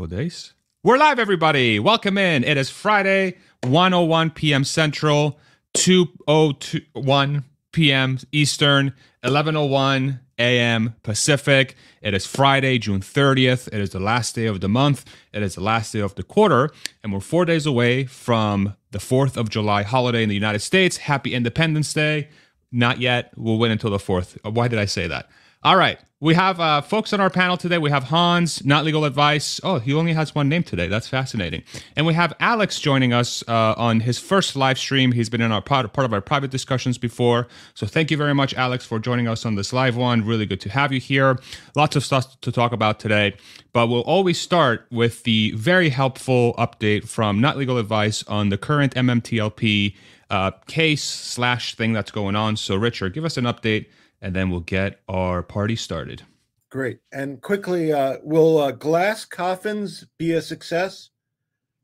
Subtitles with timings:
[0.00, 0.54] couple of days.
[0.82, 1.78] We're live, everybody.
[1.78, 2.42] Welcome in.
[2.42, 4.64] It is Friday, 101 p.m.
[4.64, 5.38] Central,
[5.74, 8.18] 201 p.m.
[8.32, 10.94] Eastern, 1101 a.m.
[11.02, 11.76] Pacific.
[12.00, 13.68] It is Friday, June 30th.
[13.68, 15.04] It is the last day of the month.
[15.34, 16.70] It is the last day of the quarter.
[17.02, 20.96] And we're four days away from the 4th of July holiday in the United States.
[20.96, 22.30] Happy Independence Day.
[22.72, 23.34] Not yet.
[23.36, 24.50] We'll wait until the 4th.
[24.50, 25.28] Why did I say that?
[25.62, 25.98] All right.
[26.20, 27.76] We have uh, folks on our panel today.
[27.76, 29.60] We have Hans, not legal advice.
[29.62, 30.86] Oh, he only has one name today.
[30.86, 31.64] That's fascinating.
[31.96, 35.12] And we have Alex joining us uh, on his first live stream.
[35.12, 37.46] He's been in our part, part of our private discussions before.
[37.74, 40.24] So thank you very much, Alex, for joining us on this live one.
[40.24, 41.38] Really good to have you here.
[41.76, 43.34] Lots of stuff to talk about today.
[43.74, 48.56] But we'll always start with the very helpful update from Not Legal Advice on the
[48.56, 49.94] current MMTLP
[50.30, 52.56] uh, case slash thing that's going on.
[52.56, 53.86] So, Richard, give us an update
[54.22, 56.22] and then we'll get our party started.
[56.70, 57.00] Great.
[57.12, 61.10] And quickly, uh, will uh, glass coffins be a success?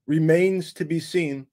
[0.07, 1.47] Remains to be seen.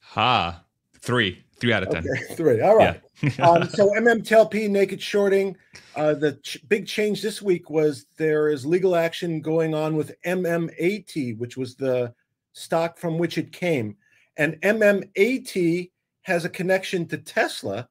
[0.00, 0.62] Ha.
[1.00, 1.42] Three.
[1.60, 2.04] Three out of ten.
[2.06, 2.60] Okay, three.
[2.60, 3.00] All right.
[3.22, 3.46] Yeah.
[3.46, 5.56] um, so MMTLP naked shorting.
[5.94, 10.14] Uh, the ch- big change this week was there is legal action going on with
[10.24, 12.14] MMAT, which was the
[12.52, 13.96] stock from which it came,
[14.38, 15.90] and MMAT
[16.22, 17.88] has a connection to Tesla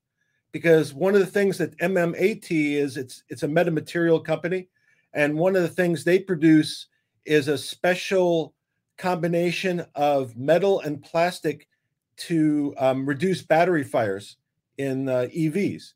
[0.51, 4.67] because one of the things that MMAT is it's it's a metamaterial company,
[5.13, 6.87] and one of the things they produce
[7.25, 8.53] is a special
[8.97, 11.67] combination of metal and plastic
[12.17, 14.37] to um, reduce battery fires
[14.77, 15.93] in uh, EVs.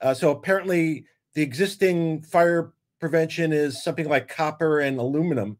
[0.00, 1.04] Uh, so apparently,
[1.34, 5.58] the existing fire prevention is something like copper and aluminum.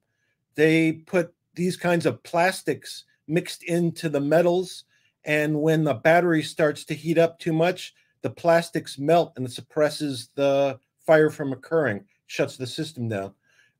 [0.54, 4.84] They put these kinds of plastics mixed into the metals,
[5.24, 7.94] and when the battery starts to heat up too much,
[8.26, 13.32] the plastics melt and it suppresses the fire from occurring, shuts the system down.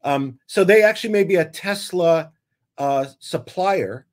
[0.04, 2.30] Um, so they actually may be a Tesla
[2.78, 4.06] uh, supplier,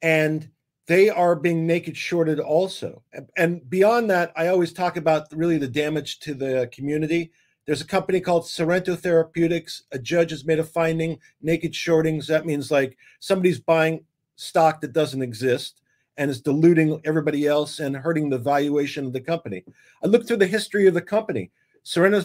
[0.00, 0.48] and
[0.86, 3.02] they are being naked shorted also.
[3.36, 7.30] And beyond that, I always talk about really the damage to the community.
[7.66, 9.82] There's a company called Sorrento Therapeutics.
[9.92, 12.26] A judge has made a finding naked shortings.
[12.28, 14.06] That means like somebody's buying
[14.36, 15.82] stock that doesn't exist
[16.16, 19.64] and is diluting everybody else and hurting the valuation of the company.
[20.02, 21.50] I looked through the history of the company.
[21.82, 22.22] Sorrento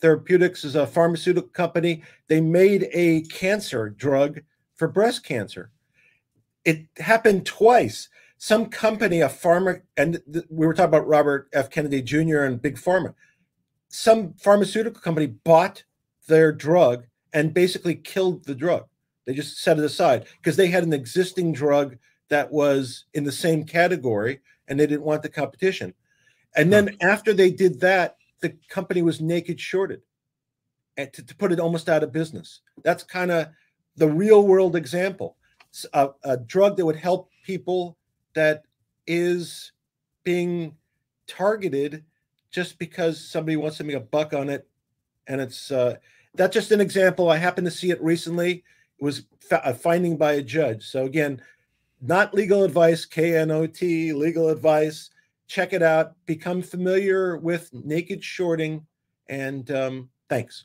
[0.00, 2.02] Therapeutics is a pharmaceutical company.
[2.26, 4.40] They made a cancer drug
[4.74, 5.70] for breast cancer.
[6.64, 8.08] It happened twice.
[8.38, 10.20] Some company, a pharma, and
[10.50, 11.70] we were talking about Robert F.
[11.70, 12.40] Kennedy Jr.
[12.40, 13.14] and Big Pharma.
[13.88, 15.84] Some pharmaceutical company bought
[16.26, 18.86] their drug and basically killed the drug.
[19.24, 21.96] They just set it aside because they had an existing drug
[22.32, 25.92] that was in the same category and they didn't want the competition.
[26.56, 30.00] And then after they did that, the company was naked shorted
[30.96, 32.62] and to, to put it almost out of business.
[32.82, 33.48] That's kind of
[33.96, 35.36] the real world example.
[35.92, 37.98] A, a drug that would help people
[38.34, 38.62] that
[39.06, 39.72] is
[40.24, 40.74] being
[41.26, 42.02] targeted
[42.50, 44.66] just because somebody wants to make a buck on it.
[45.26, 45.96] And it's uh,
[46.34, 47.28] that's just an example.
[47.28, 48.64] I happened to see it recently.
[48.98, 50.84] It was a finding by a judge.
[50.84, 51.42] So again,
[52.02, 55.10] not legal advice, KNOT, legal advice.
[55.46, 56.14] Check it out.
[56.26, 58.84] Become familiar with naked shorting.
[59.28, 60.64] And um, thanks.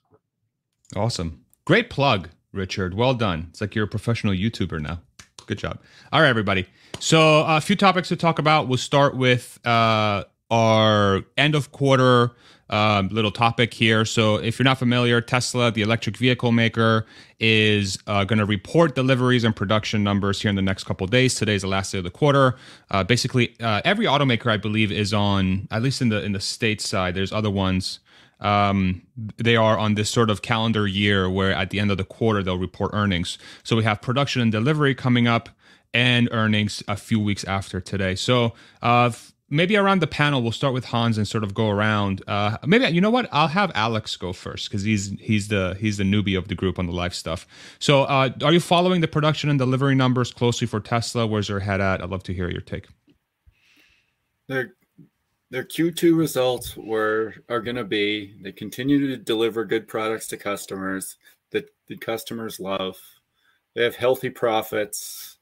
[0.96, 1.46] Awesome.
[1.66, 2.94] Great plug, Richard.
[2.96, 3.48] Well done.
[3.50, 5.02] It's like you're a professional YouTuber now.
[5.46, 5.80] Good job.
[6.12, 6.66] All right, everybody.
[7.00, 8.68] So, a few topics to talk about.
[8.68, 12.32] We'll start with uh, our end of quarter
[12.70, 14.06] um, little topic here.
[14.06, 17.06] So, if you're not familiar, Tesla, the electric vehicle maker,
[17.40, 21.36] is uh, going to report deliveries and production numbers here in the next couple days.
[21.36, 22.56] Today is the last day of the quarter.
[22.92, 26.40] Uh, basically, uh, every automaker, I believe, is on at least in the in the
[26.40, 27.16] state side.
[27.16, 28.00] There's other ones.
[28.40, 29.02] Um,
[29.38, 32.44] they are on this sort of calendar year where at the end of the quarter
[32.44, 33.38] they'll report earnings.
[33.64, 35.50] So we have production and delivery coming up
[35.94, 38.16] and earnings a few weeks after today.
[38.16, 39.12] So uh,
[39.50, 42.22] maybe around the panel we'll start with Hans and sort of go around.
[42.28, 43.30] Uh, maybe you know what?
[43.32, 46.80] I'll have Alex go first because he's he's the he's the newbie of the group
[46.80, 47.48] on the live stuff.
[47.80, 51.26] So, uh, are you following the production and delivery numbers closely for Tesla?
[51.26, 52.02] Where's your head at?
[52.02, 52.88] I'd love to hear your take.
[54.48, 54.74] Their
[55.50, 60.38] their Q2 results were are going to be they continue to deliver good products to
[60.38, 61.18] customers
[61.52, 62.98] that the customers love.
[63.76, 65.38] They have healthy profits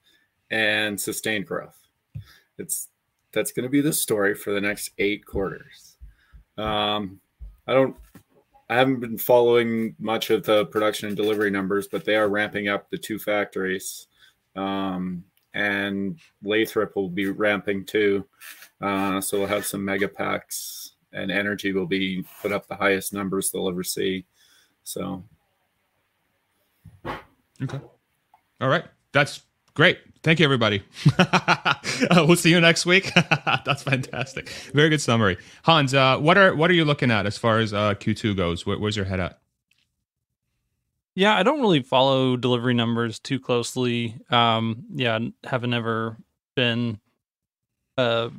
[0.52, 1.80] and sustained growth.
[2.58, 2.90] It's
[3.36, 5.98] that's going to be the story for the next eight quarters.
[6.58, 7.20] Um,
[7.68, 7.96] I don't,
[8.70, 12.68] I haven't been following much of the production and delivery numbers, but they are ramping
[12.68, 14.08] up the two factories.
[14.56, 15.24] Um,
[15.54, 18.26] and Lathrop will be ramping too.
[18.82, 23.14] Uh, so we'll have some mega packs and energy will be put up the highest
[23.14, 24.26] numbers they'll ever see.
[24.84, 25.24] So
[27.62, 27.80] Okay.
[28.62, 28.86] All right.
[29.12, 29.45] That's
[29.76, 30.00] great.
[30.24, 30.82] Thank you, everybody.
[31.20, 31.76] uh,
[32.28, 33.12] we'll see you next week.
[33.66, 34.50] That's fantastic.
[34.74, 35.94] Very good summary, Hans.
[35.94, 38.66] Uh, what are what are you looking at as far as uh, Q2 goes?
[38.66, 39.40] Where, where's your head at?
[41.14, 44.16] Yeah, I don't really follow delivery numbers too closely.
[44.32, 46.18] Um, yeah, haven't ever
[46.56, 47.00] been
[47.98, 48.30] uh,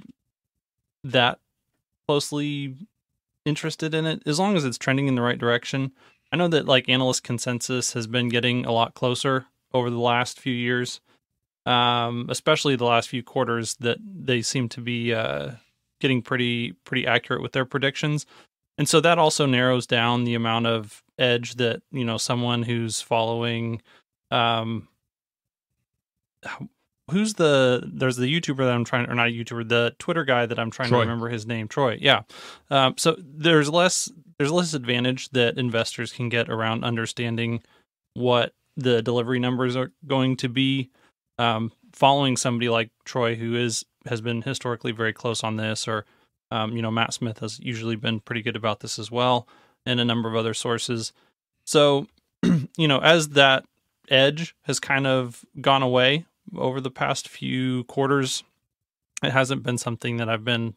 [1.04, 1.38] that
[2.08, 2.74] closely
[3.44, 4.22] interested in it.
[4.26, 5.92] As long as it's trending in the right direction.
[6.32, 10.40] I know that like analyst consensus has been getting a lot closer over the last
[10.40, 11.00] few years,
[11.66, 13.76] um, especially the last few quarters.
[13.80, 15.52] That they seem to be uh,
[16.00, 18.24] getting pretty pretty accurate with their predictions,
[18.78, 23.00] and so that also narrows down the amount of edge that you know someone who's
[23.00, 23.80] following
[24.30, 24.88] um
[27.10, 30.44] who's the there's the youtuber that i'm trying or not a youtuber the twitter guy
[30.46, 30.98] that i'm trying troy.
[30.98, 32.22] to remember his name troy yeah
[32.70, 37.62] um, so there's less there's less advantage that investors can get around understanding
[38.14, 40.90] what the delivery numbers are going to be
[41.38, 46.04] um, following somebody like troy who is has been historically very close on this or
[46.50, 49.48] um, you know matt smith has usually been pretty good about this as well
[49.86, 51.12] and a number of other sources.
[51.64, 52.08] So,
[52.76, 53.64] you know, as that
[54.10, 58.42] edge has kind of gone away over the past few quarters,
[59.22, 60.74] it hasn't been something that I've been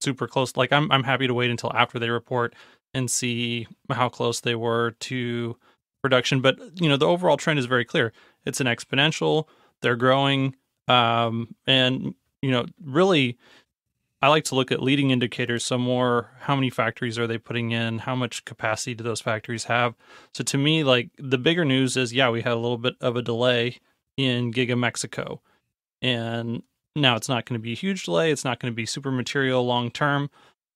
[0.00, 0.56] super close.
[0.56, 2.54] Like I'm I'm happy to wait until after they report
[2.94, 5.56] and see how close they were to
[6.02, 6.40] production.
[6.40, 8.12] But you know, the overall trend is very clear.
[8.44, 9.46] It's an exponential.
[9.82, 10.56] They're growing,
[10.88, 13.38] um, and you know, really
[14.22, 15.64] I like to look at leading indicators.
[15.64, 18.00] So more, how many factories are they putting in?
[18.00, 19.94] How much capacity do those factories have?
[20.34, 23.16] So to me, like the bigger news is, yeah, we had a little bit of
[23.16, 23.78] a delay
[24.16, 25.40] in Giga Mexico,
[26.02, 26.62] and
[26.94, 28.30] now it's not going to be a huge delay.
[28.30, 30.28] It's not going to be super material long term,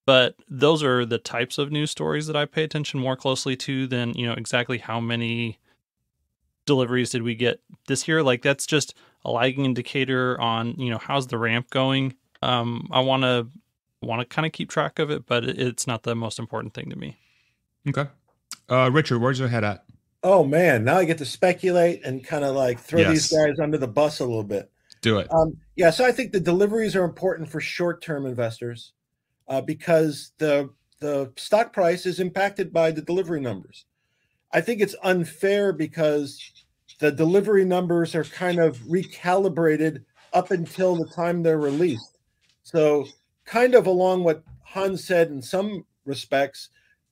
[0.06, 3.86] but those are the types of news stories that I pay attention more closely to
[3.86, 5.58] than you know exactly how many
[6.66, 8.22] deliveries did we get this year.
[8.22, 8.94] Like that's just
[9.24, 12.14] a lagging indicator on you know how's the ramp going
[12.44, 13.48] um, I want to
[14.02, 16.90] want to kind of keep track of it, but it's not the most important thing
[16.90, 17.16] to me.
[17.88, 18.06] Okay,
[18.68, 19.84] uh, Richard, where's your head at?
[20.22, 23.10] Oh man, now I get to speculate and kind of like throw yes.
[23.10, 24.70] these guys under the bus a little bit.
[25.00, 25.32] Do it.
[25.32, 28.92] Um, yeah, so I think the deliveries are important for short-term investors
[29.48, 30.70] uh, because the
[31.00, 33.86] the stock price is impacted by the delivery numbers.
[34.54, 36.40] I think it's unfair because
[37.00, 42.18] the delivery numbers are kind of recalibrated up until the time they're released.
[42.62, 43.04] So,
[43.44, 46.68] kind of along what Hans said in some respects,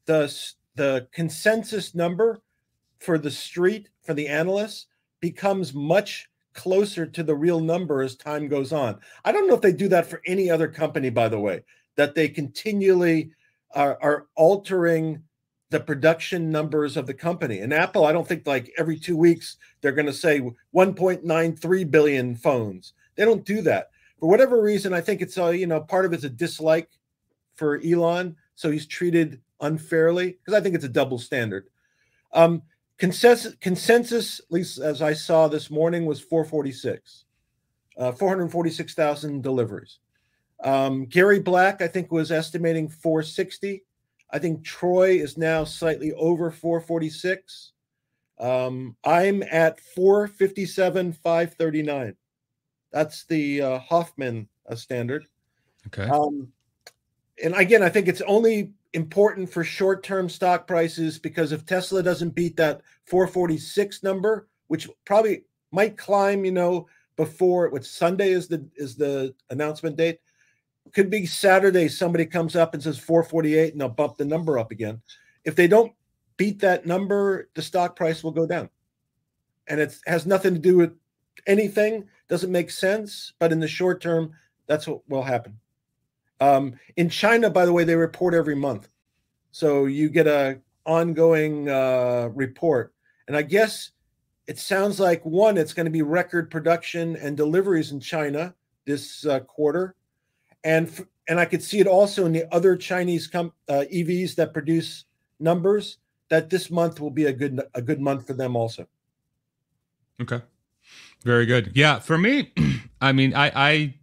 [0.06, 0.32] the
[0.76, 2.40] the consensus number
[3.00, 4.86] for the street for the analysts
[5.20, 8.98] becomes much closer to the real number as time goes on.
[9.24, 11.64] I don't know if they do that for any other company, by the way,
[11.96, 13.32] that they continually
[13.74, 15.22] are, are altering
[15.72, 17.58] the production numbers of the company.
[17.58, 22.36] And Apple, I don't think like every two weeks they're going to say 1.93 billion
[22.36, 22.92] phones.
[23.16, 23.88] They don't do that
[24.22, 26.88] for whatever reason, I think it's a you know part of it's a dislike
[27.56, 31.66] for Elon, so he's treated unfairly because I think it's a double standard.
[32.32, 32.62] Um,
[32.98, 37.24] consensus, consensus, at least as I saw this morning, was 446,
[37.98, 39.98] uh, 446,000 deliveries.
[40.62, 43.82] Um, Gary Black, I think, was estimating 460.
[44.32, 47.72] I think Troy is now slightly over 446.
[48.38, 52.16] Um, I'm at 457, 539.
[52.90, 55.26] That's the uh, Hoffman uh, standard.
[55.88, 56.08] Okay.
[56.08, 56.48] Um,
[57.42, 62.34] and again, I think it's only important for short-term stock prices because if Tesla doesn't
[62.34, 68.66] beat that 446 number, which probably might climb, you know, before what Sunday is the
[68.76, 70.20] is the announcement date.
[70.92, 71.88] Could be Saturday.
[71.88, 75.00] Somebody comes up and says 448, and they'll bump the number up again.
[75.44, 75.92] If they don't
[76.36, 78.68] beat that number, the stock price will go down,
[79.68, 80.92] and it has nothing to do with
[81.46, 84.32] anything doesn't make sense, but in the short term,
[84.66, 85.58] that's what will happen.
[86.40, 88.88] Um, in China, by the way, they report every month,
[89.50, 92.94] so you get a ongoing uh, report.
[93.28, 93.90] And I guess
[94.46, 99.26] it sounds like one, it's going to be record production and deliveries in China this
[99.26, 99.94] uh, quarter,
[100.64, 104.34] and f- and I could see it also in the other Chinese com- uh, EVs
[104.36, 105.04] that produce
[105.38, 105.98] numbers
[106.30, 108.86] that this month will be a good a good month for them also.
[110.20, 110.40] Okay.
[111.24, 111.72] Very good.
[111.74, 112.52] Yeah, for me,
[113.00, 113.94] I mean, I I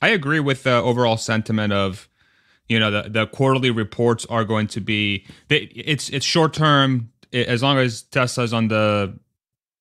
[0.00, 2.08] I agree with the overall sentiment of
[2.68, 7.10] you know the the quarterly reports are going to be they, it's it's short term
[7.32, 9.18] as long as Tesla's on the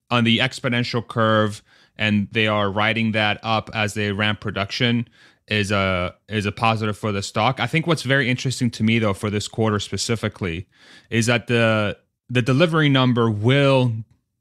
[0.10, 1.62] on the exponential curve
[1.98, 5.08] and they are riding that up as they ramp production
[5.48, 7.60] is a is a positive for the stock.
[7.60, 10.68] I think what's very interesting to me though for this quarter specifically
[11.10, 11.98] is that the
[12.30, 13.94] the delivery number will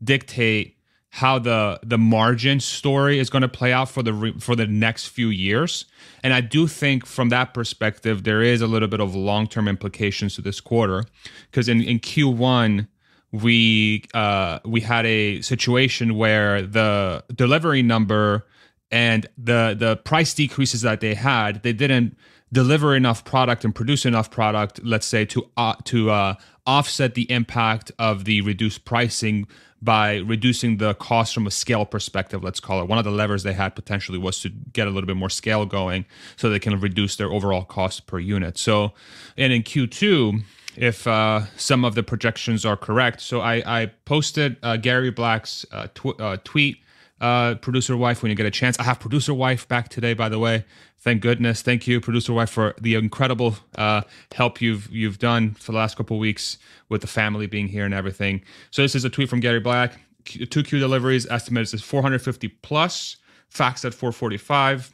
[0.03, 0.77] dictate
[1.11, 5.07] how the the margin story is going to play out for the for the next
[5.07, 5.87] few years.
[6.23, 9.69] And I do think from that perspective, there is a little bit of long term
[9.69, 11.05] implications to this quarter
[11.51, 12.89] because in in Q1
[13.33, 18.47] we uh, we had a situation where the delivery number
[18.91, 22.17] and the the price decreases that they had, they didn't
[22.53, 26.35] deliver enough product and produce enough product, let's say, to uh, to uh,
[26.67, 29.47] offset the impact of the reduced pricing
[29.83, 32.89] by reducing the cost from a scale perspective, let's call it.
[32.89, 35.67] One of the levers they had potentially was to get a little bit more scale
[35.67, 38.57] going so they can reduce their overall cost per unit.
[38.57, 38.93] So,
[39.37, 40.43] and in Q2,
[40.77, 45.67] if uh, some of the projections are correct, so I, I posted uh, Gary Black's
[45.73, 46.79] uh, tw- uh, tweet
[47.21, 48.79] uh, producer wife when you get a chance.
[48.79, 50.65] I have producer wife back today, by the way.
[50.99, 51.63] Thank goodness.
[51.63, 55.97] Thank you, producer wife, for the incredible uh, help you've you've done for the last
[55.97, 56.59] couple weeks
[56.89, 58.43] with the family being here and everything.
[58.71, 60.01] So this is a tweet from Gary Black.
[60.25, 63.17] Two Q deliveries estimated is 450 plus.
[63.49, 64.93] Facts at 445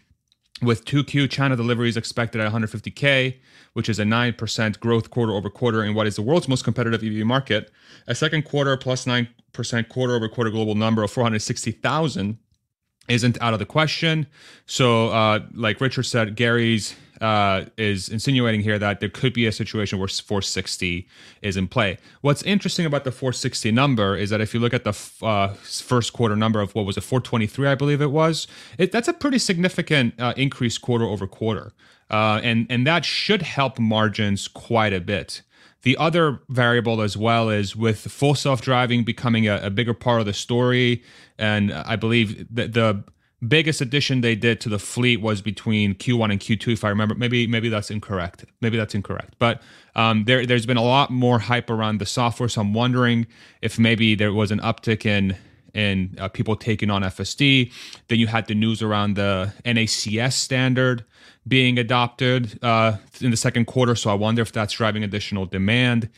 [0.63, 3.37] with 2Q China deliveries expected at 150K,
[3.73, 7.03] which is a 9% growth quarter over quarter in what is the world's most competitive
[7.03, 7.71] EV market.
[8.07, 9.27] A second quarter plus 9%
[9.89, 12.39] quarter over quarter global number of 460,000
[13.09, 14.27] isn't out of the question.
[14.67, 19.53] So, uh, like Richard said, Gary's uh, is insinuating here that there could be a
[19.53, 21.07] situation where 460
[21.41, 21.97] is in play.
[22.21, 25.49] What's interesting about the 460 number is that if you look at the f- uh,
[25.55, 29.13] first quarter number of what was it, 423, I believe it was, it, that's a
[29.13, 31.73] pretty significant uh, increase quarter over quarter.
[32.11, 35.43] Uh, and, and that should help margins quite a bit.
[35.83, 40.21] The other variable as well is with full self driving becoming a, a, bigger part
[40.21, 41.03] of the story.
[41.39, 43.03] And I believe that the
[43.47, 47.15] biggest addition they did to the fleet was between Q1 and Q2, if I remember.
[47.15, 48.45] Maybe maybe that's incorrect.
[48.61, 49.35] Maybe that's incorrect.
[49.39, 49.63] But
[49.95, 53.27] um, there there's been a lot more hype around the software, so I'm wondering
[53.61, 55.37] if maybe there was an uptick in
[55.75, 57.73] in uh, people taking on FSD.
[58.09, 61.05] Then you had the news around the NACS standard
[61.49, 63.95] being adopted uh, in the second quarter.
[63.97, 66.09] So I wonder if that's driving additional demand.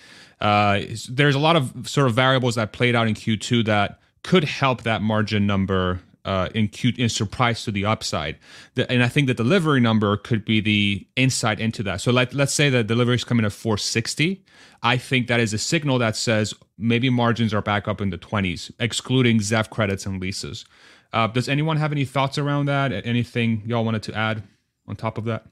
[0.40, 4.44] Uh, there's a lot of sort of variables that played out in Q2 that could
[4.44, 8.38] help that margin number uh, in Q in surprise to the upside.
[8.74, 12.00] The, and I think the delivery number could be the insight into that.
[12.00, 14.44] So let, let's say the deliveries come in at 460.
[14.82, 18.18] I think that is a signal that says maybe margins are back up in the
[18.18, 20.64] 20s, excluding ZEV credits and leases.
[21.12, 22.92] Uh, does anyone have any thoughts around that?
[22.92, 24.42] Anything y'all wanted to add
[24.86, 25.46] on top of that?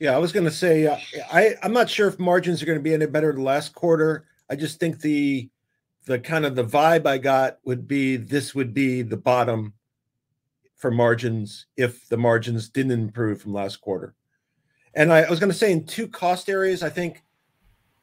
[0.00, 0.96] Yeah, I was going to say uh,
[1.32, 4.26] I I'm not sure if margins are going to be any better the last quarter.
[4.50, 5.48] I just think the
[6.06, 9.74] the kind of the vibe I got would be this would be the bottom
[10.76, 14.14] for margins if the margins didn't improve from last quarter.
[14.94, 17.22] And I, I was going to say in two cost areas, I think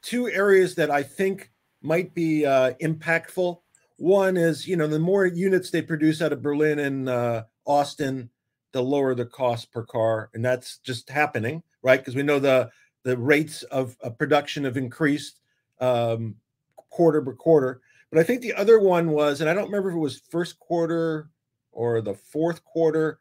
[0.02, 1.50] two areas that I think
[1.82, 3.58] might be uh, impactful.
[3.96, 8.28] One is, you know, the more units they produce out of Berlin and uh, Austin,
[8.72, 12.00] the lower the cost per car, and that's just happening, right?
[12.00, 12.70] Because we know the
[13.04, 15.40] the rates of, of production have increased
[15.80, 16.34] um,
[16.90, 17.80] quarter by quarter.
[18.14, 20.60] But I think the other one was, and I don't remember if it was first
[20.60, 21.30] quarter
[21.72, 23.18] or the fourth quarter,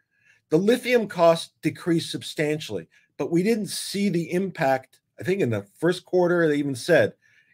[0.49, 4.99] the lithium cost decreased substantially, but we didn't see the impact.
[5.19, 7.13] I think in the first quarter, they even said,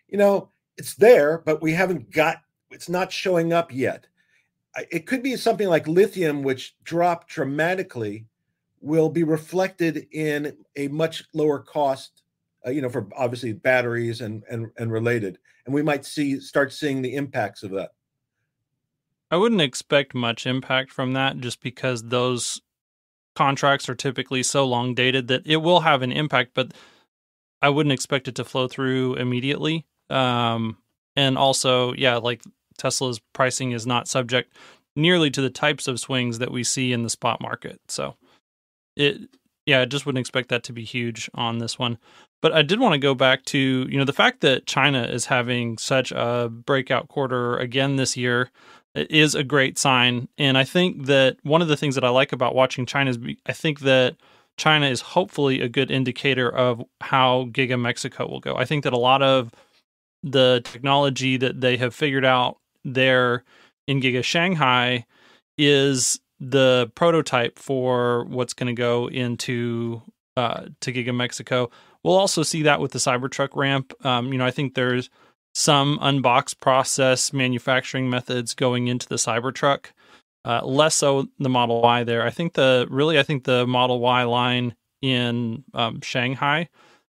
[0.09, 2.41] you know, it's there, but we haven't got,
[2.71, 4.07] it's not showing up yet.
[4.91, 8.25] It could be something like lithium, which dropped dramatically,
[8.81, 12.23] will be reflected in a much lower cost
[12.65, 16.73] uh, you know, for obviously batteries and and and related, and we might see start
[16.73, 17.91] seeing the impacts of that.
[19.31, 22.61] I wouldn't expect much impact from that, just because those
[23.35, 26.73] contracts are typically so long dated that it will have an impact, but
[27.61, 29.85] I wouldn't expect it to flow through immediately.
[30.09, 30.77] Um,
[31.15, 32.41] and also, yeah, like
[32.77, 34.53] Tesla's pricing is not subject
[34.95, 37.79] nearly to the types of swings that we see in the spot market.
[37.87, 38.15] So
[38.95, 39.21] it
[39.65, 41.99] yeah, I just wouldn't expect that to be huge on this one.
[42.41, 45.25] But I did want to go back to, you know, the fact that China is
[45.25, 48.49] having such a breakout quarter again this year
[48.95, 50.29] is a great sign.
[50.37, 53.19] And I think that one of the things that I like about watching China is
[53.45, 54.15] I think that
[54.57, 58.55] China is hopefully a good indicator of how Giga Mexico will go.
[58.55, 59.51] I think that a lot of
[60.23, 63.43] the technology that they have figured out there
[63.87, 65.05] in Giga Shanghai
[65.57, 70.01] is the prototype for what's going to go into
[70.37, 71.69] uh, to Giga Mexico.
[72.03, 73.93] We'll also see that with the Cybertruck ramp.
[74.05, 75.09] Um, you know, I think there's
[75.53, 79.87] some unbox process manufacturing methods going into the Cybertruck.
[80.45, 82.23] Uh, less so the Model Y there.
[82.23, 86.69] I think the really I think the Model Y line in um, Shanghai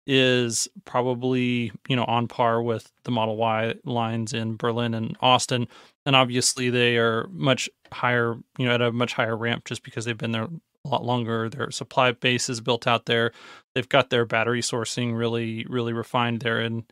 [0.05, 5.67] is probably you know on par with the Model Y lines in Berlin and Austin.
[6.05, 10.03] and obviously they are much higher, you know, at a much higher ramp just because
[10.03, 10.49] they've been there
[10.85, 11.49] a lot longer.
[11.49, 13.31] Their supply base is built out there.
[13.75, 16.85] They've got their battery sourcing really, really refined there in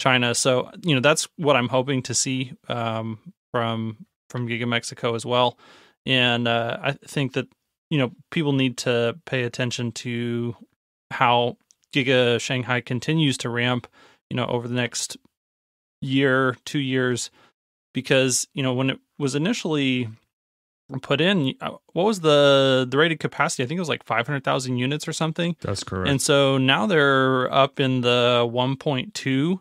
[0.00, 0.34] China.
[0.34, 3.18] So, you know, that's what I'm hoping to see um,
[3.52, 5.58] from from Giga Mexico as well.
[6.06, 7.48] And uh, I think that
[7.90, 10.56] you know people need to pay attention to
[11.10, 11.56] how
[11.94, 13.86] Giga Shanghai continues to ramp.
[14.30, 15.16] You know, over the next
[16.00, 17.30] year, two years,
[17.94, 20.08] because you know when it was initially
[21.02, 23.62] put in uh, what was the the rated capacity?
[23.62, 25.56] I think it was like 500000 units or something.
[25.60, 26.08] That's correct.
[26.08, 29.60] And so now they're up in the 1.2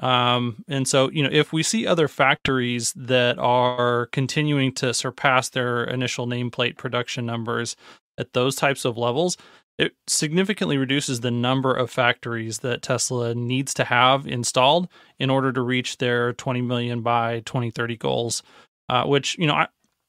[0.00, 5.48] um, and so you know if we see other factories that are continuing to surpass
[5.48, 7.74] their initial nameplate production numbers
[8.16, 9.36] at those types of levels
[9.78, 14.88] it significantly reduces the number of factories that Tesla needs to have installed
[15.20, 18.42] in order to reach their 20 million by 2030 goals.
[18.90, 19.68] Uh, which you know I,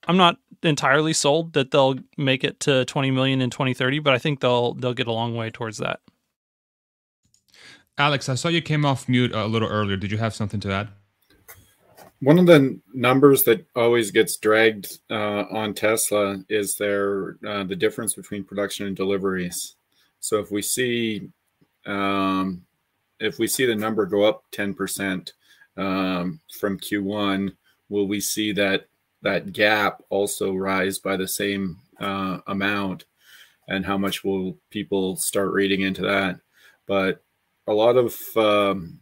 [0.09, 4.17] I'm not entirely sold that they'll make it to 20 million in 2030, but I
[4.17, 5.99] think they'll they'll get a long way towards that.
[7.95, 9.97] Alex, I saw you came off mute a little earlier.
[9.97, 10.87] Did you have something to add?
[12.21, 17.75] One of the numbers that always gets dragged uh, on Tesla is their uh, the
[17.75, 19.75] difference between production and deliveries.
[20.21, 21.29] So if we see
[21.85, 22.65] um,
[23.19, 25.33] if we see the number go up ten percent
[25.77, 27.55] um, from Q1,
[27.89, 28.87] will we see that
[29.21, 33.05] that gap also rise by the same uh, amount?
[33.67, 36.39] And how much will people start reading into that?
[36.87, 37.23] But
[37.67, 38.99] a lot of um,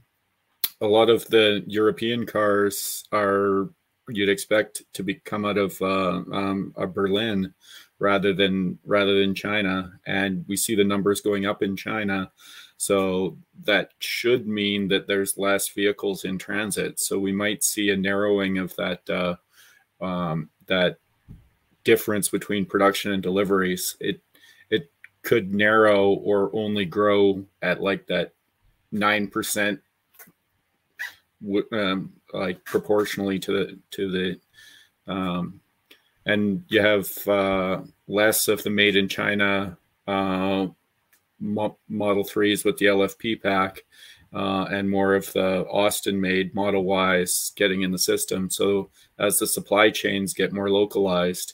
[0.81, 3.69] a lot of the European cars are
[4.09, 7.53] you'd expect to be come out of uh, um, Berlin
[7.99, 12.31] rather than rather than China, and we see the numbers going up in China.
[12.77, 16.99] So that should mean that there's less vehicles in transit.
[16.99, 19.35] So we might see a narrowing of that uh,
[20.01, 20.97] um, that
[21.83, 23.95] difference between production and deliveries.
[23.99, 24.21] It
[24.69, 28.33] it could narrow or only grow at like that
[28.91, 29.79] nine percent,
[31.71, 35.61] um, like proportionally to the to the, um,
[36.25, 40.67] and you have uh, less of the made in China uh,
[41.39, 43.83] mo- Model Threes with the LFP pack.
[44.33, 46.85] Uh, and more of the Austin made Model
[47.15, 48.49] Ys getting in the system.
[48.49, 51.53] So, as the supply chains get more localized,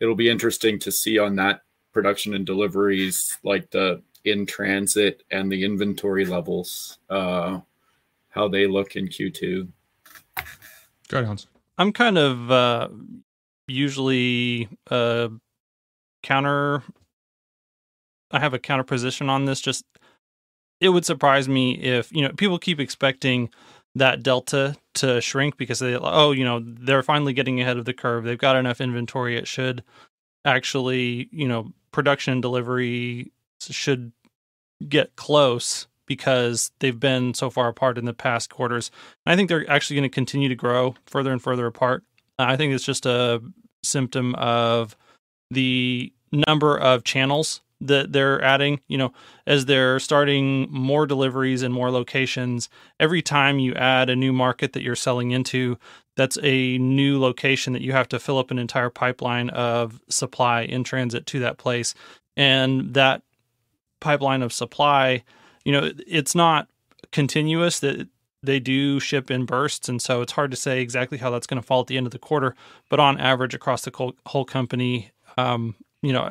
[0.00, 5.50] it'll be interesting to see on that production and deliveries, like the in transit and
[5.50, 7.60] the inventory levels, uh,
[8.28, 9.68] how they look in Q2.
[10.36, 10.42] Go
[11.18, 11.46] ahead, Hans.
[11.78, 12.88] I'm kind of uh,
[13.66, 15.28] usually uh,
[16.22, 16.82] counter.
[18.30, 19.60] I have a counter position on this.
[19.60, 19.84] Just
[20.82, 23.48] it would surprise me if you know people keep expecting
[23.94, 27.94] that delta to shrink because they oh you know they're finally getting ahead of the
[27.94, 28.24] curve.
[28.24, 29.38] They've got enough inventory.
[29.38, 29.84] It should
[30.44, 34.10] actually you know production delivery should
[34.88, 38.90] get close because they've been so far apart in the past quarters.
[39.24, 42.02] And I think they're actually going to continue to grow further and further apart.
[42.40, 43.40] Uh, I think it's just a
[43.84, 44.96] symptom of
[45.52, 48.80] the number of channels that they're adding.
[48.88, 49.12] You know,
[49.46, 52.68] as they're starting more deliveries and more locations,
[53.00, 55.78] every time you add a new market that you're selling into,
[56.16, 60.62] that's a new location that you have to fill up an entire pipeline of supply
[60.62, 61.94] in transit to that place.
[62.36, 63.22] And that
[64.00, 65.24] pipeline of supply,
[65.64, 66.68] you know, it's not
[67.12, 68.08] continuous that
[68.42, 71.60] they do ship in bursts and so it's hard to say exactly how that's going
[71.60, 72.54] to fall at the end of the quarter
[72.88, 76.30] but on average across the whole company um, you know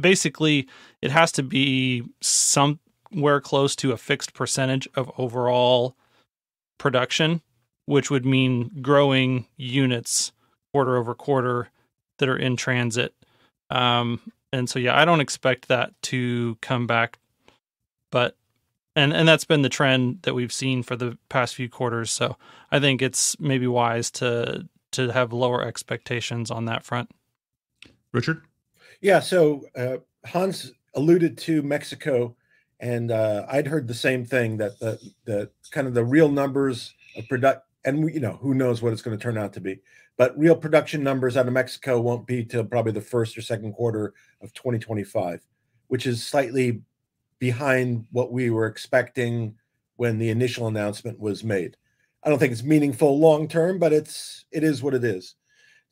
[0.00, 0.66] basically
[1.02, 5.96] it has to be somewhere close to a fixed percentage of overall
[6.78, 7.40] production
[7.86, 10.32] which would mean growing units
[10.72, 11.68] quarter over quarter
[12.18, 13.14] that are in transit
[13.70, 14.20] um,
[14.52, 17.18] and so yeah, I don't expect that to come back,
[18.10, 18.36] but
[18.96, 22.10] and and that's been the trend that we've seen for the past few quarters.
[22.10, 22.36] So
[22.70, 27.10] I think it's maybe wise to to have lower expectations on that front.
[28.12, 28.42] Richard,
[29.00, 29.20] yeah.
[29.20, 32.36] So uh, Hans alluded to Mexico,
[32.80, 36.94] and uh, I'd heard the same thing that the the kind of the real numbers
[37.16, 39.80] of product, and you know who knows what it's going to turn out to be
[40.18, 43.72] but real production numbers out of Mexico won't be till probably the first or second
[43.72, 45.40] quarter of 2025,
[45.86, 46.82] which is slightly
[47.38, 49.54] behind what we were expecting
[49.94, 51.76] when the initial announcement was made.
[52.24, 55.36] I don't think it's meaningful long term, but it's it is what it is.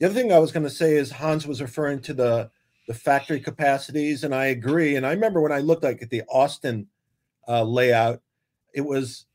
[0.01, 2.51] The other thing I was going to say is Hans was referring to the
[2.87, 4.96] the factory capacities, and I agree.
[4.96, 6.87] And I remember when I looked like at the Austin
[7.49, 8.20] uh, layout,
[8.75, 9.27] it was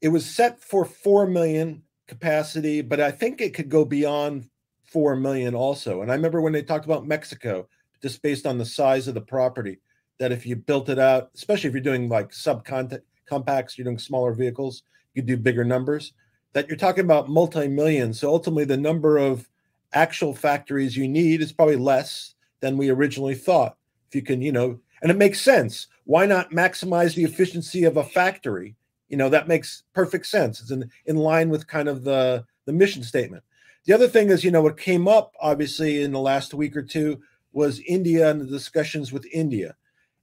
[0.00, 4.48] it was set for four million capacity, but I think it could go beyond
[4.90, 6.02] 4 million also.
[6.02, 7.68] And I remember when they talked about Mexico,
[8.02, 9.78] just based on the size of the property,
[10.18, 14.32] that if you built it out, especially if you're doing like subcompacts, you're doing smaller
[14.32, 14.82] vehicles,
[15.14, 16.12] you do bigger numbers,
[16.52, 18.12] that you're talking about multi million.
[18.12, 19.48] So ultimately, the number of
[19.92, 23.76] actual factories you need is probably less than we originally thought.
[24.08, 25.86] If you can, you know, and it makes sense.
[26.04, 28.76] Why not maximize the efficiency of a factory?
[29.08, 30.60] You know, that makes perfect sense.
[30.60, 33.42] It's in, in line with kind of the, the mission statement.
[33.86, 36.82] The other thing is, you know, what came up obviously in the last week or
[36.82, 37.20] two
[37.52, 39.74] was India and the discussions with India.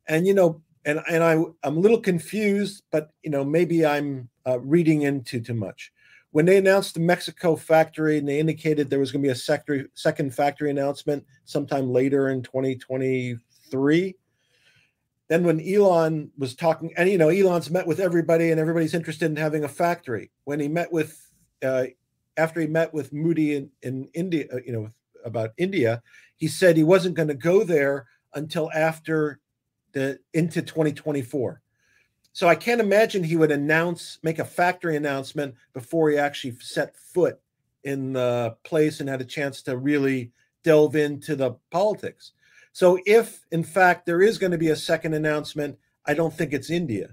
[0.08, 4.30] And, you know, and, and I, I'm a little confused, but, you know, maybe I'm
[4.46, 5.92] uh, reading into too much
[6.32, 9.36] when they announced the Mexico factory and they indicated there was going to be a
[9.36, 14.16] sector, second factory announcement sometime later in 2023.
[15.30, 19.26] Then when Elon was talking, and you know, Elon's met with everybody and everybody's interested
[19.26, 20.32] in having a factory.
[20.44, 21.20] When he met with,
[21.64, 21.86] uh,
[22.38, 24.90] after he met with Modi in, in India, uh, you know,
[25.26, 26.02] about India,
[26.38, 29.40] he said he wasn't going to go there until after
[29.94, 31.62] the into 2024.
[32.38, 36.96] So I can't imagine he would announce, make a factory announcement before he actually set
[36.96, 37.40] foot
[37.84, 40.32] in the place and had a chance to really
[40.64, 42.34] delve into the politics.
[42.74, 46.54] So if in fact there is going to be a second announcement, I don't think
[46.54, 47.10] it's India.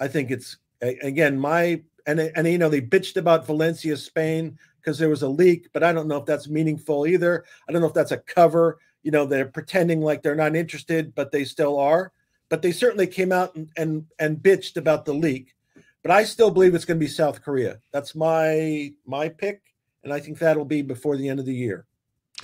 [0.00, 4.98] I think it's again my and and you know they bitched about Valencia, Spain because
[4.98, 7.44] there was a leak, but I don't know if that's meaningful either.
[7.68, 8.80] I don't know if that's a cover.
[9.04, 12.10] You know, they're pretending like they're not interested, but they still are
[12.52, 15.54] but they certainly came out and, and, and bitched about the leak.
[16.02, 17.78] But I still believe it's going to be South Korea.
[17.94, 19.62] That's my my pick,
[20.04, 21.86] and I think that'll be before the end of the year.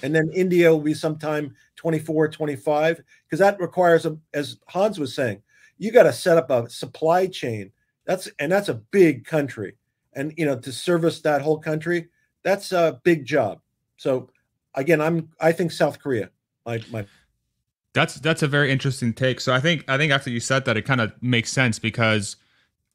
[0.02, 5.14] And then India will be sometime 24, 25, because that requires, a, as Hans was
[5.14, 5.42] saying,
[5.76, 7.70] you got to set up a supply chain.
[8.06, 9.76] That's and that's a big country,
[10.14, 12.08] and you know to service that whole country,
[12.42, 13.60] that's a big job.
[13.98, 14.30] So
[14.74, 16.30] again, I'm I think South Korea.
[16.64, 17.04] My my
[17.94, 19.40] that's that's a very interesting take.
[19.40, 22.36] So I think I think after you said that, it kind of makes sense because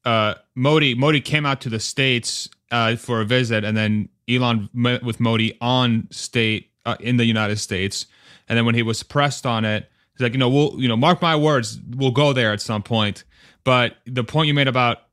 [0.06, 4.70] uh, Modi Modi came out to the states uh, for a visit, and then Elon
[4.74, 8.06] met with Modi on state uh, in the United States,
[8.48, 10.98] and then when he was pressed on it, he's like, you know, we'll you know,
[10.98, 13.24] mark my words, we'll go there at some point.
[13.64, 15.04] But the point you made about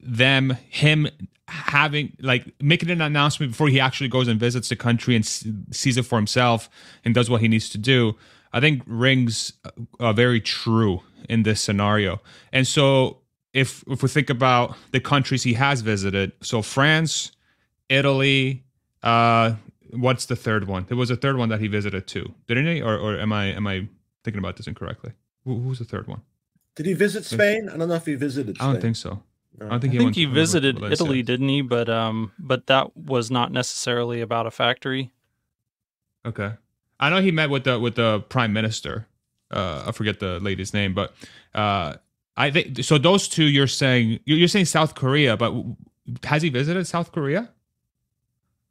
[0.00, 1.08] them, him
[1.48, 5.96] having like making an announcement before he actually goes and visits the country and sees
[5.96, 6.68] it for himself
[7.04, 8.14] and does what he needs to do
[8.52, 9.52] I think rings
[10.00, 12.20] uh, very true in this scenario.
[12.52, 13.18] And so
[13.52, 17.32] if if we think about the countries he has visited, so France,
[17.88, 18.64] Italy,
[19.02, 19.54] uh,
[19.90, 20.86] what's the third one?
[20.88, 22.82] There was a third one that he visited too, didn't he?
[22.82, 23.88] Or, or am I am I
[24.24, 25.12] thinking about this incorrectly?
[25.44, 26.22] Who, who's the third one?
[26.74, 27.68] Did he visit Spain?
[27.68, 28.56] I don't know if he visited.
[28.56, 28.68] Spain.
[28.68, 29.22] I don't think so.
[29.60, 31.62] I don't think he, I think he visited Italy, didn't he?
[31.62, 35.10] But um, but that was not necessarily about a factory.
[36.24, 36.52] Okay.
[37.00, 39.06] I know he met with the with the prime minister.
[39.50, 41.14] Uh, I forget the lady's name, but
[41.54, 41.94] uh,
[42.36, 42.98] I think so.
[42.98, 45.54] Those two, you're saying you're saying South Korea, but
[46.24, 47.50] has he visited South Korea?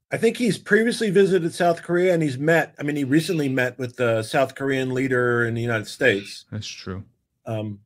[0.09, 2.73] I think he's previously visited South Korea and he's met.
[2.79, 6.45] I mean, he recently met with the South Korean leader in the United States.
[6.49, 7.03] That's true.
[7.45, 7.79] Um,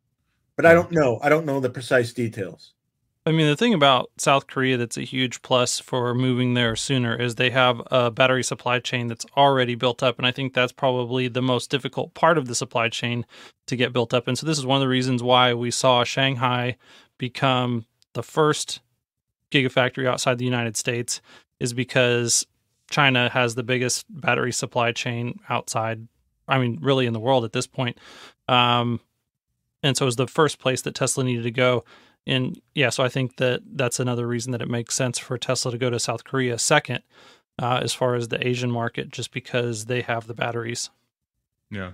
[0.55, 1.19] but I don't know.
[1.23, 2.73] I don't know the precise details.
[3.23, 7.15] I mean, the thing about South Korea that's a huge plus for moving there sooner
[7.15, 10.17] is they have a battery supply chain that's already built up.
[10.17, 13.27] And I think that's probably the most difficult part of the supply chain
[13.67, 14.27] to get built up.
[14.27, 16.77] And so, this is one of the reasons why we saw Shanghai
[17.19, 18.81] become the first
[19.51, 21.21] gigafactory outside the United States,
[21.59, 22.47] is because
[22.89, 26.07] China has the biggest battery supply chain outside,
[26.47, 27.99] I mean, really in the world at this point.
[28.47, 28.99] Um,
[29.83, 31.83] and so, it was the first place that Tesla needed to go
[32.27, 35.71] and yeah, so I think that that's another reason that it makes sense for Tesla
[35.71, 37.01] to go to South Korea second,
[37.59, 40.89] uh, as far as the Asian market, just because they have the batteries.
[41.69, 41.91] Yeah.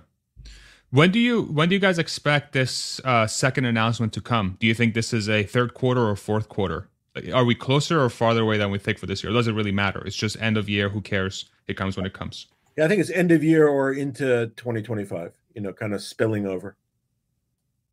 [0.90, 4.56] When do you when do you guys expect this uh, second announcement to come?
[4.58, 6.88] Do you think this is a third quarter or fourth quarter?
[7.32, 9.30] Are we closer or farther away than we think for this year?
[9.30, 10.02] It does it really matter.
[10.06, 10.88] It's just end of year.
[10.88, 11.46] Who cares?
[11.66, 12.46] It comes when it comes.
[12.76, 15.34] Yeah, I think it's end of year or into 2025.
[15.54, 16.76] You know, kind of spilling over.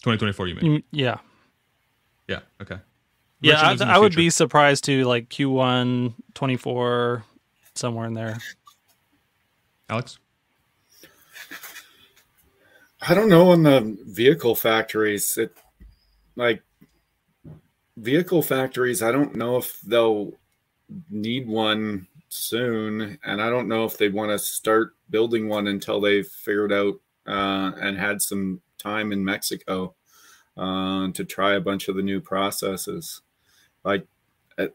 [0.03, 0.83] 2024, you mean?
[0.91, 1.17] Yeah.
[2.27, 2.39] Yeah.
[2.61, 2.77] Okay.
[3.41, 7.23] Yeah, I, I would be surprised to like Q1 24
[7.75, 8.37] somewhere in there.
[9.89, 10.17] Alex.
[13.07, 15.37] I don't know on the vehicle factories.
[15.37, 15.55] It
[16.35, 16.63] like
[17.97, 19.03] vehicle factories.
[19.03, 20.33] I don't know if they'll
[21.09, 26.01] need one soon, and I don't know if they want to start building one until
[26.01, 26.95] they've figured out
[27.27, 29.93] uh, and had some time in Mexico
[30.57, 33.21] uh, to try a bunch of the new processes.
[33.83, 34.07] Like,
[34.57, 34.67] uh,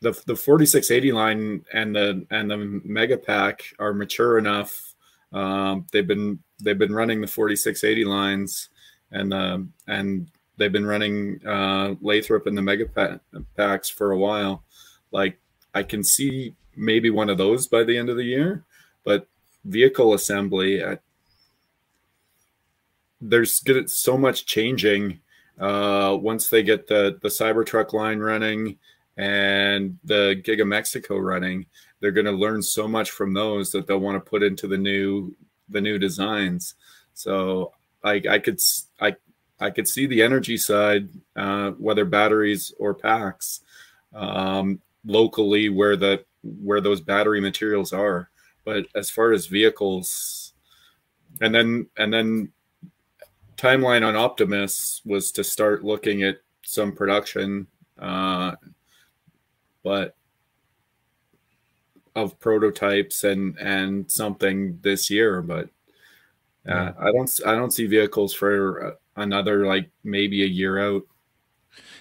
[0.00, 4.94] the the 4680 line and the and the Mega Pack are mature enough.
[5.32, 8.68] Um, they've been they've been running the 4680 lines
[9.10, 12.86] and uh, and they've been running uh, Lathrop and the Mega
[13.56, 14.64] Packs for a while.
[15.10, 15.38] Like
[15.74, 18.64] I can see maybe one of those by the end of the year,
[19.04, 19.26] but
[19.64, 20.98] vehicle assembly, I,
[23.20, 25.20] there's good, so much changing
[25.58, 28.78] uh, once they get the the Cybertruck line running
[29.16, 31.66] and the Giga Mexico running.
[32.00, 34.78] They're going to learn so much from those that they'll want to put into the
[34.78, 35.34] new
[35.68, 36.74] the new designs.
[37.14, 37.72] So
[38.04, 38.60] I, I could
[39.00, 39.16] I
[39.60, 43.60] I could see the energy side, uh, whether batteries or packs,
[44.14, 48.30] um, locally where the where those battery materials are.
[48.64, 50.52] But as far as vehicles,
[51.40, 52.52] and then and then
[53.58, 57.66] timeline on Optimus was to start looking at some production,
[57.98, 58.52] uh,
[59.82, 60.14] but
[62.16, 65.42] of prototypes and and something this year.
[65.42, 65.68] But
[66.66, 71.02] uh, I don't I don't see vehicles for another like maybe a year out.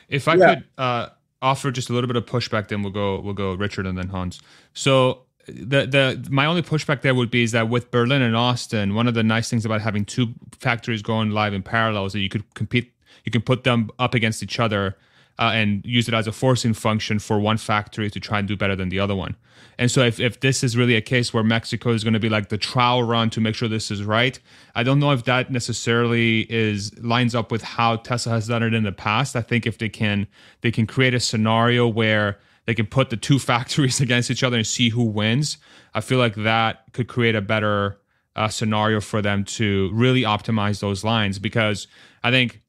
[0.09, 0.55] If I yeah.
[0.55, 1.09] could uh,
[1.41, 4.09] offer just a little bit of pushback, then we'll go we'll go Richard and then
[4.09, 4.39] Hans.
[4.73, 8.93] So the the my only pushback there would be is that with Berlin and Austin,
[8.93, 12.19] one of the nice things about having two factories going live in parallel is that
[12.19, 12.91] you could compete,
[13.23, 14.97] you can put them up against each other
[15.39, 18.57] uh, and use it as a forcing function for one factory to try and do
[18.57, 19.35] better than the other one.
[19.79, 22.29] And so, if, if this is really a case where Mexico is going to be
[22.29, 24.39] like the trial run to make sure this is right,
[24.75, 28.73] I don't know if that necessarily is lines up with how Tesla has done it
[28.73, 29.35] in the past.
[29.35, 30.27] I think if they can
[30.61, 34.57] they can create a scenario where they can put the two factories against each other
[34.57, 35.57] and see who wins.
[35.95, 37.99] I feel like that could create a better
[38.35, 41.87] uh, scenario for them to really optimize those lines because
[42.23, 42.61] I think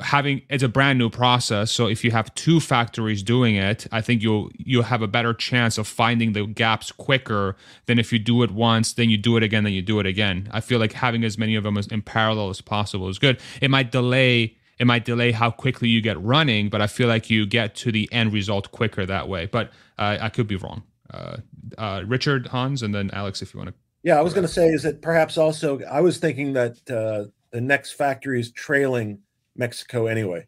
[0.00, 1.70] having it's a brand new process.
[1.70, 5.34] So if you have two factories doing it i think you'll you'll have a better
[5.34, 9.36] chance of finding the gaps quicker than if you do it once then you do
[9.36, 10.48] it again then you do it again.
[10.52, 13.38] I feel like having as many of them as in parallel as possible is good.
[13.60, 17.30] It might delay it might delay how quickly you get running but i feel like
[17.30, 20.82] you get to the end result quicker that way but uh, i could be wrong
[21.14, 21.36] uh,
[21.78, 24.52] uh, richard hans and then alex if you want to yeah i was going to
[24.52, 29.20] say is that perhaps also i was thinking that uh, the next factory is trailing
[29.56, 30.46] Mexico anyway.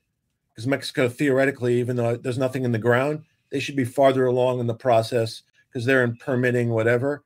[0.51, 4.61] Because Mexico, theoretically, even though there's nothing in the ground, they should be farther along
[4.61, 7.25] in the process because they're in permitting, whatever.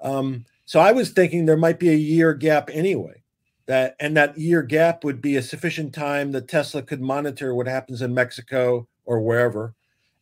[0.00, 3.21] Um, so I was thinking there might be a year gap anyway.
[3.72, 7.66] That and that year gap would be a sufficient time that Tesla could monitor what
[7.66, 9.74] happens in Mexico or wherever,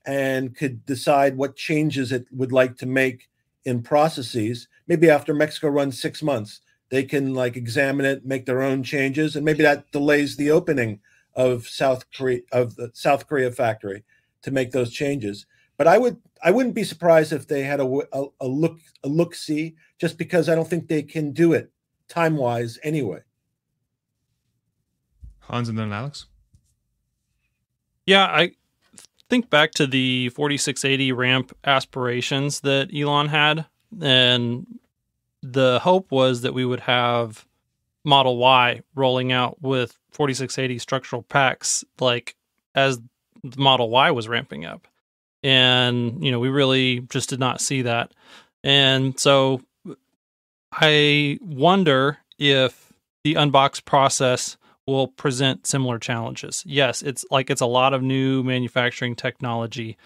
[0.07, 3.29] and could decide what changes it would like to make
[3.65, 4.69] in processes.
[4.87, 6.61] Maybe after Mexico runs six months,
[6.91, 11.01] they can like examine it, make their own changes, and maybe that delays the opening
[11.35, 14.05] of South Korea of the South Korea factory
[14.43, 15.45] to make those changes.
[15.77, 19.09] But I would I wouldn't be surprised if they had a, a, a look a
[19.09, 21.73] look see just because I don't think they can do it
[22.07, 23.23] time wise anyway.
[25.51, 26.27] Hans and then Alex.
[28.07, 28.53] Yeah, I
[29.29, 33.67] think back to the 4680 ramp aspirations that Elon had,
[34.01, 34.67] and
[35.43, 37.47] the hope was that we would have
[38.05, 42.35] Model Y rolling out with 4680 structural packs like
[42.75, 42.99] as
[43.43, 44.87] the Model Y was ramping up.
[45.43, 48.13] And, you know, we really just did not see that.
[48.63, 49.63] And so
[50.73, 52.93] I wonder if
[53.25, 54.57] the unbox process
[54.91, 56.63] will present similar challenges.
[56.67, 59.97] Yes, it's like it's a lot of new manufacturing technology.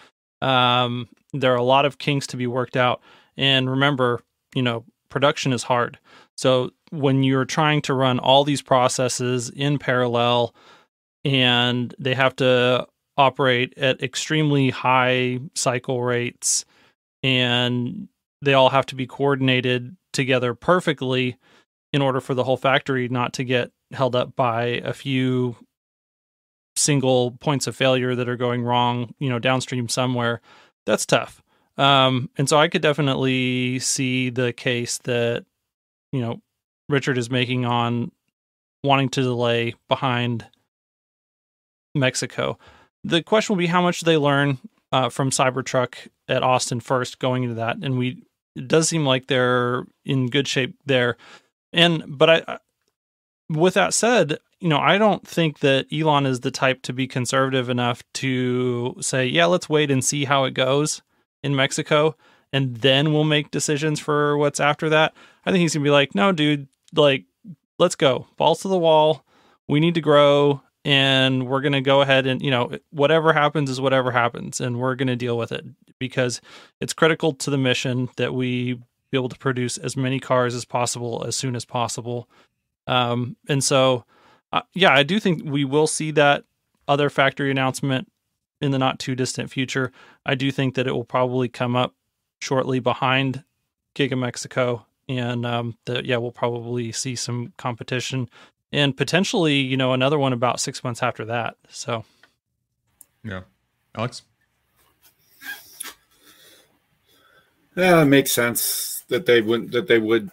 [0.42, 3.01] Um, there are a lot of kinks to be worked out.
[3.37, 4.20] And remember,
[4.55, 5.99] you know, production is hard.
[6.37, 10.55] So when you're trying to run all these processes in parallel
[11.25, 16.64] and they have to operate at extremely high cycle rates
[17.23, 18.09] and
[18.42, 21.37] they all have to be coordinated together perfectly
[21.92, 25.57] in order for the whole factory not to get held up by a few
[26.76, 30.40] single points of failure that are going wrong, you know, downstream somewhere.
[30.87, 31.42] That's tough.
[31.76, 35.44] Um, and so I could definitely see the case that,
[36.12, 36.40] you know,
[36.88, 38.12] Richard is making on
[38.83, 40.46] wanting to delay behind
[41.94, 42.59] Mexico.
[43.02, 44.59] The question will be how much do they learn
[44.92, 45.96] uh, from Cybertruck
[46.28, 47.78] at Austin first going into that.
[47.83, 48.22] And we,
[48.54, 51.16] it does seem like they're in good shape there.
[51.72, 52.59] And, but I,
[53.48, 57.07] with that said, you know, I don't think that Elon is the type to be
[57.07, 61.02] conservative enough to say, yeah, let's wait and see how it goes
[61.42, 62.16] in Mexico
[62.52, 65.12] and then we'll make decisions for what's after that.
[65.44, 67.24] I think he's gonna be like, no, dude, like,
[67.78, 68.26] let's go.
[68.37, 69.24] Balls to the wall.
[69.68, 70.62] We need to grow.
[70.85, 74.78] and we're going to go ahead and you know whatever happens is whatever happens and
[74.78, 75.64] we're going to deal with it
[75.98, 76.40] because
[76.80, 78.74] it's critical to the mission that we
[79.11, 82.28] be able to produce as many cars as possible as soon as possible
[82.87, 84.05] um, and so
[84.53, 86.44] uh, yeah i do think we will see that
[86.88, 88.11] other factory announcement
[88.61, 89.92] in the not too distant future
[90.27, 91.94] i do think that it will probably come up
[92.40, 93.44] shortly behind
[93.94, 98.29] giga mexico and um, that yeah we'll probably see some competition
[98.75, 101.57] and potentially, you know, another one about six months after that.
[101.68, 102.05] So,
[103.23, 103.42] yeah,
[103.94, 104.23] Alex.
[107.77, 110.31] Yeah, it makes sense that they wouldn't that they would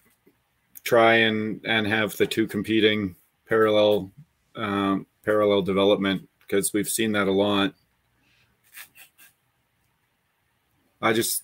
[0.84, 3.16] try and and have the two competing
[3.48, 4.12] parallel
[4.56, 7.74] um, parallel development because we've seen that a lot.
[11.02, 11.44] I just,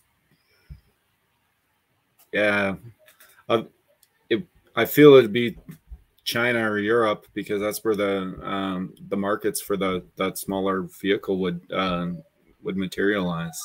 [2.32, 2.76] yeah,
[3.50, 3.66] I,
[4.30, 4.44] it,
[4.76, 5.58] I feel it'd be
[6.24, 11.40] China or Europe because that's where the um, the markets for the that smaller vehicle
[11.40, 12.22] would um,
[12.62, 13.60] would materialize.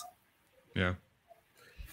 [0.75, 0.95] Yeah.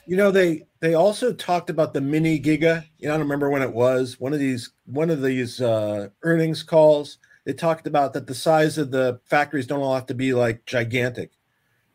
[0.09, 2.83] You know they they also talked about the mini giga.
[2.97, 4.19] You know, I don't remember when it was.
[4.19, 7.19] One of these one of these uh, earnings calls.
[7.45, 10.65] They talked about that the size of the factories don't all have to be like
[10.65, 11.31] gigantic.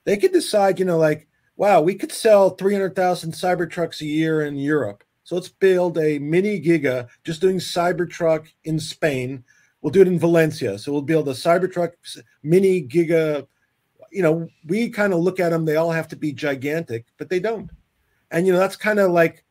[0.05, 4.07] They could decide, you know, like wow, we could sell three hundred thousand Cybertrucks a
[4.07, 9.43] year in Europe so let's build a mini Giga just doing Cybertruck in Spain.
[9.81, 10.79] We'll do it in Valencia.
[10.79, 11.93] So we'll build a Cybertruck
[12.43, 13.47] mini Giga.
[14.13, 17.31] You know, we kind of look at them, they all have to be gigantic, but
[17.31, 17.71] they don't.
[18.35, 19.45] And, you know, that's kind of like,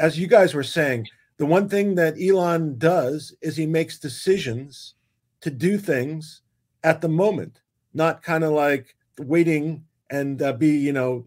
[0.00, 4.94] as you guys were saying, the one thing that Elon does is he makes decisions
[5.42, 6.40] to do things
[6.82, 7.60] at the moment,
[7.92, 11.26] not kind of like waiting and uh, be, you know,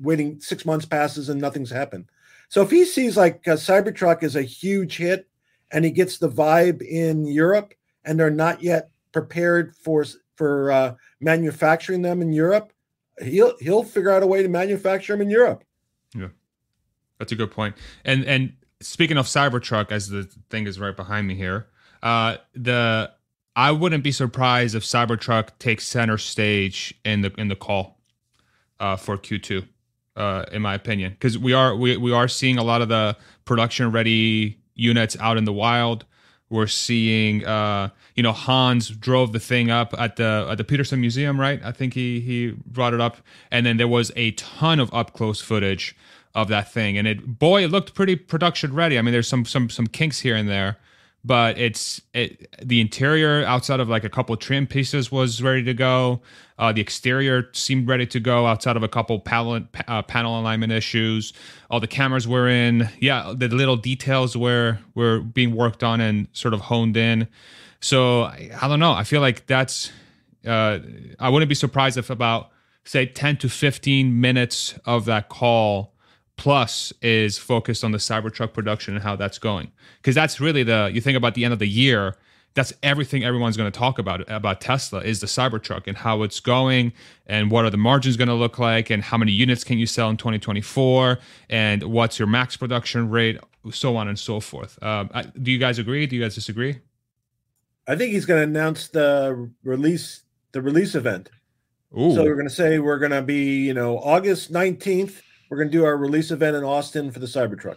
[0.00, 2.06] waiting six months passes and nothing's happened.
[2.48, 5.28] So if he sees like a Cybertruck is a huge hit
[5.70, 7.72] and he gets the vibe in Europe
[8.04, 10.04] and they're not yet prepared for
[10.34, 12.72] for uh, manufacturing them in Europe,
[13.22, 15.62] he'll he'll figure out a way to manufacture them in Europe.
[16.14, 16.28] Yeah,
[17.18, 17.74] that's a good point.
[18.04, 21.66] And and speaking of Cybertruck, as the thing is right behind me here,
[22.02, 23.10] uh, the
[23.56, 28.00] I wouldn't be surprised if Cybertruck takes center stage in the in the call
[28.80, 29.66] uh, for Q2
[30.16, 33.16] uh, in my opinion, because we are we, we are seeing a lot of the
[33.44, 36.04] production ready units out in the wild.
[36.54, 41.00] We're seeing, uh, you know, Hans drove the thing up at the at the Petersen
[41.00, 41.60] Museum, right?
[41.64, 43.16] I think he he brought it up,
[43.50, 45.96] and then there was a ton of up close footage
[46.32, 48.96] of that thing, and it boy, it looked pretty production ready.
[48.98, 50.78] I mean, there's some some some kinks here and there,
[51.24, 55.74] but it's it, the interior outside of like a couple trim pieces was ready to
[55.74, 56.20] go.
[56.58, 60.70] Uh, the exterior seemed ready to go outside of a couple panel, uh, panel alignment
[60.70, 61.32] issues.
[61.70, 62.88] All the cameras were in.
[63.00, 67.26] Yeah, the little details were were being worked on and sort of honed in.
[67.80, 68.92] So I, I don't know.
[68.92, 69.90] I feel like that's.
[70.46, 70.78] Uh,
[71.18, 72.50] I wouldn't be surprised if about
[72.84, 75.93] say 10 to 15 minutes of that call
[76.36, 79.70] plus is focused on the Cybertruck production and how that's going.
[79.98, 82.16] Because that's really the you think about the end of the year,
[82.54, 86.40] that's everything everyone's going to talk about about Tesla is the Cybertruck and how it's
[86.40, 86.92] going
[87.26, 89.86] and what are the margins going to look like and how many units can you
[89.86, 91.18] sell in 2024
[91.50, 93.38] and what's your max production rate,
[93.70, 94.80] so on and so forth.
[94.82, 95.10] Um,
[95.42, 96.06] do you guys agree?
[96.06, 96.78] Do you guys disagree?
[97.86, 101.30] I think he's going to announce the release the release event.
[101.98, 102.14] Ooh.
[102.14, 105.70] So we're going to say we're going to be you know August 19th we're going
[105.70, 107.76] to do our release event in Austin for the Cybertruck.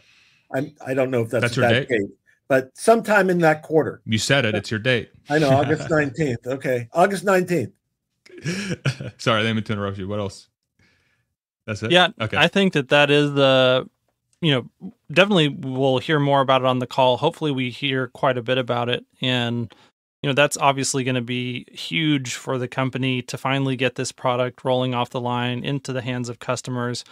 [0.53, 1.89] I'm, I don't know if that's, that's your that date?
[1.89, 2.09] date,
[2.47, 4.01] but sometime in that quarter.
[4.05, 4.55] You said it.
[4.55, 5.11] It's your date.
[5.29, 6.47] I know, August 19th.
[6.47, 6.87] Okay.
[6.93, 7.71] August 19th.
[9.17, 10.07] Sorry, I didn't mean to interrupt you.
[10.07, 10.47] What else?
[11.65, 11.91] That's it?
[11.91, 12.09] Yeah.
[12.19, 12.37] Okay.
[12.37, 13.89] I think that that is the,
[14.41, 17.17] you know, definitely we'll hear more about it on the call.
[17.17, 19.05] Hopefully we hear quite a bit about it.
[19.21, 19.73] And,
[20.21, 24.11] you know, that's obviously going to be huge for the company to finally get this
[24.11, 27.03] product rolling off the line into the hands of customers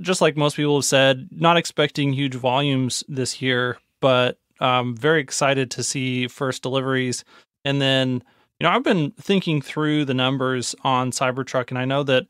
[0.00, 5.20] just like most people have said, not expecting huge volumes this year, but um, very
[5.20, 7.24] excited to see first deliveries.
[7.64, 8.22] And then,
[8.58, 12.26] you know, I've been thinking through the numbers on Cybertruck, and I know that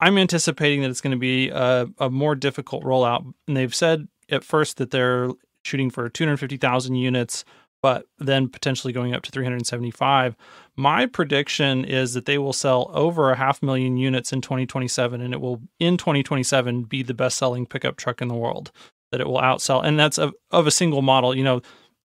[0.00, 3.32] I'm anticipating that it's going to be a, a more difficult rollout.
[3.46, 5.30] And they've said at first that they're
[5.64, 7.44] shooting for 250,000 units
[7.86, 10.34] but then potentially going up to 375.
[10.74, 15.32] My prediction is that they will sell over a half million units in 2027, and
[15.32, 18.72] it will in 2027 be the best selling pickup truck in the world.
[19.12, 21.32] That it will outsell, and that's of, of a single model.
[21.32, 21.60] You know,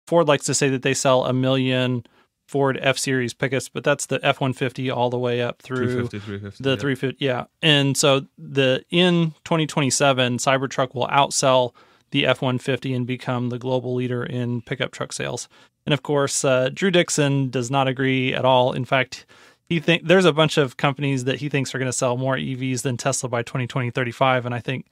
[0.07, 2.07] Ford likes to say that they sell a million
[2.49, 6.19] Ford F Series pickups, but that's the F 150 all the way up through 350,
[6.21, 6.77] 350, the yeah.
[6.77, 7.23] 350.
[7.23, 7.45] Yeah.
[7.61, 11.75] And so the in 2027, Cybertruck will outsell
[12.11, 15.49] the F 150 and become the global leader in pickup truck sales.
[15.85, 18.73] And of course, uh, Drew Dixon does not agree at all.
[18.73, 19.27] In fact,
[19.69, 22.37] he think there's a bunch of companies that he thinks are going to sell more
[22.37, 24.87] EVs than Tesla by 2020 35, and I think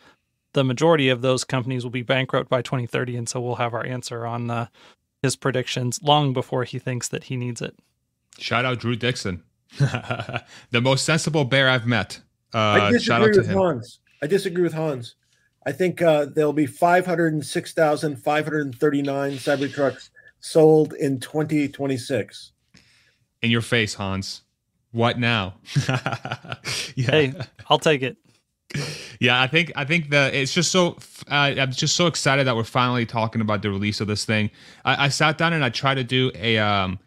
[0.52, 3.84] the majority of those companies will be bankrupt by 2030, and so we'll have our
[3.84, 4.66] answer on uh,
[5.22, 7.76] his predictions long before he thinks that he needs it.
[8.38, 9.42] Shout out Drew Dixon,
[9.78, 12.20] the most sensible bear I've met.
[12.52, 13.56] Uh, I disagree with him.
[13.56, 14.00] Hans.
[14.22, 15.16] I disagree with Hans.
[15.66, 20.10] I think uh, there'll be 506,539 Cybertrucks
[20.40, 22.52] sold in 2026.
[23.42, 24.42] In your face, Hans.
[24.92, 25.54] What now?
[26.94, 27.10] yeah.
[27.10, 27.34] Hey,
[27.68, 28.16] I'll take it.
[29.20, 30.96] Yeah, I think I think that it's just so
[31.30, 34.50] uh, I'm just so excited that we're finally talking about the release of this thing.
[34.84, 36.98] I, I sat down and I tried to do a um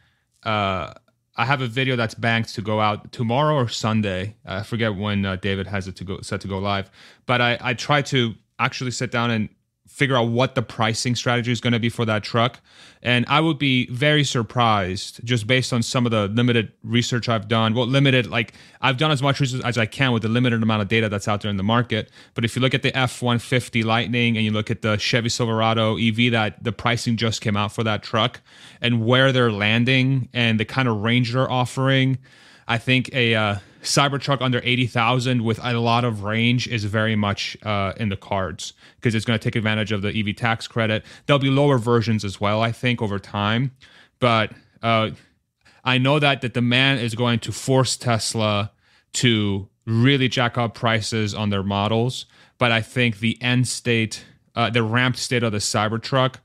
[0.43, 0.93] uh
[1.35, 4.35] I have a video that's banked to go out tomorrow or Sunday.
[4.45, 6.89] I forget when uh, David has it to go set to go live,
[7.25, 9.49] but I I tried to actually sit down and
[9.87, 12.59] figure out what the pricing strategy is going to be for that truck.
[13.01, 17.47] And I would be very surprised just based on some of the limited research I've
[17.47, 17.73] done.
[17.73, 20.81] Well, limited, like I've done as much research as I can with the limited amount
[20.81, 22.11] of data that's out there in the market.
[22.33, 25.29] But if you look at the F 150 Lightning and you look at the Chevy
[25.29, 28.41] Silverado EV, that the pricing just came out for that truck
[28.81, 32.17] and where they're landing and the kind of range they're offering,
[32.67, 37.57] I think a, uh, Cybertruck under 80,000 with a lot of range is very much
[37.63, 41.03] uh, in the cards because it's going to take advantage of the EV tax credit.
[41.25, 43.71] There'll be lower versions as well, I think, over time.
[44.19, 44.51] But
[44.81, 45.11] uh,
[45.83, 48.71] I know that the demand is going to force Tesla
[49.13, 52.25] to really jack up prices on their models.
[52.57, 54.25] But I think the end state,
[54.55, 56.35] uh, the ramped state of the Cybertruck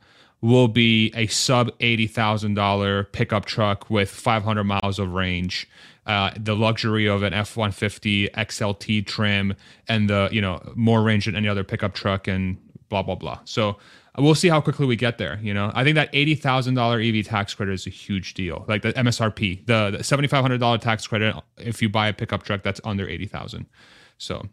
[0.40, 5.68] will be a sub $80,000 pickup truck with 500 miles of range
[6.06, 9.54] uh, the luxury of an F one fifty XLT trim
[9.88, 12.56] and the you know more range than any other pickup truck and
[12.88, 13.40] blah blah blah.
[13.44, 13.76] So
[14.18, 15.38] we'll see how quickly we get there.
[15.42, 18.64] You know, I think that eighty thousand dollar EV tax credit is a huge deal.
[18.68, 22.12] Like the MSRP, the, the seventy five hundred dollar tax credit if you buy a
[22.12, 23.66] pickup truck that's under eighty thousand.
[24.18, 24.46] So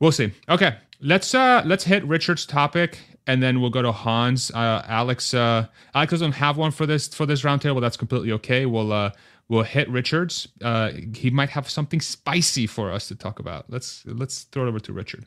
[0.00, 0.32] we'll see.
[0.48, 4.50] Okay, let's uh let's hit Richard's topic and then we'll go to Hans.
[4.50, 7.80] Uh, Alex, uh, Alex doesn't have one for this for this roundtable.
[7.80, 8.64] That's completely okay.
[8.66, 9.10] We'll uh,
[9.48, 10.48] we'll hit Richards.
[10.62, 13.66] Uh, he might have something spicy for us to talk about.
[13.68, 15.26] Let's let's throw it over to Richard.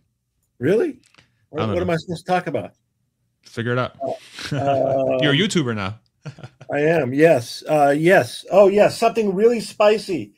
[0.59, 0.99] Really?
[1.49, 2.73] What, what am I supposed to talk about?
[3.43, 3.97] Figure it out.
[4.51, 5.99] Uh, You're a YouTuber now.
[6.71, 7.13] I am.
[7.13, 7.63] Yes.
[7.69, 8.45] Uh, yes.
[8.51, 8.97] Oh, yes.
[8.97, 10.33] Something really spicy.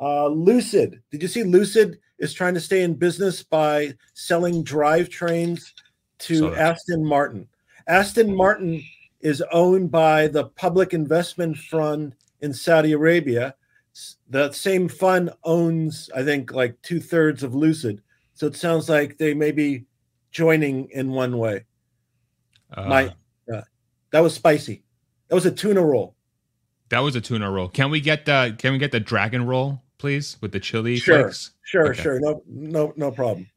[0.00, 1.00] Uh, Lucid.
[1.10, 5.72] Did you see Lucid is trying to stay in business by selling drivetrains
[6.20, 7.48] to Aston Martin?
[7.86, 8.82] Aston Martin
[9.20, 13.54] is owned by the Public Investment Fund in Saudi Arabia.
[14.28, 18.02] That same fund owns, I think, like two thirds of Lucid.
[18.34, 19.84] So it sounds like they may be
[20.32, 21.64] joining in one way.
[22.72, 23.14] Uh, My,
[23.52, 23.62] uh,
[24.10, 24.82] that was spicy.
[25.28, 26.16] That was a tuna roll.
[26.88, 27.68] That was a tuna roll.
[27.68, 31.24] Can we get the Can we get the dragon roll, please, with the chili sure,
[31.24, 31.52] flakes?
[31.62, 32.02] Sure, okay.
[32.02, 32.20] sure.
[32.20, 33.48] No, no, no problem.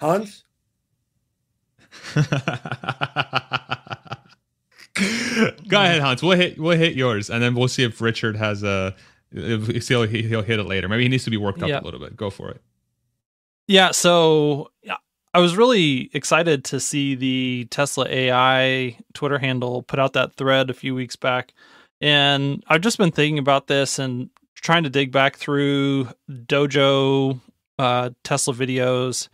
[0.00, 0.44] Hans.
[5.68, 6.22] Go ahead, Hans.
[6.22, 8.94] We'll hit we'll hit yours, and then we'll see if Richard has a.
[9.32, 10.88] He'll, he'll hit it later.
[10.88, 12.16] Maybe he needs to be worked up a little bit.
[12.16, 12.62] Go for it.
[13.66, 13.90] Yeah.
[13.90, 14.70] So
[15.34, 20.70] I was really excited to see the Tesla AI Twitter handle put out that thread
[20.70, 21.52] a few weeks back,
[22.00, 27.38] and I've just been thinking about this and trying to dig back through Dojo
[27.78, 29.28] uh, Tesla videos,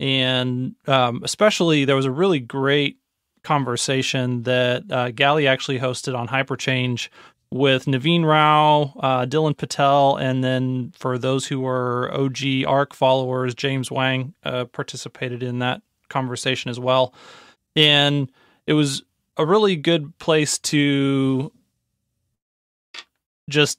[0.00, 2.98] and um, especially there was a really great
[3.44, 7.08] conversation that uh, Gali actually hosted on Hyperchange
[7.50, 13.54] with Naveen Rao, uh, Dylan Patel, and then for those who are OG ARC followers,
[13.54, 17.14] James Wang uh, participated in that conversation as well.
[17.76, 18.28] And
[18.66, 19.02] it was
[19.36, 21.52] a really good place to
[23.48, 23.78] just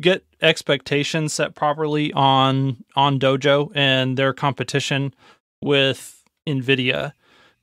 [0.00, 5.14] get expectations set properly on on Dojo and their competition
[5.62, 7.12] with Nvidia.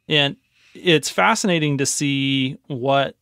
[0.08, 0.38] And
[0.84, 3.16] it's fascinating to see what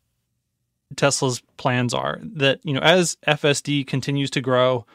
[0.95, 2.19] Tesla's plans are.
[2.21, 4.85] That, you know, as FSD continues to grow,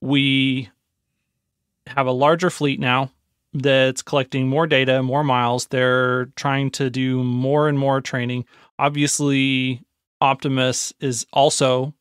[0.00, 0.68] we
[1.86, 3.10] have a larger fleet now
[3.54, 5.66] that's collecting more data, more miles.
[5.66, 8.44] They're trying to do more and more training.
[8.78, 9.82] Obviously,
[10.20, 11.94] Optimus is also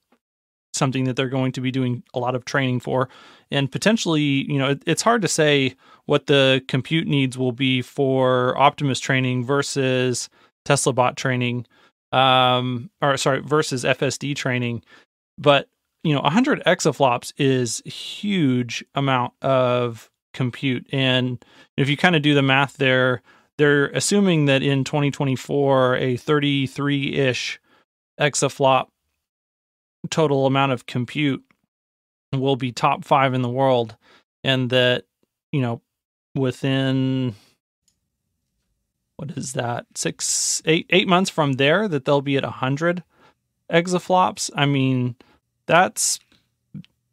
[0.74, 3.10] something that they're going to be doing a lot of training for.
[3.52, 4.22] And potentially,
[4.52, 5.76] you know, it, it's hard to say
[6.06, 10.30] what the compute needs will be for Optimus training versus
[10.66, 11.66] Tesla bot training,
[12.12, 14.84] um, or sorry, versus FSD training.
[15.38, 15.70] But
[16.04, 21.44] you know, 100 exaflops is huge amount of compute, and
[21.76, 23.22] if you kind of do the math there,
[23.58, 27.60] they're assuming that in 2024, a 33 ish
[28.20, 28.88] exaflop
[30.10, 31.44] total amount of compute
[32.34, 33.96] will be top five in the world,
[34.44, 35.06] and that
[35.52, 35.82] you know
[36.36, 37.34] within
[39.18, 43.04] what is that six eight eight months from there that they'll be at 100
[43.72, 44.50] exaflops.
[44.56, 45.16] I mean
[45.66, 46.20] that's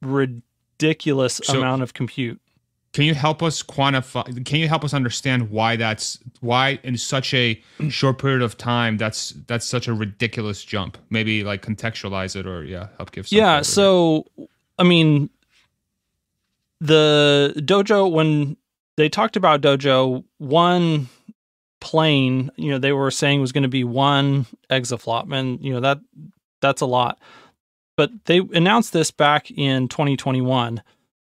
[0.03, 2.41] ridiculous so, amount of compute.
[2.93, 7.33] can you help us quantify can you help us understand why that's why in such
[7.33, 10.99] a short period of time that's that's such a ridiculous jump?
[11.09, 14.27] Maybe like contextualize it or yeah help give yeah so
[14.79, 15.31] i mean
[16.81, 18.57] the dojo when
[18.97, 21.09] they talked about dojo one
[21.85, 25.81] plane, you know, they were saying was going to be one exaflop, and you know
[25.81, 26.01] that
[26.61, 27.19] that's a lot.
[27.97, 30.83] But they announced this back in 2021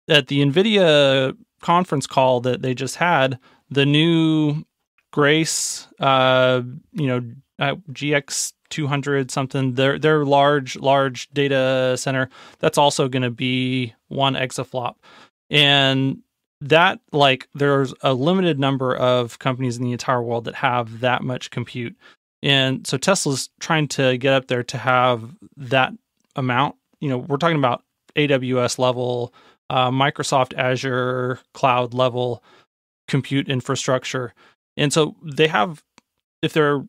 [0.09, 3.39] at the Nvidia conference call that they just had.
[3.71, 4.65] The new
[5.13, 6.63] Grace, uh,
[6.93, 7.23] you know,
[7.59, 9.75] uh, GX 200 something.
[9.75, 14.97] Their their large large data center that's also going to be one exaflop,
[15.51, 16.19] and
[16.61, 21.23] that like there's a limited number of companies in the entire world that have that
[21.23, 21.97] much compute.
[22.43, 25.93] And so tesla's trying to get up there to have that
[26.37, 26.77] amount.
[27.01, 27.83] You know we're talking about
[28.17, 29.33] aws level
[29.71, 32.43] uh, microsoft azure cloud level
[33.07, 34.35] compute infrastructure.
[34.77, 35.83] And so they have
[36.43, 36.85] if they're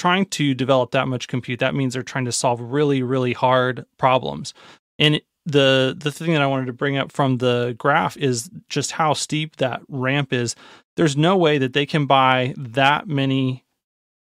[0.00, 3.84] trying to develop that much compute that means they're trying to solve really really hard
[3.98, 4.54] problems
[4.98, 8.92] and the the thing that I wanted to bring up from the graph is just
[8.92, 10.54] how steep that ramp is.
[10.96, 13.64] There's no way that they can buy that many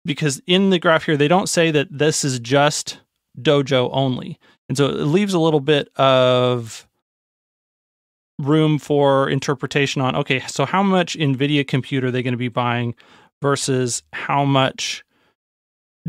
[0.06, 3.00] because in the graph here they don't say that this is just
[3.40, 4.40] dojo only.
[4.70, 6.88] And so it leaves a little bit of
[8.40, 12.48] room for interpretation on okay, so how much Nvidia compute are they going to be
[12.48, 12.94] buying
[13.42, 15.04] versus how much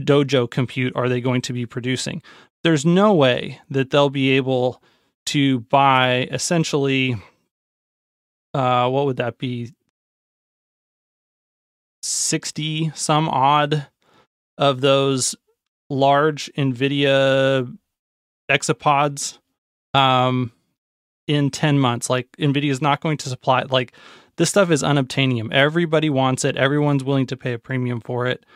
[0.04, 2.22] dojo compute are they going to be producing?
[2.64, 4.82] There's no way that they'll be able
[5.26, 7.16] to buy essentially
[8.54, 9.72] uh what would that be?
[12.02, 13.86] 60 some odd
[14.56, 15.34] of those
[15.90, 17.76] large nvidia
[18.50, 19.38] exapods
[19.94, 20.52] um
[21.26, 22.08] in 10 months.
[22.08, 23.92] Like nvidia is not going to supply like
[24.36, 25.52] this stuff is unobtainium.
[25.52, 26.56] Everybody wants it.
[26.56, 28.46] Everyone's willing to pay a premium for it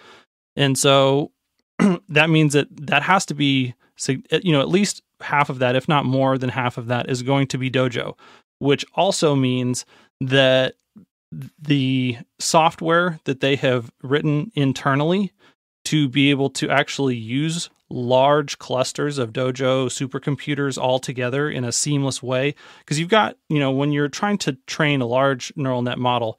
[0.56, 1.30] and so
[2.08, 3.74] that means that that has to be
[4.08, 7.08] eh, you know at least half of that, if not more than half of that,
[7.08, 8.18] is going to be Dojo,
[8.58, 9.84] which also means
[10.20, 10.74] that
[11.60, 15.32] the software that they have written internally
[15.84, 21.72] to be able to actually use large clusters of dojo supercomputers all together in a
[21.72, 22.54] seamless way.
[22.78, 26.38] Because you've got you know when you're trying to train a large neural net model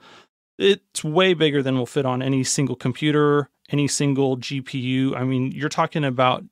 [0.59, 5.51] it's way bigger than will fit on any single computer any single gpu i mean
[5.51, 6.43] you're talking about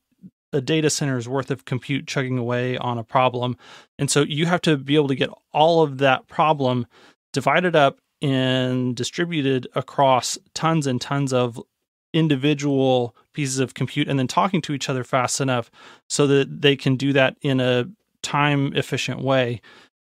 [0.54, 3.58] a data center's worth of compute chugging away on a problem.
[3.98, 6.88] And so you have to be able to get all of that problem
[7.32, 11.60] divided up and distributed across tons and tons of
[12.14, 15.72] individual pieces of compute and then talking to each other fast enough
[16.10, 17.86] so that they can do that in a
[18.22, 19.62] time efficient way.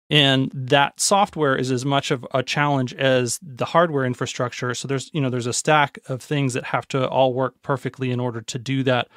[0.09, 4.73] And that software is as much of a challenge as the hardware infrastructure.
[4.73, 8.09] So there's, you know, there's a stack of things that have to all work perfectly
[8.09, 9.07] in order to do that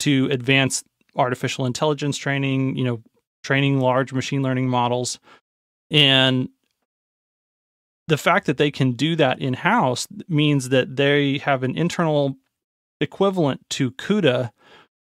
[0.00, 0.82] to advance
[1.14, 3.00] artificial intelligence training, you know,
[3.44, 5.20] training large machine learning models.
[5.90, 6.48] And
[8.08, 12.36] the fact that they can do that in house means that they have an internal
[13.00, 14.50] equivalent to CUDA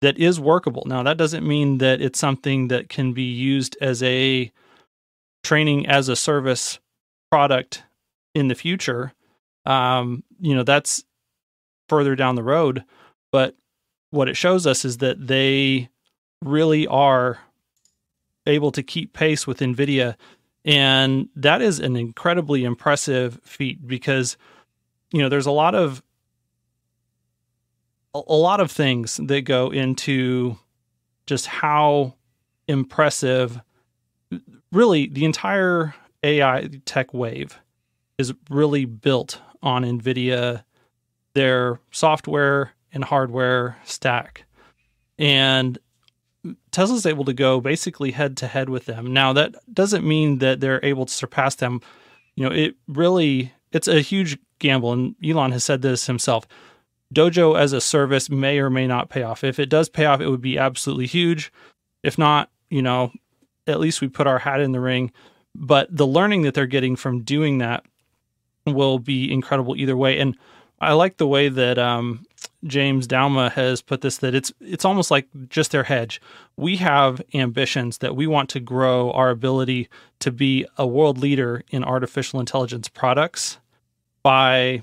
[0.01, 0.85] that is workable.
[0.87, 4.51] Now, that doesn't mean that it's something that can be used as a
[5.45, 6.81] training as a service
[7.31, 7.85] product
[8.35, 9.13] in the future.
[9.65, 11.05] Um, you know, that's
[11.89, 12.85] further down the road.
[13.31, 13.57] But
[14.11, 15.89] what it shows us is that they
[16.43, 17.39] really are
[18.47, 20.17] able to keep pace with NVIDIA.
[20.65, 24.37] And that is an incredibly impressive feat because,
[25.13, 26.03] you know, there's a lot of
[28.15, 30.57] a lot of things that go into
[31.27, 32.15] just how
[32.69, 33.61] impressive
[34.75, 37.59] really the entire AI tech wave
[38.19, 40.65] is really built on NVIDIA,
[41.35, 44.45] their software and hardware stack.
[45.19, 45.79] And
[46.71, 49.13] Tesla's able to go basically head to head with them.
[49.13, 51.81] Now that doesn't mean that they're able to surpass them.
[52.37, 56.47] You know, it really it's a huge gamble and Elon has said this himself.
[57.15, 59.45] Dojo as a service may or may not pay off.
[59.45, 61.53] If it does pay off, it would be absolutely huge.
[62.03, 63.13] If not, you know,
[63.67, 65.13] at least we put our hat in the ring.
[65.55, 67.85] But the learning that they're getting from doing that
[68.67, 70.19] will be incredible either way.
[70.19, 70.37] And
[70.81, 72.27] I like the way that um,
[72.65, 76.21] James Douma has put this that it's it's almost like just their hedge.
[76.57, 79.89] We have ambitions that we want to grow our ability
[80.21, 83.59] to be a world leader in artificial intelligence products
[84.23, 84.83] by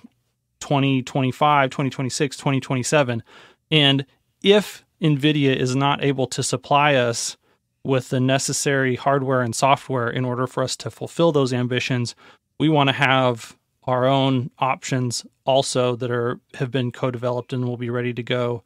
[0.60, 3.24] 2025, 2026, 2027.
[3.72, 4.06] And
[4.44, 7.36] if Nvidia is not able to supply us
[7.84, 12.16] with the necessary hardware and software in order for us to fulfill those ambitions,
[12.60, 17.78] we want to have our own options also that are have been co-developed and will
[17.78, 18.64] be ready to go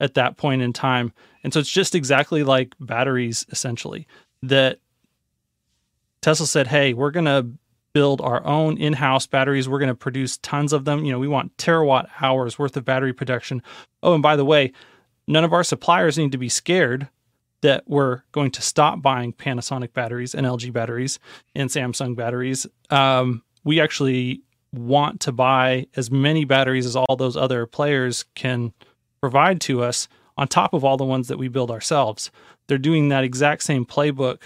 [0.00, 1.12] at that point in time.
[1.42, 4.06] And so it's just exactly like batteries essentially
[4.42, 4.78] that
[6.22, 7.46] Tesla said, "Hey, we're going to
[7.94, 9.68] build our own in-house batteries.
[9.68, 11.04] We're going to produce tons of them.
[11.04, 13.62] You know, we want terawatt hours worth of battery production.
[14.02, 14.72] Oh, and by the way,
[15.28, 17.08] none of our suppliers need to be scared
[17.64, 21.18] that we're going to stop buying Panasonic batteries and LG batteries
[21.54, 22.66] and Samsung batteries.
[22.90, 28.74] Um, we actually want to buy as many batteries as all those other players can
[29.22, 32.30] provide to us on top of all the ones that we build ourselves.
[32.66, 34.42] They're doing that exact same playbook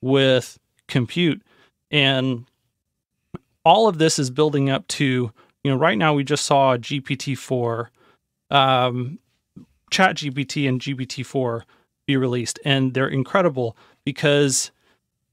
[0.00, 0.58] with
[0.88, 1.42] compute.
[1.90, 2.46] And
[3.62, 5.30] all of this is building up to,
[5.62, 7.88] you know, right now we just saw GPT-4,
[8.50, 9.18] um,
[9.90, 11.64] Chat GPT and GPT-4
[12.06, 12.58] be released.
[12.64, 14.70] And they're incredible because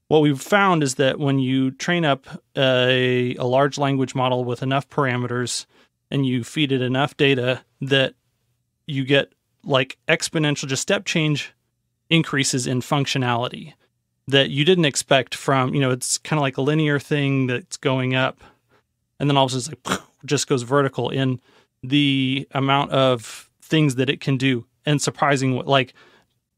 [0.08, 4.62] what we've found is that when you train up a, a large language model with
[4.62, 5.66] enough parameters
[6.10, 8.14] and you feed it enough data that
[8.86, 9.32] you get
[9.64, 11.54] like exponential just step change
[12.10, 13.72] increases in functionality
[14.28, 17.76] that you didn't expect from you know it's kind of like a linear thing that's
[17.76, 18.42] going up
[19.18, 21.40] and then all of a sudden like just goes vertical in
[21.82, 25.94] the amount of things that it can do and surprising like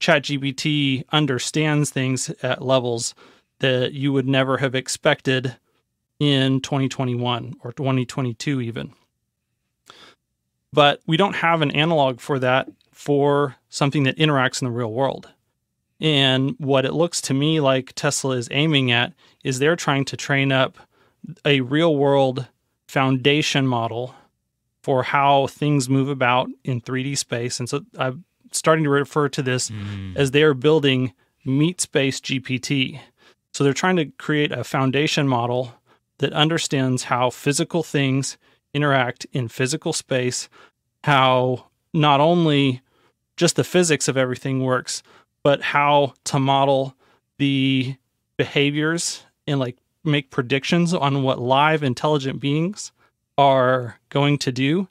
[0.01, 3.15] ChatGPT understands things at levels
[3.61, 5.57] that you would never have expected
[6.19, 8.93] in 2021 or 2022 even.
[10.73, 14.93] But we don't have an analog for that for something that interacts in the real
[14.93, 15.29] world.
[16.01, 20.17] And what it looks to me like Tesla is aiming at is they're trying to
[20.17, 20.77] train up
[21.45, 22.47] a real world
[22.89, 24.15] foundation model
[24.83, 27.59] for how things move about in 3D space.
[27.59, 28.25] And so I'm
[28.57, 30.17] starting to refer to this mm.
[30.17, 31.13] as they are building
[31.45, 33.01] meat space GPT.
[33.53, 35.75] So they're trying to create a foundation model
[36.19, 38.37] that understands how physical things
[38.73, 40.49] interact in physical space,
[41.05, 42.83] how not only
[43.37, 45.03] just the physics of everything works,
[45.43, 46.95] but how to model
[47.39, 47.97] the
[48.37, 52.93] behaviors and like make predictions on what live intelligent beings
[53.39, 54.89] are going to do.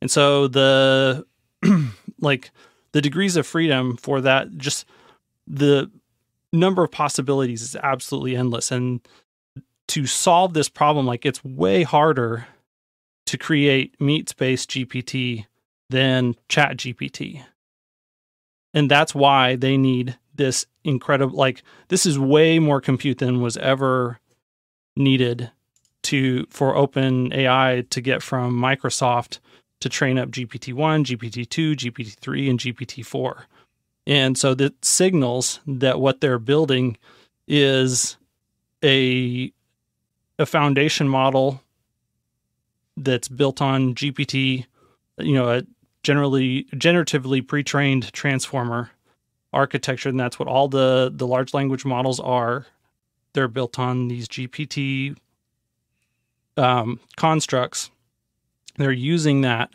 [0.00, 1.24] And so the
[2.20, 2.50] like
[2.94, 4.86] the degrees of freedom for that just
[5.48, 5.90] the
[6.52, 8.70] number of possibilities is absolutely endless.
[8.70, 9.00] And
[9.88, 12.46] to solve this problem, like it's way harder
[13.26, 15.46] to create meat space GPT
[15.90, 17.42] than Chat GPT.
[18.72, 23.56] And that's why they need this incredible, like, this is way more compute than was
[23.56, 24.20] ever
[24.96, 25.50] needed
[26.04, 29.40] to for open AI to get from Microsoft
[29.84, 33.42] to train up GPT-1, GPT-2, GPT-3 and GPT-4.
[34.06, 36.96] And so that signals that what they're building
[37.46, 38.16] is
[38.82, 39.52] a
[40.38, 41.62] a foundation model
[42.96, 44.64] that's built on GPT,
[45.18, 45.62] you know, a
[46.02, 48.90] generally generatively pre-trained transformer
[49.52, 52.64] architecture, and that's what all the the large language models are.
[53.34, 55.14] They're built on these GPT
[56.56, 57.90] um, constructs.
[58.76, 59.70] They're using that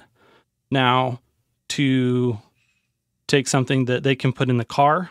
[0.72, 1.22] now
[1.70, 2.38] to
[3.28, 5.10] take something that they can put in the car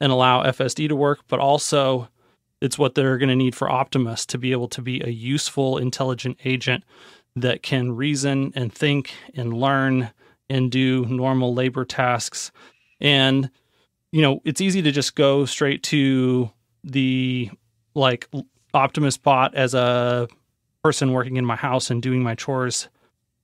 [0.00, 2.08] and allow FSD to work, but also
[2.60, 5.78] it's what they're going to need for Optimus to be able to be a useful,
[5.78, 6.84] intelligent agent
[7.36, 10.10] that can reason and think and learn
[10.50, 12.52] and do normal labor tasks.
[13.00, 13.50] And,
[14.10, 16.50] you know, it's easy to just go straight to
[16.84, 17.50] the
[17.94, 18.28] like
[18.74, 20.28] Optimus bot as a
[20.82, 22.88] person working in my house and doing my chores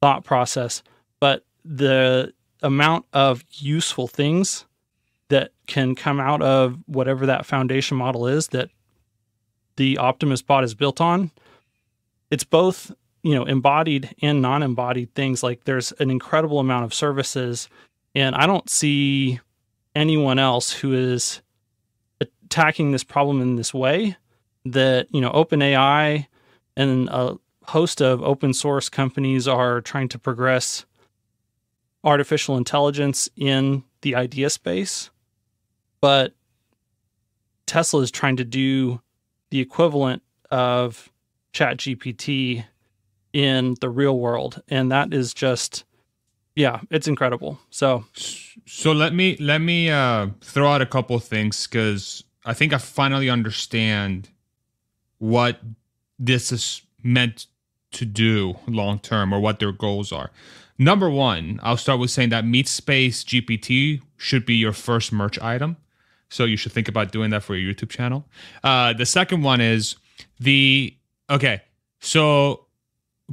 [0.00, 0.82] thought process.
[1.20, 2.32] But the
[2.62, 4.64] amount of useful things
[5.28, 8.70] that can come out of whatever that foundation model is that
[9.76, 11.30] the Optimus bot is built on.
[12.30, 12.90] It's both,
[13.22, 15.42] you know, embodied and non-embodied things.
[15.42, 17.68] Like there's an incredible amount of services,
[18.14, 19.38] and I don't see
[19.94, 21.40] anyone else who is
[22.20, 24.16] attacking this problem in this way.
[24.64, 26.26] That you know, OpenAI
[26.78, 30.86] and a host of open source companies are trying to progress
[32.04, 35.10] artificial intelligence in the idea space,
[36.00, 36.32] but
[37.66, 39.00] Tesla is trying to do
[39.50, 41.10] the equivalent of
[41.52, 42.64] ChatGPT
[43.32, 44.62] in the real world.
[44.68, 45.84] And that is just,
[46.54, 47.58] yeah, it's incredible.
[47.70, 48.04] So,
[48.66, 52.78] so let me let me uh, throw out a couple things because I think I
[52.78, 54.28] finally understand
[55.18, 55.60] what
[56.18, 57.46] this is meant
[57.92, 60.30] to do long term or what their goals are.
[60.78, 65.76] Number one, I'll start with saying that MeatSpace GPT should be your first merch item.
[66.28, 68.26] So you should think about doing that for your YouTube channel.
[68.62, 69.96] Uh, the second one is
[70.38, 70.94] the
[71.30, 71.62] okay.
[72.00, 72.66] So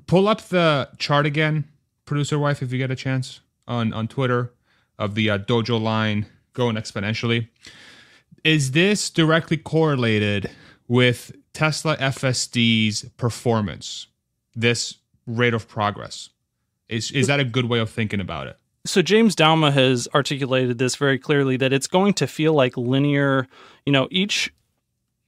[0.07, 1.65] pull up the chart again,
[2.05, 4.53] producer wife, if you get a chance on on Twitter
[4.97, 7.49] of the uh, dojo line going exponentially.
[8.43, 10.49] Is this directly correlated
[10.87, 14.07] with Tesla FSD's performance?
[14.55, 14.95] This
[15.25, 16.29] rate of progress
[16.87, 18.57] is is that a good way of thinking about it?
[18.85, 23.47] so James Douma has articulated this very clearly that it's going to feel like linear,
[23.85, 24.53] you know, each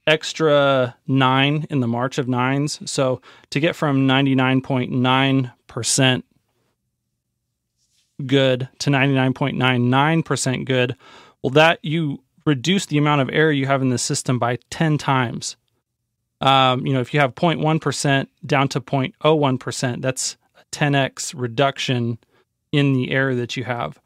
[0.06, 2.80] extra nine in the march of nines.
[2.90, 3.20] So
[3.50, 6.22] to get from 99.9%
[8.26, 10.96] good to 99.99% good,
[11.42, 14.98] well, that you reduce the amount of error you have in the system by 10
[14.98, 15.56] times.
[16.40, 22.18] Um, you know, if you have 0.1% down to 0.01%, that's a 10x reduction
[22.72, 23.98] in the error that you have.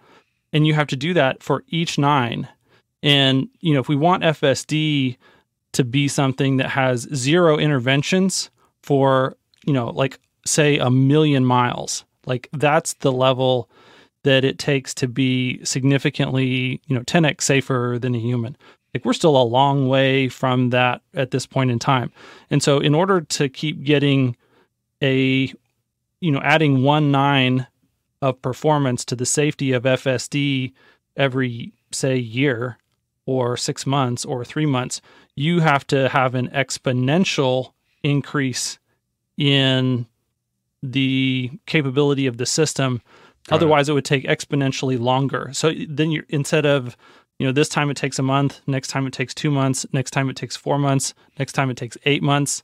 [0.52, 2.48] And you have to do that for each nine.
[3.02, 5.16] And, you know, if we want FSD
[5.72, 8.50] to be something that has zero interventions
[8.82, 13.68] for, you know, like say a million miles, like that's the level
[14.24, 18.56] that it takes to be significantly, you know, 10x safer than a human.
[18.94, 22.12] Like we're still a long way from that at this point in time.
[22.50, 24.36] And so in order to keep getting
[25.02, 25.52] a
[26.20, 27.66] you know adding one nine
[28.22, 30.72] of performance to the safety of FSD
[31.16, 32.78] every, say, year
[33.26, 35.00] or six months or three months,
[35.34, 37.72] you have to have an exponential
[38.02, 38.78] increase
[39.36, 40.06] in
[40.82, 43.02] the capability of the system.
[43.48, 43.92] Got Otherwise, it.
[43.92, 45.50] it would take exponentially longer.
[45.52, 46.96] So then you instead of
[47.42, 50.12] you know this time it takes a month, next time it takes two months, next
[50.12, 52.62] time it takes four months, next time it takes eight months.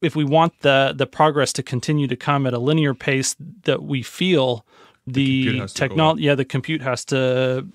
[0.00, 3.82] If we want the the progress to continue to come at a linear pace that
[3.82, 4.64] we feel
[5.06, 7.66] the, the technology yeah the compute has to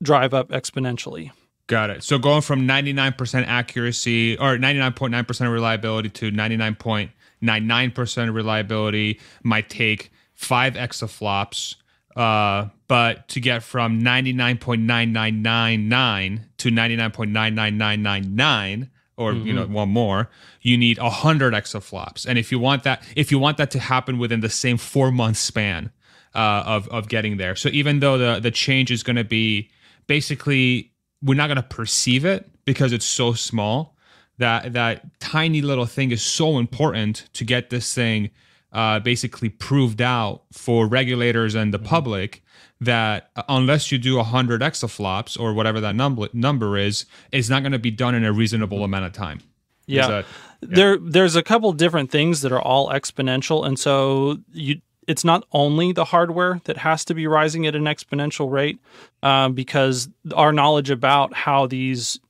[0.00, 1.32] drive up exponentially.
[1.66, 2.02] Got it.
[2.02, 11.74] So going from 99% accuracy or 99.9% reliability to 99.99% reliability might take 5 exaflops
[12.16, 19.46] uh, but to get from 99.9999 to 99.99999 or mm-hmm.
[19.46, 23.38] you know one more you need 100 exaflops and if you want that if you
[23.38, 25.90] want that to happen within the same four month span
[26.34, 29.70] uh, of of getting there so even though the the change is going to be
[30.06, 30.92] basically
[31.22, 33.96] we're not going to perceive it because it's so small
[34.38, 38.30] that that tiny little thing is so important to get this thing
[38.72, 41.86] uh, basically proved out for regulators and the mm-hmm.
[41.86, 42.42] public
[42.80, 47.62] that uh, unless you do 100 exaflops or whatever that number number is, it's not
[47.62, 49.40] going to be done in a reasonable amount of time.
[49.86, 50.08] Yeah.
[50.08, 50.24] That,
[50.62, 50.68] yeah.
[50.70, 55.44] There there's a couple different things that are all exponential and so you it's not
[55.52, 58.78] only the hardware that has to be rising at an exponential rate
[59.22, 62.20] um, because our knowledge about how these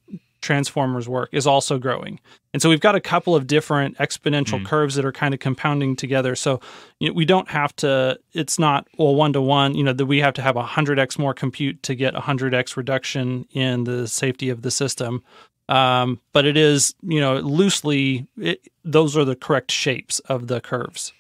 [0.43, 2.21] transformers work is also growing.
[2.53, 4.67] And so we've got a couple of different exponential mm.
[4.67, 6.37] curves that are kind of compounding together.
[6.37, 6.61] So
[6.99, 10.07] you know, we don't have to, it's not, well, one to one, you know, that
[10.07, 14.61] we have to have 100x more compute to get 100x reduction in the safety of
[14.63, 15.23] the system.
[15.69, 20.61] Um, but it is, you know, loosely, it, those are the correct shapes of the
[20.61, 21.13] curves.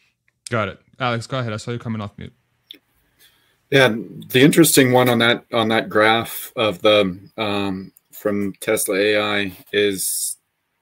[0.51, 0.81] Got it.
[1.01, 1.53] Alex, go ahead.
[1.53, 2.35] I saw you coming off mute.
[3.71, 7.91] Yeah, the interesting one on that on that graph of the um,
[8.23, 10.37] from Tesla AI is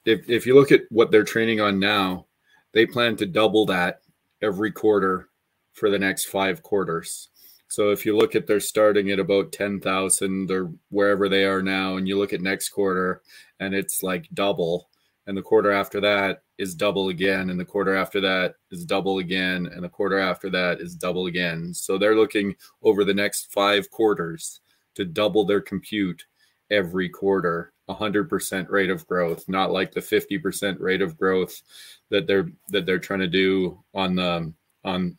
[0.05, 2.27] if, if you look at what they're training on now,
[2.71, 4.01] they plan to double that
[4.43, 5.27] every quarter
[5.73, 7.29] for the next five quarters.
[7.67, 11.95] So if you look at they're starting at about 10,000 or wherever they are now,
[11.95, 13.23] and you look at next quarter
[13.59, 14.89] and it's like double,
[15.25, 19.17] and the quarter after that is double again, and the quarter after that is double
[19.17, 21.73] again, and the quarter after that is double again.
[21.73, 24.61] So they're looking over the next five quarters
[24.93, 26.23] to double their compute
[26.71, 31.61] every quarter 100% rate of growth not like the 50% rate of growth
[32.09, 34.53] that they're that they're trying to do on the
[34.83, 35.17] on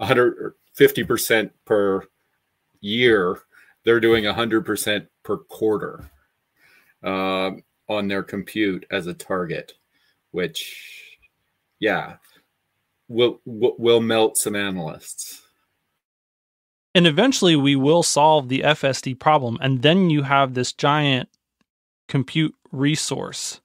[0.00, 2.02] 150% per
[2.80, 3.38] year.
[3.84, 6.10] They're doing 100% per quarter
[7.02, 7.52] uh,
[7.88, 9.72] on their compute as a target
[10.30, 11.18] which
[11.78, 12.16] yeah
[13.08, 15.42] will will melt some analysts
[16.94, 19.58] and eventually we will solve the FSD problem.
[19.60, 21.28] And then you have this giant
[22.08, 23.60] compute resource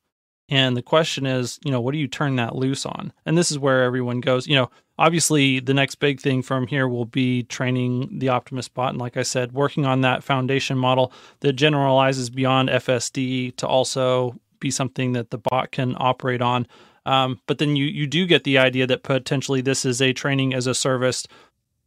[0.50, 3.12] And the question is, you know, what do you turn that loose on?
[3.26, 4.70] And this is where everyone goes, you know,
[5.00, 8.92] obviously the next big thing from here will be training the Optimus bot.
[8.92, 14.40] And like I said, working on that foundation model that generalizes beyond FSD to also
[14.60, 16.68] be something that the bot can operate on.
[17.08, 20.54] Um, but then you you do get the idea that potentially this is a training
[20.54, 21.28] as a service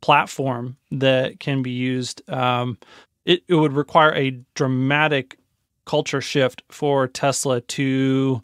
[0.01, 2.28] platform that can be used.
[2.30, 2.78] Um,
[3.24, 5.38] it, it would require a dramatic
[5.84, 8.42] culture shift for Tesla to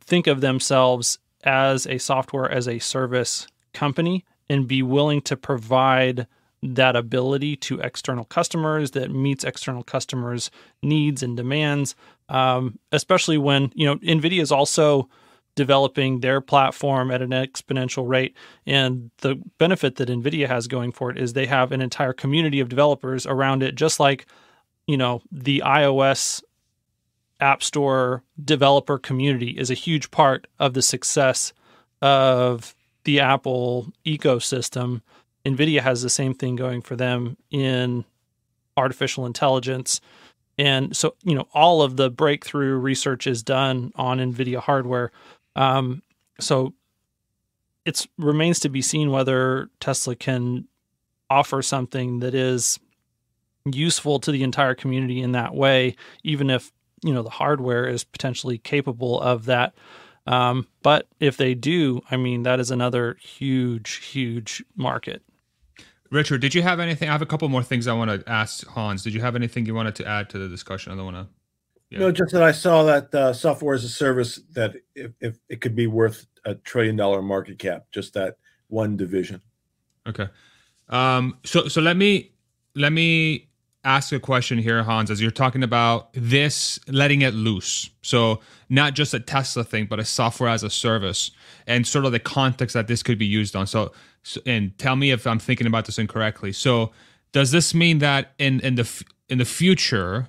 [0.00, 6.26] think of themselves as a software as a service company and be willing to provide
[6.62, 10.50] that ability to external customers that meets external customers
[10.82, 11.94] needs and demands
[12.28, 15.08] um, especially when you know nvidia is also
[15.54, 18.36] developing their platform at an exponential rate
[18.66, 22.60] and the benefit that nvidia has going for it is they have an entire community
[22.60, 24.26] of developers around it just like
[24.86, 26.42] you know the ios
[27.40, 31.52] app store developer community is a huge part of the success
[32.02, 32.74] of
[33.04, 35.02] the Apple ecosystem.
[35.44, 38.04] NVIDIA has the same thing going for them in
[38.76, 40.00] artificial intelligence.
[40.58, 45.10] And so, you know, all of the breakthrough research is done on NVIDIA hardware.
[45.56, 46.02] Um,
[46.38, 46.74] so
[47.84, 50.66] it remains to be seen whether Tesla can
[51.28, 52.78] offer something that is
[53.64, 56.72] useful to the entire community in that way, even if,
[57.02, 59.74] you know, the hardware is potentially capable of that.
[60.26, 65.22] Um, but if they do, I mean, that is another huge, huge market.
[66.10, 67.08] Richard, did you have anything?
[67.08, 69.02] I have a couple more things I want to ask Hans.
[69.02, 70.92] Did you have anything you wanted to add to the discussion?
[70.92, 71.39] I don't want to.
[71.90, 71.98] Yeah.
[71.98, 75.60] No, just that I saw that uh, software as a service that if, if it
[75.60, 78.36] could be worth a trillion dollar market cap, just that
[78.68, 79.42] one division.
[80.06, 80.28] Okay.
[80.88, 82.32] Um, so so let me
[82.76, 83.48] let me
[83.84, 87.90] ask a question here, Hans, as you're talking about this letting it loose.
[88.02, 91.30] So not just a Tesla thing, but a software as a service,
[91.66, 93.66] and sort of the context that this could be used on.
[93.66, 96.52] So, so and tell me if I'm thinking about this incorrectly.
[96.52, 96.92] So
[97.32, 100.28] does this mean that in in the in the future,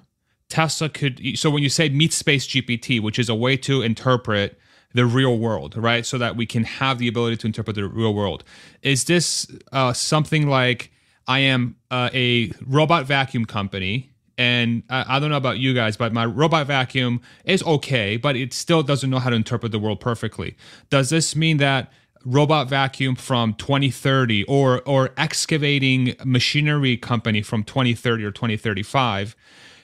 [0.52, 1.22] Tesla could?
[1.39, 4.60] So when you say meat space GPT, which is a way to interpret
[4.93, 6.06] the real world, right?
[6.06, 8.43] So that we can have the ability to interpret the real world.
[8.82, 10.91] Is this uh, something like
[11.28, 15.95] I am uh, a robot vacuum company, and I, I, don't know about you guys,
[15.95, 19.80] but my robot vacuum is okay, but it still doesn't know how to interpret the
[19.80, 20.58] world perfectly.
[20.89, 21.91] Does this mean that
[22.26, 29.36] robot vacuum from 2030 or or excavating machinery company from 2030 or 2035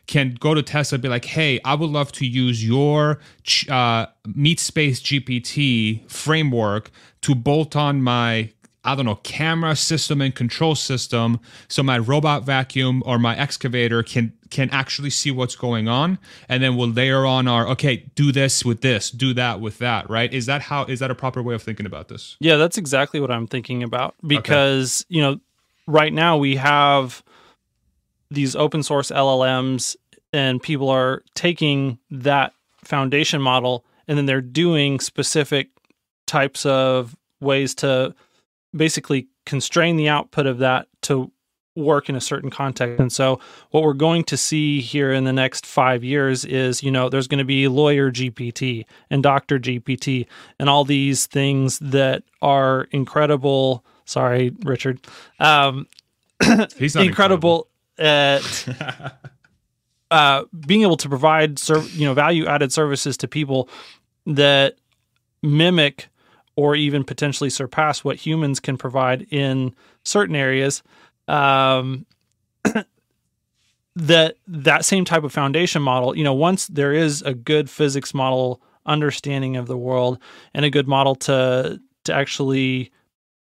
[0.07, 3.19] can go to Tesla and be like, hey, I would love to use your
[3.69, 6.89] uh, Meat Space GPT framework
[7.21, 8.51] to bolt on my
[8.83, 14.01] I don't know, camera system and control system so my robot vacuum or my excavator
[14.01, 18.31] can can actually see what's going on and then we'll layer on our okay, do
[18.31, 20.33] this with this, do that with that, right?
[20.33, 22.37] Is that how is that a proper way of thinking about this?
[22.39, 25.15] Yeah, that's exactly what I'm thinking about because, okay.
[25.15, 25.39] you know,
[25.85, 27.23] right now we have
[28.29, 29.95] these open source LLMs
[30.33, 32.53] and people are taking that
[32.83, 35.69] foundation model and then they're doing specific
[36.25, 38.13] types of ways to
[38.75, 41.31] basically constrain the output of that to
[41.75, 42.99] work in a certain context.
[42.99, 46.89] And so what we're going to see here in the next 5 years is, you
[46.89, 50.25] know, there's going to be lawyer GPT and doctor GPT
[50.59, 53.85] and all these things that are incredible.
[54.05, 54.99] Sorry, Richard.
[55.39, 55.87] Um,
[56.77, 57.67] He's not incredible, incredible.
[57.99, 58.41] At
[60.11, 63.69] uh, being able to provide, serv- you know, value added services to people
[64.25, 64.75] that
[65.41, 66.09] mimic
[66.55, 69.73] or even potentially surpass what humans can provide in
[70.03, 70.83] certain areas.
[71.27, 72.05] Um,
[73.95, 78.13] that that same type of foundation model, you know, once there is a good physics
[78.13, 80.19] model understanding of the world
[80.53, 82.91] and a good model to to actually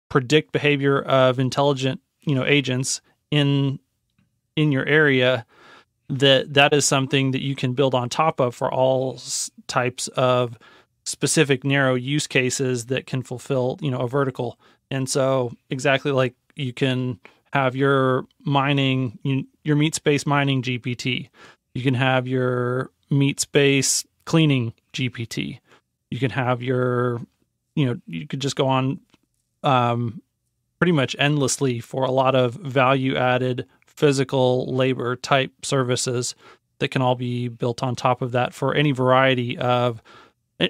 [0.09, 3.01] predict behavior of intelligent, you know, agents
[3.31, 3.79] in
[4.57, 5.47] in your area,
[6.09, 9.21] that that is something that you can build on top of for all
[9.67, 10.59] types of
[11.05, 14.59] specific narrow use cases that can fulfill you know a vertical.
[14.91, 17.19] And so exactly like you can
[17.53, 19.19] have your mining
[19.65, 21.29] your meat space mining gpt
[21.75, 25.59] you can have your meat space cleaning gpt
[26.11, 27.21] you can have your
[27.75, 29.01] you know you could just go on
[29.63, 30.21] um,
[30.79, 36.35] pretty much endlessly for a lot of value added physical labor type services
[36.79, 40.03] that can all be built on top of that for any variety of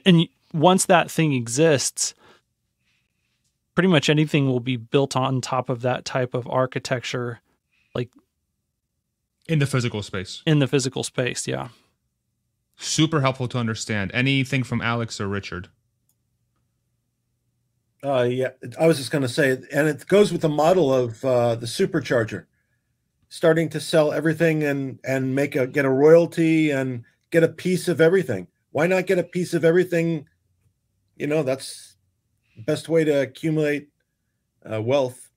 [0.04, 2.14] and once that thing exists,
[3.74, 7.40] pretty much anything will be built on top of that type of architecture,
[7.94, 8.10] like
[9.48, 10.42] in the physical space.
[10.46, 11.68] In the physical space, yeah.
[12.76, 14.10] Super helpful to understand.
[14.14, 15.68] Anything from Alex or Richard?
[18.04, 18.48] Uh, yeah,
[18.80, 21.66] I was just going to say, and it goes with the model of uh, the
[21.66, 22.46] supercharger,
[23.32, 27.88] starting to sell everything and and make a get a royalty and get a piece
[27.88, 28.46] of everything.
[28.72, 30.26] Why not get a piece of everything?
[31.16, 31.96] You know, that's
[32.56, 33.88] the best way to accumulate
[34.70, 35.30] uh, wealth.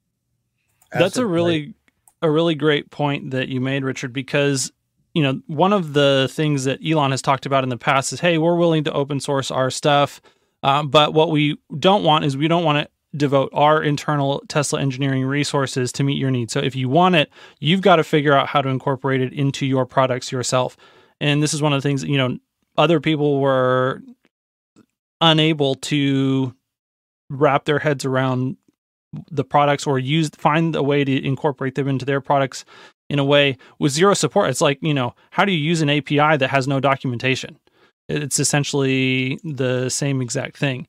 [0.91, 1.74] That's a really
[2.22, 4.74] a really great point that you made, Richard, because
[5.14, 8.20] you know one of the things that Elon has talked about in the past is,
[8.20, 10.20] hey, we're willing to open source our stuff
[10.66, 14.82] uh, but what we don't want is we don't want to devote our internal Tesla
[14.82, 16.53] engineering resources to meet your needs.
[16.53, 19.66] So if you want it, you've got to figure out how to incorporate it into
[19.66, 20.78] your products yourself.
[21.20, 22.38] And this is one of the things you know,
[22.78, 24.01] other people were
[25.22, 26.53] unable to
[27.30, 28.57] wrap their heads around
[29.32, 32.66] the products or use find a way to incorporate them into their products
[33.09, 34.49] in a way with zero support.
[34.49, 37.57] It's like, you know, how do you use an API that has no documentation?
[38.07, 40.88] It's essentially the same exact thing.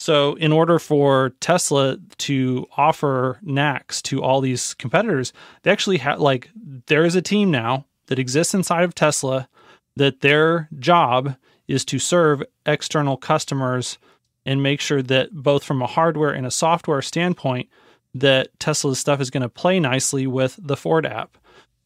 [0.00, 5.32] So, in order for Tesla to offer NACS to all these competitors,
[5.62, 6.50] they actually have like
[6.86, 9.48] there is a team now that exists inside of Tesla
[9.96, 11.36] that their job
[11.66, 13.98] is to serve external customers
[14.46, 17.68] and make sure that both from a hardware and a software standpoint
[18.14, 21.36] that Tesla's stuff is going to play nicely with the Ford app,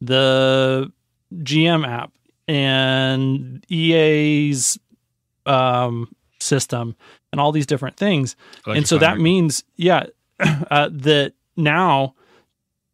[0.01, 0.93] the
[1.39, 2.13] GM app,
[2.47, 4.79] and EA's
[5.47, 6.97] um, system
[7.33, 8.37] and all these different things.
[8.67, 10.07] and so that means, yeah,
[10.71, 12.15] uh, that now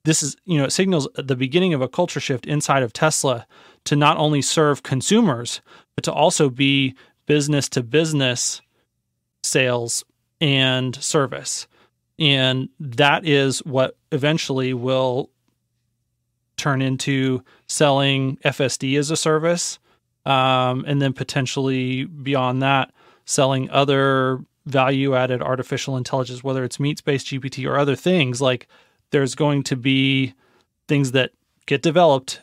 [0.05, 3.46] this is, you know, it signals the beginning of a culture shift inside of Tesla
[3.84, 5.61] to not only serve consumers,
[5.94, 6.94] but to also be
[7.26, 8.61] business to business
[9.42, 10.05] sales
[10.40, 11.66] and service.
[12.18, 15.30] And that is what eventually will
[16.57, 19.78] turn into selling FSD as a service.
[20.26, 22.92] Um, and then potentially beyond that,
[23.29, 28.41] selling other value added artificial intelligence, whether it's meat space GPT or other things.
[28.41, 28.66] Like
[29.11, 30.33] there's going to be
[30.89, 31.33] things that
[31.66, 32.41] get developed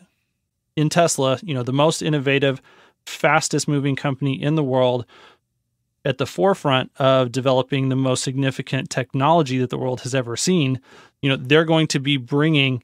[0.76, 2.62] in Tesla, you know, the most innovative,
[3.08, 5.08] fastest moving company in the world
[6.04, 10.80] at the forefront of developing the most significant technology that the world has ever seen,
[11.24, 12.84] you know, they're going to be bringing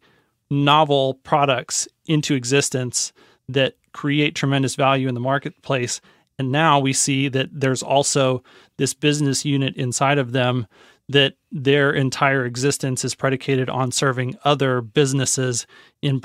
[0.49, 3.14] novel products into existence
[3.47, 6.02] that create tremendous value in the marketplace.
[6.42, 8.42] And now we see that there's also
[8.78, 10.66] this business unit inside of them
[11.08, 15.68] that their entire existence is predicated on serving other businesses
[16.02, 16.20] in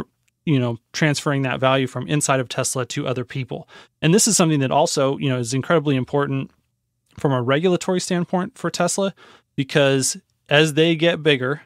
[0.46, 3.68] you know transferring that value from inside of Tesla to other people.
[4.00, 6.50] And this is something that also, you know, is incredibly important
[7.18, 9.12] from a regulatory standpoint for Tesla
[9.54, 10.16] because
[10.48, 11.60] as they get bigger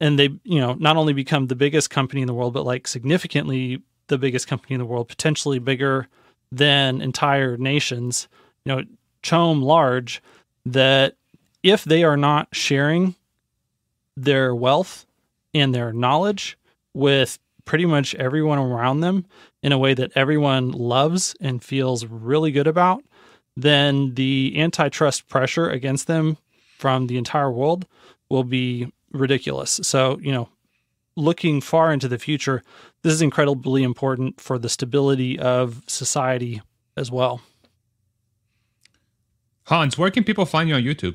[0.00, 2.88] and they, you know, not only become the biggest company in the world but like
[2.88, 6.08] significantly the biggest company in the world, potentially bigger
[6.52, 8.28] than entire nations,
[8.64, 8.82] you know,
[9.22, 10.22] CHOAM large,
[10.66, 11.14] that
[11.62, 13.14] if they are not sharing
[14.16, 15.06] their wealth
[15.54, 16.58] and their knowledge
[16.94, 19.24] with pretty much everyone around them
[19.62, 23.04] in a way that everyone loves and feels really good about,
[23.56, 26.36] then the antitrust pressure against them
[26.78, 27.86] from the entire world
[28.28, 29.80] will be ridiculous.
[29.82, 30.48] So, you know,
[31.16, 32.62] looking far into the future,
[33.02, 36.60] this is incredibly important for the stability of society
[36.96, 37.40] as well.
[39.64, 41.14] Hans, where can people find you on YouTube?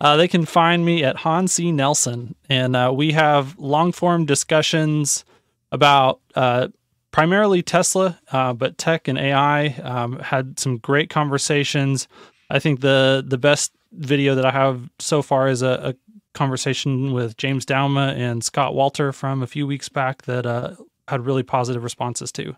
[0.00, 1.72] Uh, they can find me at Hans C.
[1.72, 5.24] Nelson, and uh, we have long form discussions
[5.72, 6.68] about uh,
[7.12, 9.68] primarily Tesla, uh, but tech and AI.
[9.82, 12.08] Um, had some great conversations.
[12.50, 15.94] I think the the best video that I have so far is a, a
[16.36, 20.74] conversation with James Douma and Scott Walter from a few weeks back that uh,
[21.08, 22.54] had really positive responses to.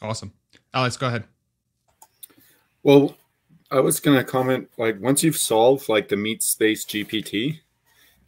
[0.00, 0.32] Awesome.
[0.72, 1.24] Alex, go ahead.
[2.82, 3.16] Well,
[3.70, 7.58] I was going to comment like once you've solved like the meat space GPT,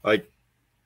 [0.05, 0.30] like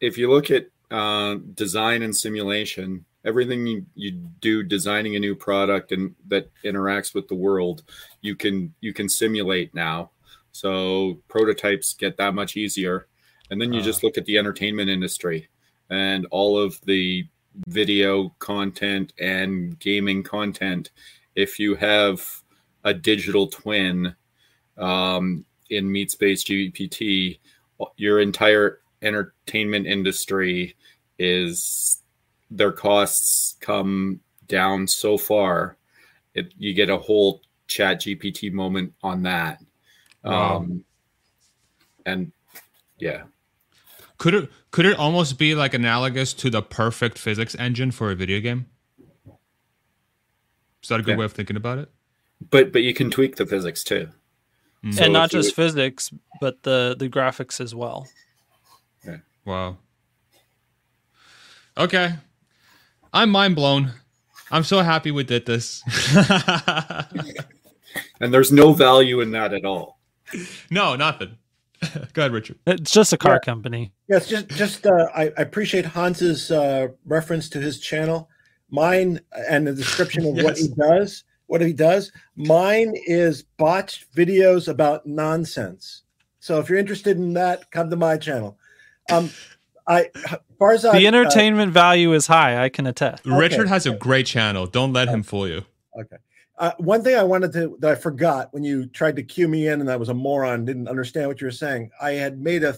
[0.00, 5.34] if you look at uh, design and simulation, everything you, you do designing a new
[5.34, 7.82] product and that interacts with the world,
[8.20, 10.10] you can you can simulate now.
[10.52, 13.08] So prototypes get that much easier
[13.50, 15.48] and then you uh, just look at the entertainment industry
[15.90, 17.26] and all of the
[17.66, 20.90] video content and gaming content.
[21.34, 22.42] If you have
[22.84, 24.14] a digital twin
[24.76, 27.38] um, in MeatSpace GPT,
[27.96, 30.76] your entire entertainment industry
[31.18, 32.02] is
[32.50, 35.76] their costs come down so far.
[36.34, 39.62] It, you get a whole chat GPT moment on that.
[40.22, 40.56] Wow.
[40.56, 40.84] Um,
[42.04, 42.32] and
[42.98, 43.24] yeah.
[44.18, 48.14] Could it could it almost be like analogous to the perfect physics engine for a
[48.14, 48.66] video game?
[50.82, 51.16] Is that a good yeah.
[51.18, 51.90] way of thinking about it?
[52.50, 54.08] But but you can tweak the physics too.
[54.84, 54.94] Mm.
[54.94, 58.08] So and not just physics, but the the graphics as well.
[59.04, 59.18] Yeah.
[59.44, 59.78] Wow.
[61.76, 62.14] Okay.
[63.12, 63.92] I'm mind blown.
[64.50, 65.82] I'm so happy we did this.
[68.20, 69.98] and there's no value in that at all.
[70.70, 71.36] No, nothing.
[72.12, 72.58] Go ahead, Richard.
[72.66, 73.38] It's just a car yeah.
[73.40, 73.92] company.
[74.08, 78.28] Yes, just just uh, I, I, appreciate Hans's uh, reference to his channel.
[78.70, 80.44] Mine and the description of yes.
[80.44, 81.24] what he does.
[81.46, 82.12] What he does.
[82.34, 86.02] Mine is botched videos about nonsense.
[86.40, 88.58] So if you're interested in that, come to my channel.
[89.10, 89.30] Um,
[89.86, 90.10] I,
[90.58, 92.62] far as the I, uh, entertainment uh, value is high.
[92.62, 93.24] I can attest.
[93.24, 93.68] Richard okay.
[93.68, 94.66] has a great channel.
[94.66, 95.64] Don't let him fool you.
[95.98, 96.16] Okay.
[96.58, 99.68] Uh, one thing I wanted to that I forgot when you tried to cue me
[99.68, 101.90] in and I was a moron, didn't understand what you were saying.
[102.00, 102.76] I had made a,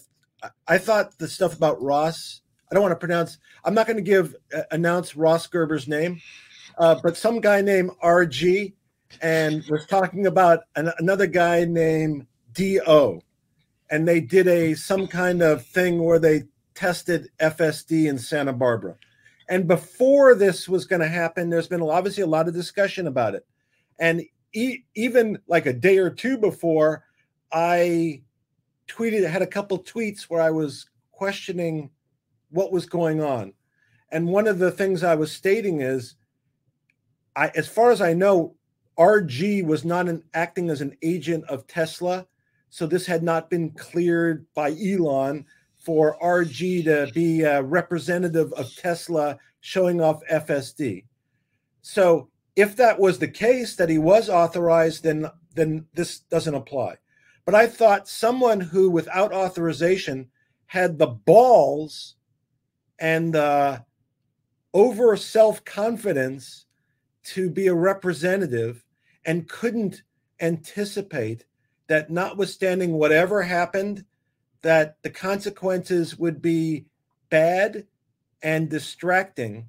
[0.66, 2.42] I thought the stuff about Ross.
[2.70, 3.38] I don't want to pronounce.
[3.64, 6.20] I'm not going to give uh, announce Ross Gerber's name,
[6.76, 8.72] uh, but some guy named RG,
[9.22, 13.20] and was talking about an, another guy named Do,
[13.90, 18.96] and they did a some kind of thing where they tested FSD in Santa Barbara.
[19.48, 23.34] And before this was going to happen, there's been obviously a lot of discussion about
[23.34, 23.46] it.
[23.98, 24.22] And
[24.52, 27.04] e- even like a day or two before,
[27.52, 28.22] I
[28.88, 31.90] tweeted, had a couple tweets where I was questioning
[32.50, 33.52] what was going on.
[34.10, 36.14] And one of the things I was stating is,
[37.36, 38.54] I, as far as I know,
[38.98, 42.26] RG was not an, acting as an agent of Tesla.
[42.70, 45.44] So this had not been cleared by Elon
[45.76, 51.04] for RG to be a representative of Tesla showing off FSD.
[51.82, 52.28] So
[52.58, 56.96] if that was the case that he was authorized, then then this doesn't apply.
[57.44, 60.28] But I thought someone who, without authorization,
[60.66, 62.16] had the balls
[62.98, 63.84] and the
[64.74, 66.66] over self confidence
[67.26, 68.84] to be a representative
[69.24, 70.02] and couldn't
[70.40, 71.44] anticipate
[71.86, 74.04] that, notwithstanding whatever happened,
[74.62, 76.86] that the consequences would be
[77.30, 77.86] bad
[78.42, 79.68] and distracting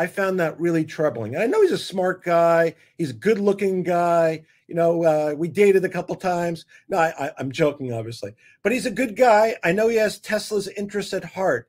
[0.00, 1.34] I found that really troubling.
[1.34, 2.74] And I know he's a smart guy.
[2.96, 4.44] He's a good looking guy.
[4.66, 6.64] You know, uh, we dated a couple times.
[6.88, 8.32] No, I, am joking, obviously,
[8.62, 9.56] but he's a good guy.
[9.62, 11.68] I know he has Tesla's interests at heart,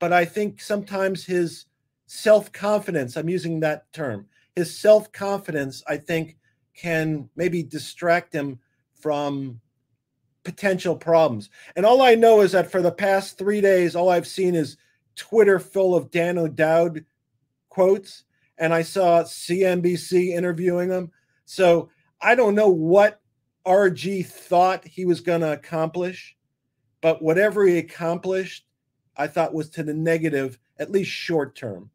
[0.00, 1.64] but I think sometimes his
[2.04, 6.36] self confidence, I'm using that term, his self confidence, I think
[6.76, 8.58] can maybe distract him
[9.00, 9.62] from
[10.44, 11.48] potential problems.
[11.74, 14.76] And all I know is that for the past three days, all I've seen is
[15.16, 17.06] Twitter full of Dan O'Dowd
[17.72, 18.24] quotes,
[18.58, 21.10] and I saw CNBC interviewing him.
[21.46, 21.88] So
[22.20, 23.22] I don't know what
[23.66, 26.36] RG thought he was going to accomplish,
[27.00, 28.66] but whatever he accomplished,
[29.16, 31.90] I thought was to the negative, at least short term,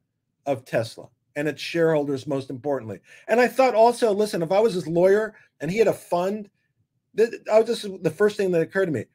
[0.47, 2.99] of Tesla and its shareholders, most importantly.
[3.27, 6.49] And I thought also, listen, if I was his lawyer and he had a fund,
[7.19, 9.05] I was just the first thing that occurred to me.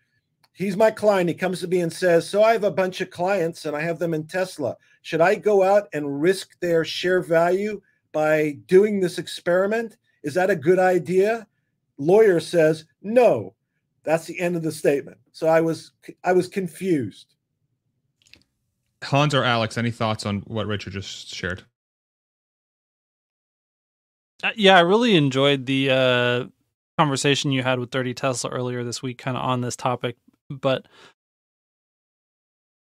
[0.55, 1.29] He's my client.
[1.29, 3.81] He comes to me and says, So I have a bunch of clients and I
[3.81, 4.77] have them in Tesla.
[5.01, 7.81] Should I go out and risk their share value
[8.13, 9.97] by doing this experiment?
[10.23, 11.47] Is that a good idea?
[11.99, 13.55] Lawyer says, No.
[14.05, 15.19] That's the end of the statement.
[15.33, 15.93] So I was
[16.25, 17.35] I was confused.
[19.03, 21.65] Hans or Alex, any thoughts on what Richard just shared?
[24.43, 26.45] Uh, yeah, I really enjoyed the uh,
[26.99, 30.17] conversation you had with Dirty Tesla earlier this week, kind of on this topic
[30.51, 30.87] but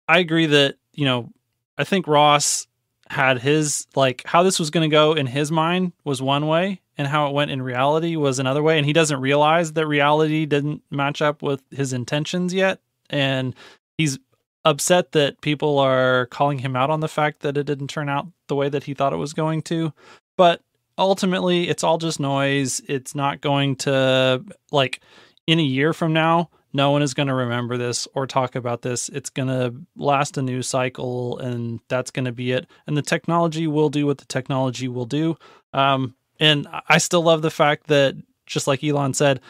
[0.08, 1.30] I agree that, you know,
[1.78, 2.68] I think Ross
[3.10, 6.80] had his like how this was going to go in his mind was one way
[6.96, 10.46] and how it went in reality was another way and he doesn't realize that reality
[10.46, 12.80] didn't match up with his intentions yet
[13.10, 13.56] and
[13.98, 14.20] he's
[14.64, 18.28] upset that people are calling him out on the fact that it didn't turn out
[18.48, 19.92] the way that he thought it was going to
[20.38, 20.62] but
[21.00, 22.82] ultimately it's all just noise.
[22.88, 25.00] It's not going to like
[25.48, 28.82] in a year from now no one is going to remember this or talk about
[28.82, 29.10] this.
[29.10, 32.68] It's going to last a news cycle, and that's going to be it.
[32.86, 35.38] And the technology will do what the technology will do.
[35.74, 38.16] Um, and I still love the fact that,
[38.46, 39.42] just like Elon said,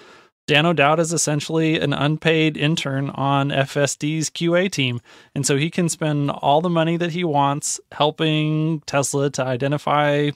[0.47, 4.99] Dan O'Dowd is essentially an unpaid intern on FSD's QA team.
[5.35, 10.31] And so he can spend all the money that he wants helping Tesla to identify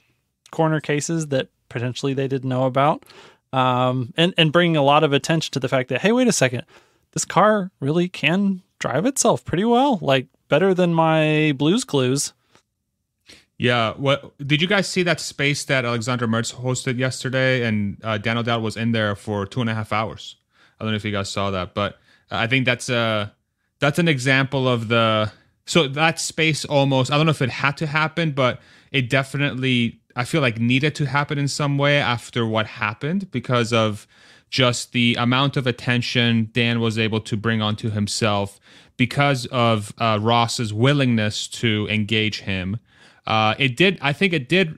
[0.51, 3.03] corner cases that potentially they didn't know about
[3.53, 6.33] um, and and bringing a lot of attention to the fact that hey, wait a
[6.33, 6.63] second,
[7.11, 12.33] this car really can drive itself pretty well, like better than my Blues Clues.
[13.57, 13.93] Yeah.
[13.93, 17.63] What did you guys see that space that Alexandra Merz hosted yesterday?
[17.63, 20.35] And uh, Dan O'Dowd was in there for two and a half hours.
[20.79, 21.99] I don't know if you guys saw that, but
[22.29, 23.33] I think that's a
[23.79, 25.31] that's an example of the
[25.65, 27.11] so that space almost.
[27.11, 28.59] I don't know if it had to happen, but
[28.91, 33.73] it definitely I feel like needed to happen in some way after what happened because
[33.73, 34.07] of
[34.49, 38.59] just the amount of attention Dan was able to bring onto himself
[38.97, 42.77] because of uh, Ross's willingness to engage him.
[43.25, 44.77] Uh, it did, I think, it did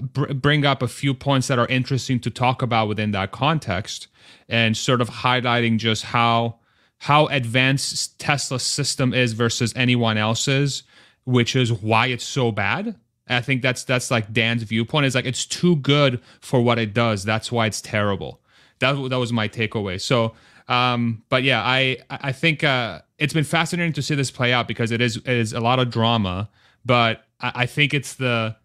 [0.00, 4.08] br- bring up a few points that are interesting to talk about within that context,
[4.48, 6.56] and sort of highlighting just how
[6.98, 10.84] how advanced Tesla's system is versus anyone else's,
[11.24, 12.94] which is why it's so bad.
[13.28, 16.92] I think that's that's like Dan's viewpoint is like it's too good for what it
[16.92, 17.24] does.
[17.24, 18.40] That's why it's terrible.
[18.80, 20.00] That that was my takeaway.
[20.00, 20.34] So,
[20.68, 24.66] um, but yeah, I I think uh, it's been fascinating to see this play out
[24.66, 26.50] because it is it is a lot of drama,
[26.84, 28.56] but I, I think it's the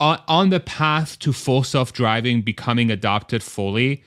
[0.00, 4.02] on, on the path to full self driving becoming adopted fully.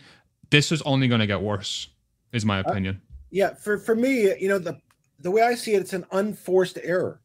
[0.50, 1.88] This is only going to get worse,
[2.32, 3.02] is my uh, opinion.
[3.02, 4.80] Uh, yeah, for for me, you know the
[5.20, 7.22] the way I see it, it's an unforced error.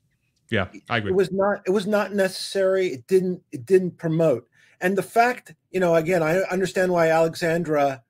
[0.51, 1.11] Yeah, I agree.
[1.11, 2.89] It was not it was not necessary.
[2.89, 4.49] It didn't it didn't promote.
[4.81, 8.03] And the fact, you know, again, I understand why Alexandra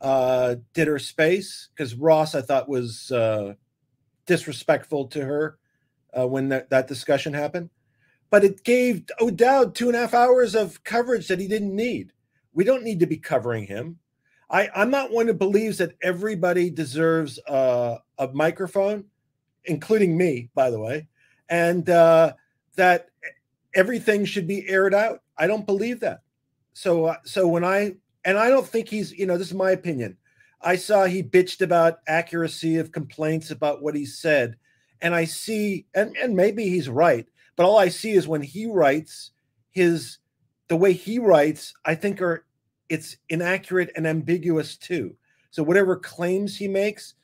[0.00, 3.54] uh, did her space because Ross I thought was uh,
[4.26, 5.58] disrespectful to her
[6.18, 7.70] uh, when that, that discussion happened.
[8.28, 12.12] But it gave O'Dowd two and a half hours of coverage that he didn't need.
[12.52, 13.98] We don't need to be covering him.
[14.50, 19.04] I, I'm not one who believes that everybody deserves uh, a microphone,
[19.64, 21.06] including me, by the way
[21.48, 22.32] and uh,
[22.76, 23.08] that
[23.74, 25.22] everything should be aired out.
[25.38, 26.20] I don't believe that.
[26.72, 29.70] So, uh, so when I and I don't think he's, you know, this is my
[29.70, 30.16] opinion.
[30.62, 34.56] I saw he bitched about accuracy of complaints about what he said,
[35.00, 38.66] and I see, and and maybe he's right, but all I see is when he
[38.66, 39.30] writes
[39.70, 40.18] his
[40.68, 42.44] the way he writes, I think are
[42.88, 45.16] it's inaccurate and ambiguous too.
[45.50, 47.14] So whatever claims he makes,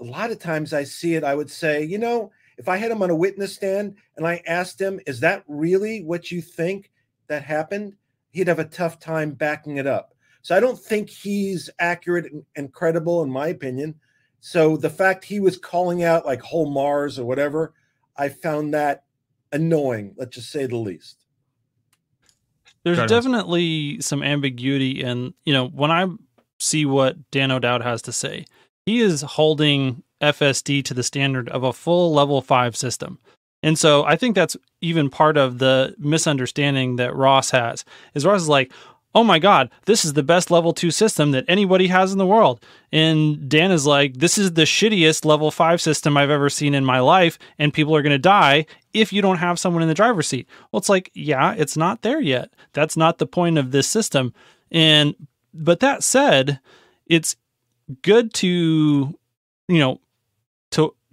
[0.00, 2.90] a lot of times I see it, I would say, you know, if I had
[2.90, 6.90] him on a witness stand and I asked him, is that really what you think
[7.28, 7.94] that happened?
[8.30, 10.14] He'd have a tough time backing it up.
[10.42, 13.94] So I don't think he's accurate and credible, in my opinion.
[14.40, 17.74] So the fact he was calling out like whole Mars or whatever,
[18.16, 19.04] I found that
[19.52, 21.18] annoying, let's just say the least.
[22.84, 26.08] There's definitely some ambiguity and you know, when I
[26.58, 28.44] see what Dan O'Dowd has to say,
[28.86, 33.18] he is holding FSD to the standard of a full level five system.
[33.62, 37.84] And so I think that's even part of the misunderstanding that Ross has.
[38.14, 38.72] Is Ross is like,
[39.14, 42.26] oh my God, this is the best level two system that anybody has in the
[42.26, 42.64] world.
[42.90, 46.84] And Dan is like, this is the shittiest level five system I've ever seen in
[46.84, 49.94] my life, and people are going to die if you don't have someone in the
[49.94, 50.48] driver's seat.
[50.70, 52.52] Well, it's like, yeah, it's not there yet.
[52.72, 54.32] That's not the point of this system.
[54.70, 55.14] And,
[55.52, 56.58] but that said,
[57.06, 57.36] it's
[58.00, 59.18] good to,
[59.68, 60.00] you know,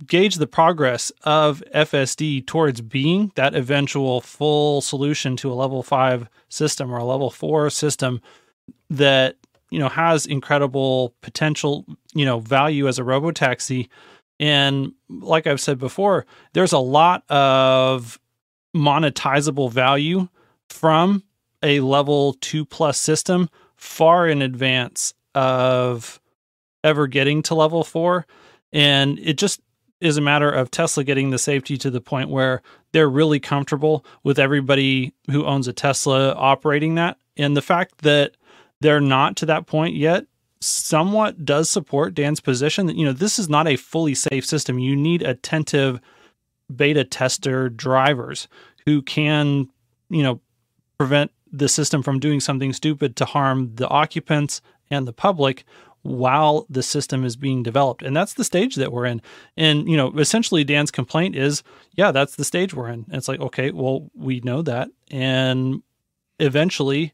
[0.07, 6.30] gauge the progress of FSD towards being that eventual full solution to a level 5
[6.49, 8.21] system or a level 4 system
[8.89, 9.35] that
[9.69, 13.89] you know has incredible potential, you know, value as a robo taxi
[14.39, 18.19] and like I've said before, there's a lot of
[18.76, 20.30] monetizable value
[20.69, 21.23] from
[21.61, 26.21] a level 2 plus system far in advance of
[26.84, 28.26] ever getting to level 4
[28.71, 29.61] and it just
[30.01, 32.61] is a matter of Tesla getting the safety to the point where
[32.91, 37.17] they're really comfortable with everybody who owns a Tesla operating that.
[37.38, 38.35] And the fact that
[38.81, 40.26] they're not to that point yet
[40.61, 44.80] somewhat does support Dan's position that, you know, this is not a fully safe system.
[44.80, 45.99] You need attentive
[46.73, 48.47] beta tester drivers
[48.85, 49.69] who can,
[50.09, 50.41] you know,
[50.97, 54.61] prevent the system from doing something stupid to harm the occupants
[54.91, 55.63] and the public
[56.01, 58.03] while the system is being developed.
[58.03, 59.21] And that's the stage that we're in.
[59.57, 61.63] And, you know, essentially Dan's complaint is,
[61.93, 63.05] yeah, that's the stage we're in.
[63.07, 64.89] And it's like, okay, well, we know that.
[65.11, 65.84] And
[66.39, 67.13] eventually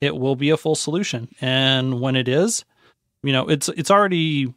[0.00, 1.28] it will be a full solution.
[1.40, 2.64] And when it is,
[3.22, 4.52] you know, it's it's already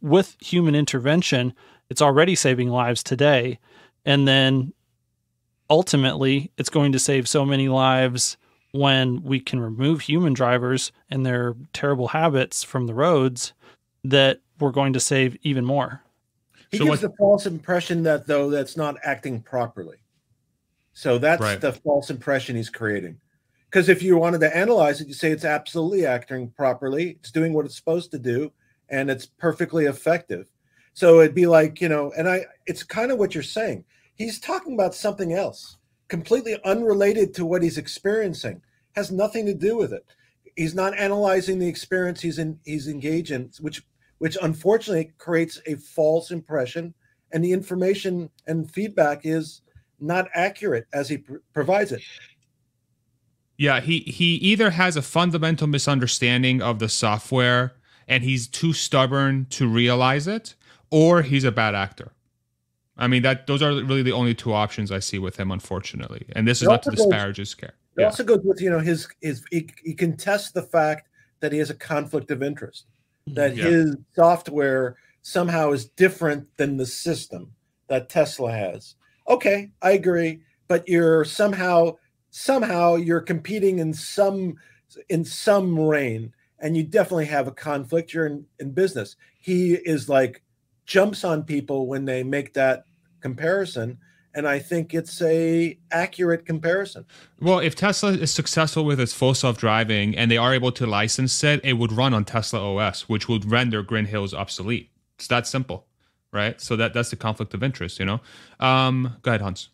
[0.00, 1.54] with human intervention,
[1.90, 3.58] it's already saving lives today.
[4.04, 4.72] And then
[5.68, 8.36] ultimately it's going to save so many lives
[8.76, 13.52] when we can remove human drivers and their terrible habits from the roads
[14.04, 16.02] that we're going to save even more.
[16.70, 19.98] He so gives what, the false impression that though that's not acting properly.
[20.92, 21.60] So that's right.
[21.60, 23.20] the false impression he's creating.
[23.70, 27.52] Because if you wanted to analyze it, you say it's absolutely acting properly, it's doing
[27.52, 28.50] what it's supposed to do,
[28.88, 30.50] and it's perfectly effective.
[30.94, 33.84] So it'd be like, you know, and I it's kind of what you're saying.
[34.14, 35.76] He's talking about something else
[36.08, 38.62] completely unrelated to what he's experiencing,
[38.94, 40.04] has nothing to do with it.
[40.56, 43.82] He's not analyzing the experience he's in, he's engaged in, which
[44.18, 46.94] which unfortunately creates a false impression,
[47.32, 49.60] and the information and feedback is
[50.00, 52.02] not accurate as he pr- provides it.
[53.58, 57.74] Yeah, he he either has a fundamental misunderstanding of the software
[58.08, 60.54] and he's too stubborn to realize it,
[60.90, 62.12] or he's a bad actor.
[62.98, 66.26] I mean that those are really the only two options I see with him, unfortunately.
[66.34, 67.74] And this is not to disparage his care.
[67.96, 68.06] It yeah.
[68.06, 71.08] also goes with you know his his he, he contests the fact
[71.40, 72.86] that he has a conflict of interest,
[73.28, 73.34] mm-hmm.
[73.34, 73.64] that yeah.
[73.64, 77.52] his software somehow is different than the system
[77.88, 78.94] that Tesla has.
[79.28, 81.96] Okay, I agree, but you're somehow
[82.30, 84.56] somehow you're competing in some
[85.08, 90.08] in some reign and you definitely have a conflict you're in, in business he is
[90.08, 90.42] like
[90.86, 92.84] jumps on people when they make that
[93.20, 93.98] comparison
[94.34, 97.04] and i think it's a accurate comparison.
[97.40, 101.42] Well if tesla is successful with its full self-driving and they are able to license
[101.44, 104.90] it it would run on tesla os which would render green hills obsolete.
[105.16, 105.86] It's that simple
[106.32, 106.60] right?
[106.60, 108.20] So that that's the conflict of interest you know?
[108.60, 109.70] Um go ahead hans.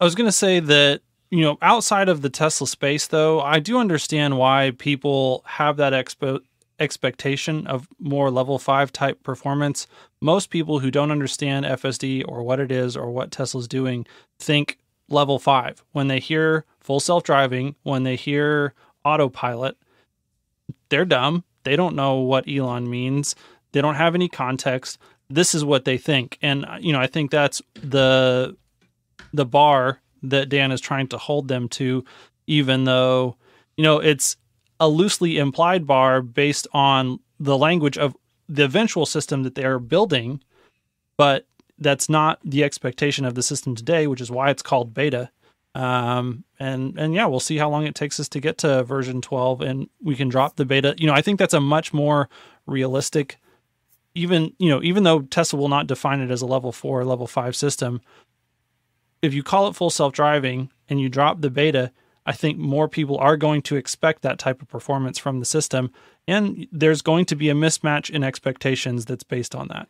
[0.00, 3.60] I was going to say that you know, outside of the Tesla space, though, I
[3.60, 6.40] do understand why people have that expo-
[6.80, 9.86] expectation of more level five type performance.
[10.20, 14.06] Most people who don't understand FSD or what it is or what Tesla's doing
[14.38, 14.78] think
[15.08, 15.84] level five.
[15.92, 18.74] When they hear full self driving, when they hear
[19.04, 19.76] autopilot,
[20.88, 21.44] they're dumb.
[21.64, 23.34] They don't know what Elon means.
[23.72, 24.98] They don't have any context.
[25.28, 26.38] This is what they think.
[26.42, 28.56] And, uh, you know, I think that's the
[29.32, 32.04] the bar that Dan is trying to hold them to,
[32.46, 33.36] even though,
[33.76, 34.36] you know, it's
[34.80, 38.16] a loosely implied bar based on the language of
[38.48, 40.42] the eventual system that they're building,
[41.16, 41.46] but
[41.78, 45.30] that's not the expectation of the system today, which is why it's called beta.
[45.74, 49.20] Um, and and yeah, we'll see how long it takes us to get to version
[49.20, 50.96] 12 and we can drop the beta.
[50.98, 52.28] You know, I think that's a much more
[52.66, 53.38] realistic
[54.14, 57.04] even, you know, even though Tesla will not define it as a level 4 or
[57.04, 58.00] level 5 system,
[59.22, 61.92] if you call it full self driving and you drop the beta,
[62.26, 65.90] I think more people are going to expect that type of performance from the system.
[66.28, 69.88] And there's going to be a mismatch in expectations that's based on that.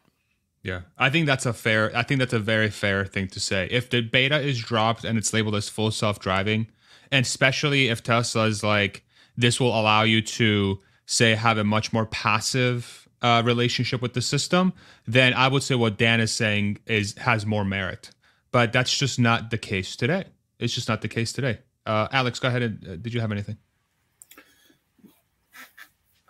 [0.62, 3.66] Yeah, I think that's a fair, I think that's a very fair thing to say.
[3.70, 6.68] If the beta is dropped and it's labeled as full self driving,
[7.10, 9.04] and especially if Tesla is like,
[9.36, 14.22] this will allow you to say have a much more passive uh, relationship with the
[14.22, 14.72] system,
[15.06, 18.10] then I would say what Dan is saying is has more merit
[18.52, 20.24] but that's just not the case today.
[20.58, 21.58] It's just not the case today.
[21.86, 22.62] Uh, Alex, go ahead.
[22.62, 23.56] And, uh, did you have anything?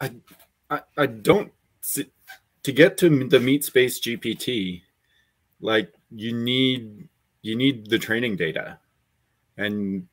[0.00, 0.12] I,
[0.70, 2.06] I, I don't see,
[2.62, 4.82] to get to the meat space GPT,
[5.60, 7.08] like you need
[7.42, 8.78] you need the training data,
[9.56, 10.06] and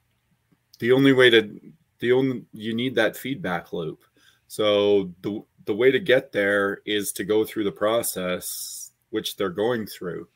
[0.79, 1.59] the only way to
[1.99, 4.03] the only you need that feedback loop.
[4.47, 9.49] So the the way to get there is to go through the process which they're
[9.49, 10.27] going through,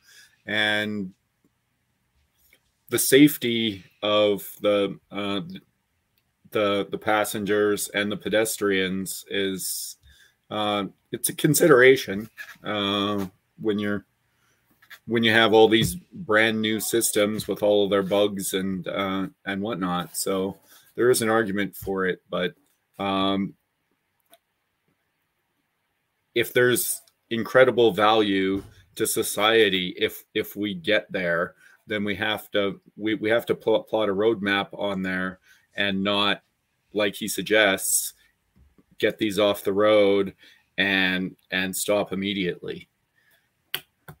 [0.46, 1.12] and
[2.92, 5.40] the safety of the uh,
[6.50, 9.96] the the passengers and the pedestrians is
[10.50, 12.28] uh, it's a consideration
[12.62, 13.26] uh,
[13.58, 14.04] when you're
[15.06, 19.26] when you have all these brand new systems with all of their bugs and uh,
[19.46, 20.14] and whatnot.
[20.14, 20.58] So
[20.94, 22.52] there is an argument for it, but
[22.98, 23.54] um,
[26.34, 27.00] if there's
[27.30, 28.62] incredible value
[28.96, 31.54] to society if if we get there
[31.86, 35.38] then we have to we, we have to plot, plot a roadmap on there
[35.74, 36.42] and not
[36.92, 38.14] like he suggests
[38.98, 40.34] get these off the road
[40.78, 42.88] and and stop immediately.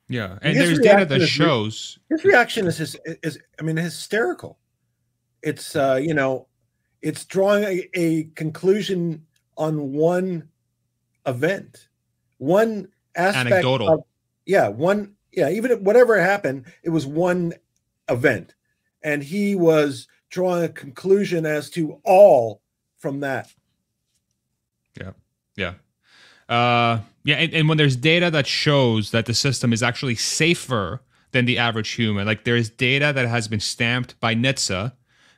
[0.08, 4.58] Yeah and his there's data that shows his reaction is his is i mean hysterical.
[5.42, 6.48] It's uh you know
[7.00, 9.24] it's drawing a, a conclusion
[9.56, 10.48] on one
[11.26, 11.88] event
[12.38, 13.88] one aspect anecdotal.
[13.88, 14.04] of,
[14.46, 17.54] yeah one yeah, even whatever happened, it was one
[18.08, 18.54] event,
[19.02, 22.62] and he was drawing a conclusion as to all
[22.98, 23.52] from that.
[24.98, 25.12] Yeah,
[25.56, 25.74] yeah,
[26.48, 27.36] uh, yeah.
[27.36, 31.02] And, and when there's data that shows that the system is actually safer
[31.32, 34.92] than the average human, like there is data that has been stamped by NHTSA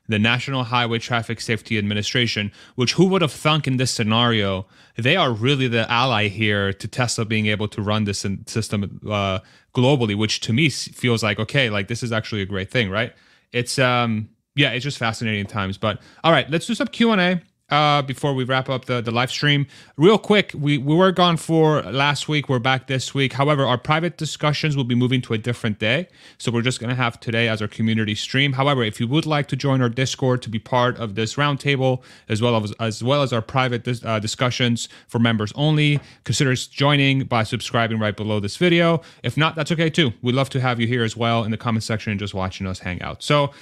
[0.06, 4.66] the National Highway Traffic Safety Administration, which who would have thunk in this scenario,
[4.96, 9.38] they are really the ally here to Tesla being able to run this system uh,
[9.74, 13.14] globally, which to me feels like, okay, like this is actually a great thing, right?
[13.52, 15.78] It's, um, yeah, it's just fascinating times.
[15.78, 17.40] But all right, let's do some Q&A
[17.74, 19.66] uh, before we wrap up the, the live stream.
[19.96, 22.48] Real quick, we, we were gone for last week.
[22.48, 23.32] We're back this week.
[23.32, 26.08] However, our private discussions will be moving to a different day.
[26.38, 28.52] So we're just going to have today as our community stream.
[28.52, 32.02] However, if you would like to join our Discord to be part of this roundtable,
[32.28, 36.54] as well as, as well as our private dis- uh, discussions for members only, consider
[36.54, 39.02] joining by subscribing right below this video.
[39.24, 40.12] If not, that's okay too.
[40.22, 42.68] We'd love to have you here as well in the comment section and just watching
[42.68, 43.22] us hang out.
[43.22, 43.52] So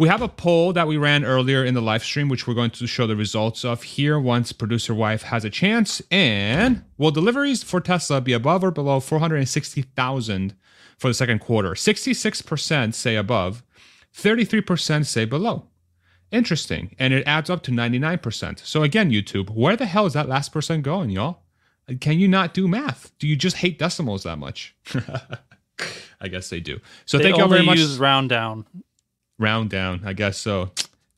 [0.00, 2.70] We have a poll that we ran earlier in the live stream, which we're going
[2.70, 6.00] to show the results of here once producer wife has a chance.
[6.10, 10.54] And will deliveries for Tesla be above or below 460,000
[10.96, 11.72] for the second quarter?
[11.72, 13.62] 66% say above,
[14.16, 15.66] 33% say below.
[16.32, 16.96] Interesting.
[16.98, 18.60] And it adds up to 99%.
[18.60, 21.40] So again, YouTube, where the hell is that last percent going, y'all?
[22.00, 23.12] Can you not do math?
[23.18, 24.74] Do you just hate decimals that much?
[26.22, 26.80] I guess they do.
[27.04, 27.78] So they thank you all very much.
[27.78, 28.64] Use round down.
[29.40, 30.70] Round down, I guess so.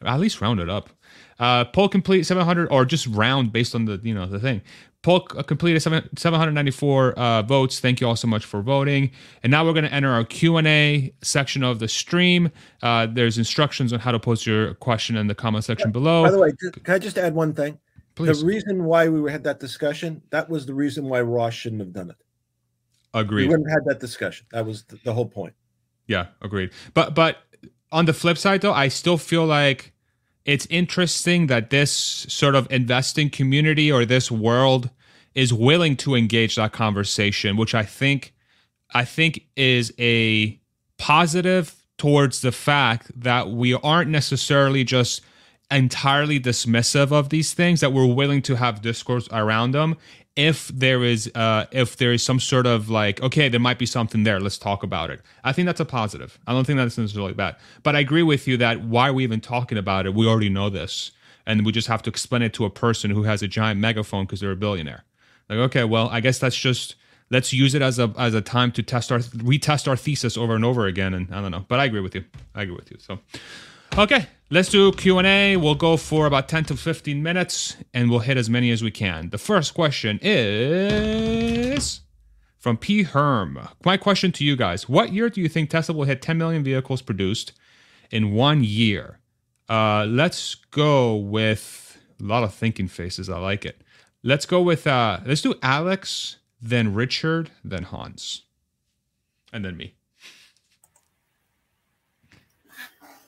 [0.05, 0.89] At least round it up.
[1.39, 4.63] Uh, poll complete 700, or just round based on the you know the thing.
[5.03, 7.81] Poll completed 794 uh, votes.
[7.81, 9.11] Thank you all so much for voting.
[9.43, 12.53] And now we're going to enter our Q and A section of the stream.
[12.81, 16.23] Uh, there's instructions on how to post your question in the comment section below.
[16.23, 16.53] By the way,
[16.85, 17.77] can I just add one thing?
[18.15, 18.41] Please.
[18.41, 21.93] The reason why we had that discussion, that was the reason why Ross shouldn't have
[21.93, 22.17] done it.
[23.15, 23.45] Agreed.
[23.45, 24.47] We wouldn't have had that discussion.
[24.53, 25.55] That was the, the whole point.
[26.07, 26.71] Yeah, agreed.
[26.95, 27.39] But but
[27.93, 29.93] on the flip side though, I still feel like
[30.45, 34.91] it's interesting that this sort of investing community or this world
[35.35, 38.35] is willing to engage that conversation, which I think
[38.95, 40.59] I think is a
[40.99, 45.23] positive towards the fact that we aren't necessarily just
[45.71, 49.97] entirely dismissive of these things that we're willing to have discourse around them
[50.35, 53.85] if there is uh if there is some sort of like okay there might be
[53.85, 55.21] something there let's talk about it.
[55.45, 56.39] I think that's a positive.
[56.47, 57.57] I don't think that's necessarily bad.
[57.83, 60.15] But i agree with you that why are we even talking about it?
[60.15, 61.13] We already know this.
[61.45, 64.25] And we just have to explain it to a person who has a giant megaphone
[64.25, 65.05] because they're a billionaire.
[65.49, 66.95] Like okay well i guess that's just
[67.31, 70.55] let's use it as a as a time to test our retest our thesis over
[70.55, 71.13] and over again.
[71.13, 71.67] And i don't know.
[71.69, 72.25] But i agree with you.
[72.55, 72.97] I agree with you.
[73.01, 73.19] So
[73.99, 75.59] Okay, let's do Q&A.
[75.59, 78.91] We'll go for about 10 to 15 minutes and we'll hit as many as we
[78.91, 79.29] can.
[79.29, 82.01] The first question is
[82.57, 83.69] from P Herm.
[83.85, 86.65] My question to you guys, what year do you think Tesla will hit 10 million
[86.65, 87.53] vehicles produced
[88.11, 89.19] in one year?
[89.69, 93.29] Uh, let's go with a lot of thinking faces.
[93.29, 93.83] I like it.
[94.23, 98.45] Let's go with uh, let's do Alex, then Richard, then Hans.
[99.53, 99.97] And then me.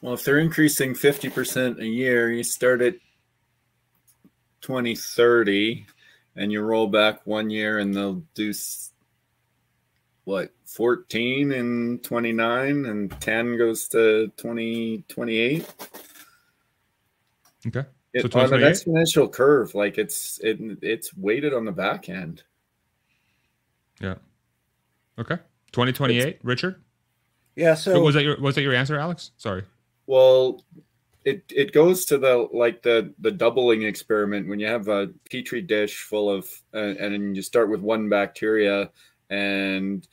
[0.05, 2.97] Well, if they're increasing 50% a year, you start at
[4.60, 5.86] 2030
[6.36, 8.52] and you roll back one year and they'll do
[10.24, 15.74] what 14 and 29 and 10 goes to 2028
[17.66, 17.85] okay.
[18.12, 22.43] It, so on an exponential curve like it's it, it's weighted on the back end.
[24.01, 24.16] Yeah.
[25.18, 25.36] Okay.
[25.72, 26.82] 2028 richard?
[27.56, 29.31] Yeah so was that your was that your answer alex?
[29.39, 29.64] Sorry
[30.06, 30.62] well,
[31.24, 34.48] it it goes to the like the the doubling experiment.
[34.48, 38.90] When you have a petri dish full of uh, and you start with one bacteria
[39.31, 40.06] and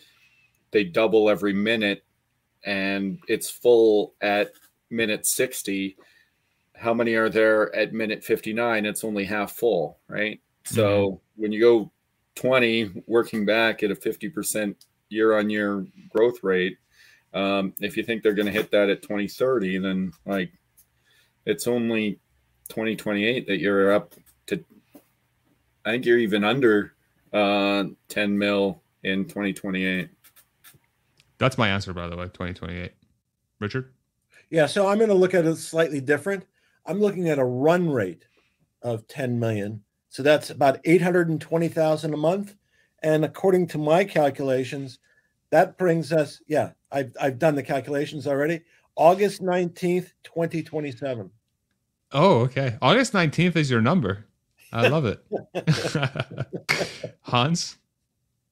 [0.71, 2.03] they double every minute
[2.63, 4.51] and it's full at
[4.89, 5.97] minute 60
[6.75, 10.39] how many are there at minute 59 it's only half full right?
[10.65, 10.75] Mm-hmm.
[10.75, 11.91] so when you go
[12.35, 14.75] 20 working back at a 50%
[15.09, 16.77] year on year growth rate
[17.33, 20.51] um, if you think they're going to hit that at 2030, then like
[21.45, 22.19] it's only
[22.69, 24.13] 2028 that you're up
[24.47, 24.63] to.
[25.85, 26.93] I think you're even under
[27.33, 30.09] uh, 10 mil in 2028.
[31.37, 32.25] That's my answer, by the way.
[32.25, 32.91] 2028.
[33.59, 33.93] Richard.
[34.49, 36.45] Yeah, so I'm going to look at it slightly different.
[36.85, 38.25] I'm looking at a run rate
[38.81, 39.83] of 10 million.
[40.09, 42.55] So that's about 820,000 a month.
[43.01, 44.99] And according to my calculations,
[45.51, 48.61] that brings us, yeah, I've, I've done the calculations already.
[48.95, 51.31] August 19th, 2027.
[52.11, 52.77] Oh, okay.
[52.81, 54.25] August 19th is your number.
[54.73, 55.23] I love it.
[57.21, 57.77] Hans?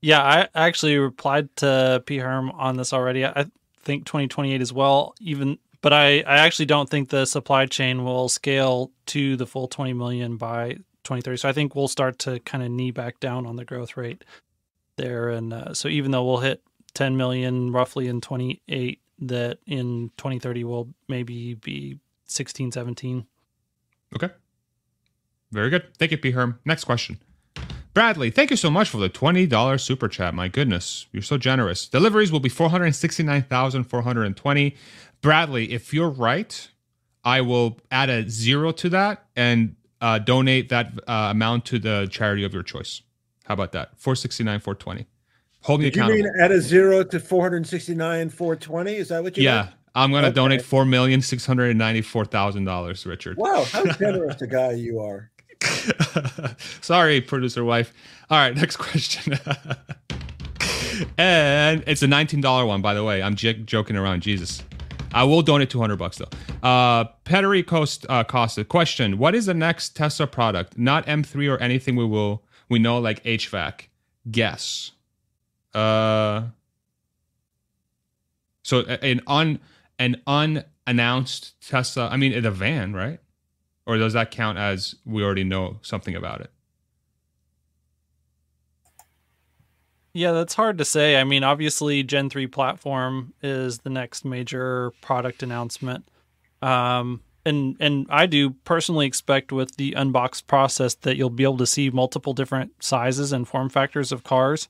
[0.02, 2.18] Yeah, I actually replied to P.
[2.18, 3.26] Herm on this already.
[3.26, 3.46] I
[3.84, 8.28] think 2028 as well, even but I, I actually don't think the supply chain will
[8.28, 11.38] scale to the full 20 million by 2030.
[11.38, 14.26] So I think we'll start to kind of knee back down on the growth rate
[14.98, 15.30] there.
[15.30, 16.62] And uh, so even though we'll hit
[16.92, 23.26] 10 million roughly in 28 that in 2030 will maybe be 16 17
[24.16, 24.30] okay.
[25.52, 25.98] Very good.
[25.98, 26.30] Thank you p.
[26.32, 26.60] Herm.
[26.64, 27.20] Next question.
[27.94, 30.34] Bradley thank you so much for the $20 super chat.
[30.34, 31.88] My goodness you're so generous.
[31.88, 34.76] Deliveries will be 469420
[35.22, 36.70] bradley if you're right
[37.26, 42.08] i will add a zero to that and uh, donate that uh, amount to the
[42.10, 43.02] charity of your choice.
[43.46, 43.98] How about that?
[43.98, 45.08] 469 420
[45.64, 46.18] Hold me Did accountable.
[46.18, 48.96] You mean at a zero to 469, 420?
[48.96, 49.56] Is that what you Yeah.
[49.56, 49.70] Meant?
[49.96, 50.36] I'm going to okay.
[50.36, 53.38] donate four million six hundred and ninety-four thousand dollars, Richard.
[53.38, 55.32] Wow, how generous a guy you are!
[56.82, 57.92] Sorry, producer wife.
[58.30, 59.38] All right, next question.
[61.18, 63.22] and it's a nineteen dollar one, by the way.
[63.22, 64.22] I'm j- joking around.
[64.22, 64.64] Jesus.
[65.12, 66.30] I will donate 200 bucks though.
[66.68, 70.78] Uh, Pettery Coast uh, Costa question: What is the next Tesla product?
[70.78, 73.88] Not M3 or anything we will we know like HVAC.
[74.30, 74.92] Guess.
[75.74, 76.48] Uh.
[78.64, 79.60] So an un
[79.98, 82.10] an unannounced Tesla.
[82.10, 83.20] I mean, the van, right?
[83.86, 86.52] Or does that count as we already know something about it?
[90.14, 91.18] Yeah, that's hard to say.
[91.18, 96.08] I mean, obviously, Gen 3 platform is the next major product announcement.
[96.62, 101.58] Um, and and I do personally expect with the unbox process that you'll be able
[101.58, 104.68] to see multiple different sizes and form factors of cars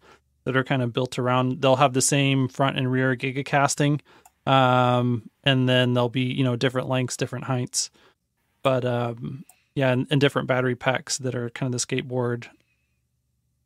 [0.50, 1.62] that are kind of built around.
[1.62, 4.00] They'll have the same front and rear gigacasting,
[4.48, 7.92] um, and then they'll be you know different lengths, different heights,
[8.64, 9.46] but um,
[9.76, 12.48] yeah, and, and different battery packs that are kind of the skateboard.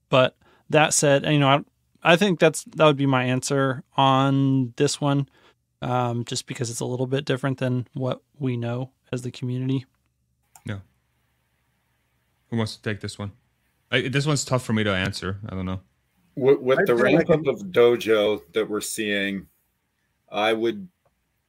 [0.10, 0.36] But
[0.70, 1.64] that said, you know, I,
[2.04, 5.30] I think that's that would be my answer on this one,
[5.82, 9.86] um, just because it's a little bit different than what we know as the community.
[10.66, 10.80] Yeah.
[12.50, 13.32] Who wants to take this one?
[13.90, 15.40] I, this one's tough for me to answer.
[15.48, 15.80] I don't know.
[16.36, 19.48] With, with the ramp up of Dojo that we're seeing,
[20.32, 20.88] I would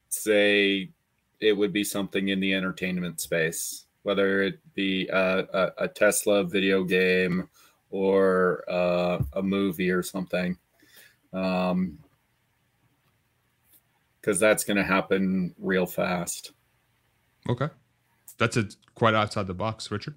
[0.09, 0.91] say
[1.39, 6.43] it would be something in the entertainment space, whether it be a, a, a Tesla
[6.43, 7.49] video game
[7.89, 10.57] or uh, a movie or something.
[11.33, 11.97] Um,
[14.21, 16.53] because that's going to happen real fast.
[17.47, 17.69] Okay,
[18.39, 20.15] that's a quite outside the box, Richard.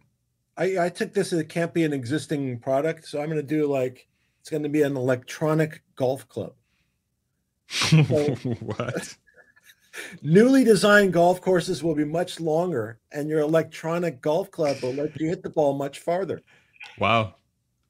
[0.56, 3.42] I, I took this as it can't be an existing product, so I'm going to
[3.42, 4.08] do like
[4.48, 6.54] it's going to be an electronic golf club.
[7.70, 7.98] So,
[8.60, 9.14] what?
[10.22, 15.20] Newly designed golf courses will be much longer, and your electronic golf club will let
[15.20, 16.40] you hit the ball much farther.
[16.98, 17.34] Wow,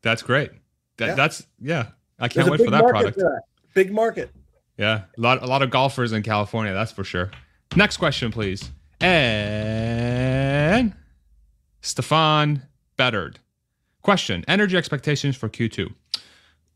[0.03, 0.51] that's great.
[0.97, 1.15] That, yeah.
[1.15, 1.91] That's yeah.
[2.19, 3.15] I can't wait for that product.
[3.15, 3.43] For that.
[3.75, 4.35] Big market.
[4.79, 7.31] Yeah, a lot a lot of golfers in California, that's for sure.
[7.77, 8.69] Next question, please.
[9.01, 10.93] And
[11.83, 12.63] Stefan
[12.99, 13.37] Bettard.
[14.03, 15.95] Question: Energy expectations for Q2.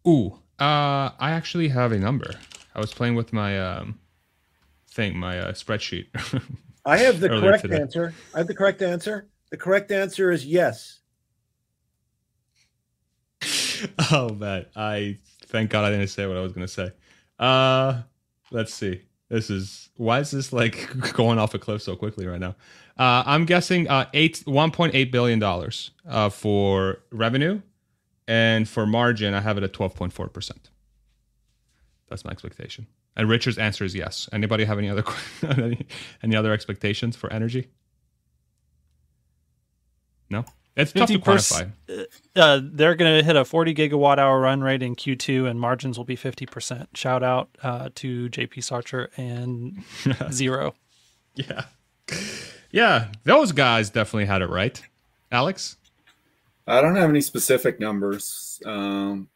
[0.06, 2.34] Ooh, uh, I actually have a number.
[2.74, 3.98] I was playing with my um,
[4.88, 6.06] thing, my uh, spreadsheet.
[6.84, 7.80] I have the correct today.
[7.80, 8.14] answer.
[8.34, 9.28] I have the correct answer.
[9.50, 11.00] The correct answer is yes.
[14.10, 16.90] oh man, I thank God I didn't say what I was going to say.
[17.38, 18.02] Uh,
[18.50, 19.02] let's see.
[19.28, 22.54] This is why is this like going off a cliff so quickly right now?
[22.98, 27.60] Uh, I'm guessing uh, eight one point eight billion dollars uh, for revenue,
[28.32, 30.70] and for margin, I have it at twelve point four percent.
[32.08, 32.86] That's my expectation.
[33.14, 34.26] And Richard's answer is yes.
[34.32, 35.04] Anybody have any other
[35.42, 35.86] any,
[36.22, 37.68] any other expectations for energy?
[40.30, 40.46] No.
[40.74, 41.70] It's tough to quantify.
[42.34, 45.98] Uh, they're going to hit a 40 gigawatt hour run rate in Q2, and margins
[45.98, 46.86] will be 50%.
[46.94, 49.84] Shout out uh, to JP Sartre and
[50.32, 50.74] Zero.
[51.34, 51.64] Yeah.
[52.70, 54.82] Yeah, those guys definitely had it right.
[55.30, 55.76] Alex?
[56.66, 58.60] I don't have any specific numbers.
[58.64, 59.28] Um,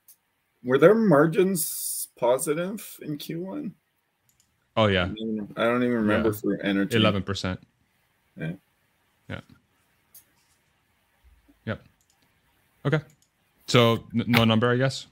[0.62, 3.72] were their margins positive in Q1?
[4.76, 5.04] Oh, yeah.
[5.04, 6.40] I, mean, I don't even remember yeah.
[6.40, 6.98] for energy.
[6.98, 7.58] 11%.
[8.38, 8.52] Yeah.
[9.28, 9.40] Yeah.
[11.64, 11.82] Yep.
[12.84, 13.00] Okay.
[13.66, 15.06] So n- no number, I guess.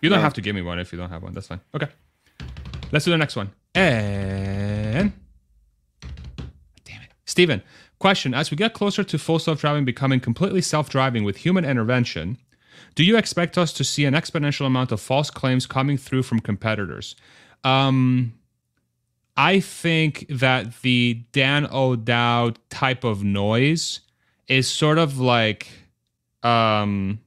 [0.00, 0.22] You don't no.
[0.22, 1.32] have to give me one if you don't have one.
[1.32, 1.60] That's fine.
[1.74, 1.88] Okay.
[2.92, 3.50] Let's do the next one.
[3.74, 4.55] And
[7.36, 7.62] Steven.
[7.98, 12.38] Question: As we get closer to full self-driving becoming completely self-driving with human intervention,
[12.94, 16.40] do you expect us to see an exponential amount of false claims coming through from
[16.40, 17.14] competitors?
[17.62, 18.32] Um,
[19.36, 24.00] I think that the Dan O'Dowd type of noise
[24.48, 25.68] is sort of like
[26.42, 27.20] um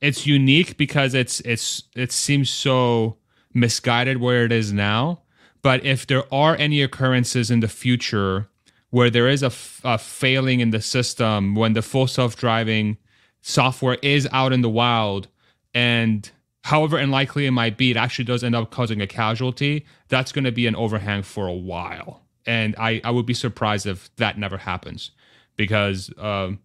[0.00, 3.18] it's unique because it's it's it seems so
[3.52, 5.20] misguided where it is now
[5.60, 8.48] but if there are any occurrences in the future
[8.94, 12.96] where there is a, f- a failing in the system when the full self-driving
[13.40, 15.26] software is out in the wild
[15.74, 16.30] and
[16.62, 20.44] however unlikely it might be it actually does end up causing a casualty that's going
[20.44, 22.22] to be an overhang for a while.
[22.46, 25.10] And i i would be surprised if that never happens
[25.56, 26.60] because um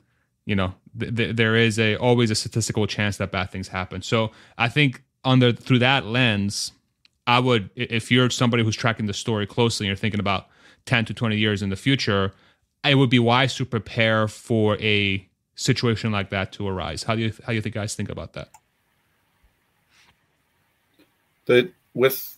[0.45, 4.03] you know th- th- there is a always a statistical chance that bad things happen.
[4.03, 6.73] So i think under through that lens
[7.26, 10.48] i would if you're somebody who's tracking the story closely and you're thinking about
[10.85, 12.34] 10 to 20 years in the future
[12.85, 17.22] it would be wise to prepare for a situation like that to arise how do
[17.22, 18.49] you how do you think guys think about that
[21.45, 22.38] that with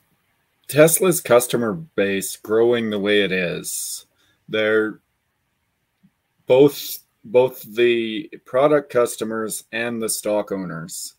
[0.67, 4.05] tesla's customer base growing the way it is
[4.49, 4.99] they're
[6.47, 11.15] both both the product customers and the stock owners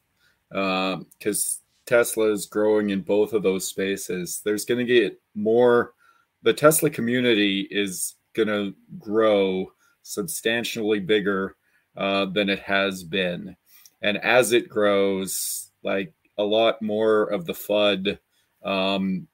[0.51, 4.43] because um, Tesla is growing in both of those spaces.
[4.45, 5.95] There's going to get more
[6.43, 11.57] the Tesla community is going to grow substantially bigger
[11.97, 13.57] uh, than it has been.
[14.03, 18.19] And as it grows, like a lot more of the FUD,
[18.65, 19.29] um,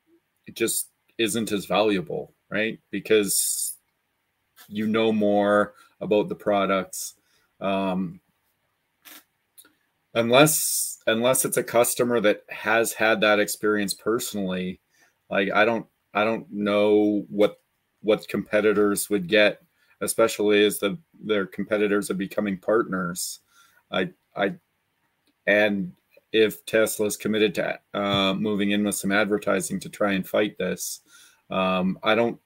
[0.53, 2.79] just isn't as valuable, right?
[2.91, 3.77] Because
[4.69, 7.15] you know more about the products.
[7.61, 8.21] Um,
[10.15, 14.81] unless unless it's a customer that has had that experience personally,
[15.31, 17.61] like I don't I don't know what
[18.01, 19.61] what competitors would get,
[20.01, 23.41] especially as the their competitors are becoming partners.
[23.91, 24.55] I I
[25.47, 25.93] and
[26.33, 31.01] if Tesla's committed to uh, moving in with some advertising to try and fight this,
[31.51, 32.39] um, I don't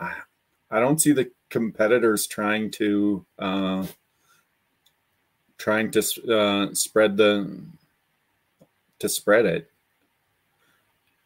[0.00, 3.86] I don't see the competitors trying to uh,
[5.56, 6.00] trying to
[6.32, 7.60] uh, spread the
[8.98, 9.70] to spread it.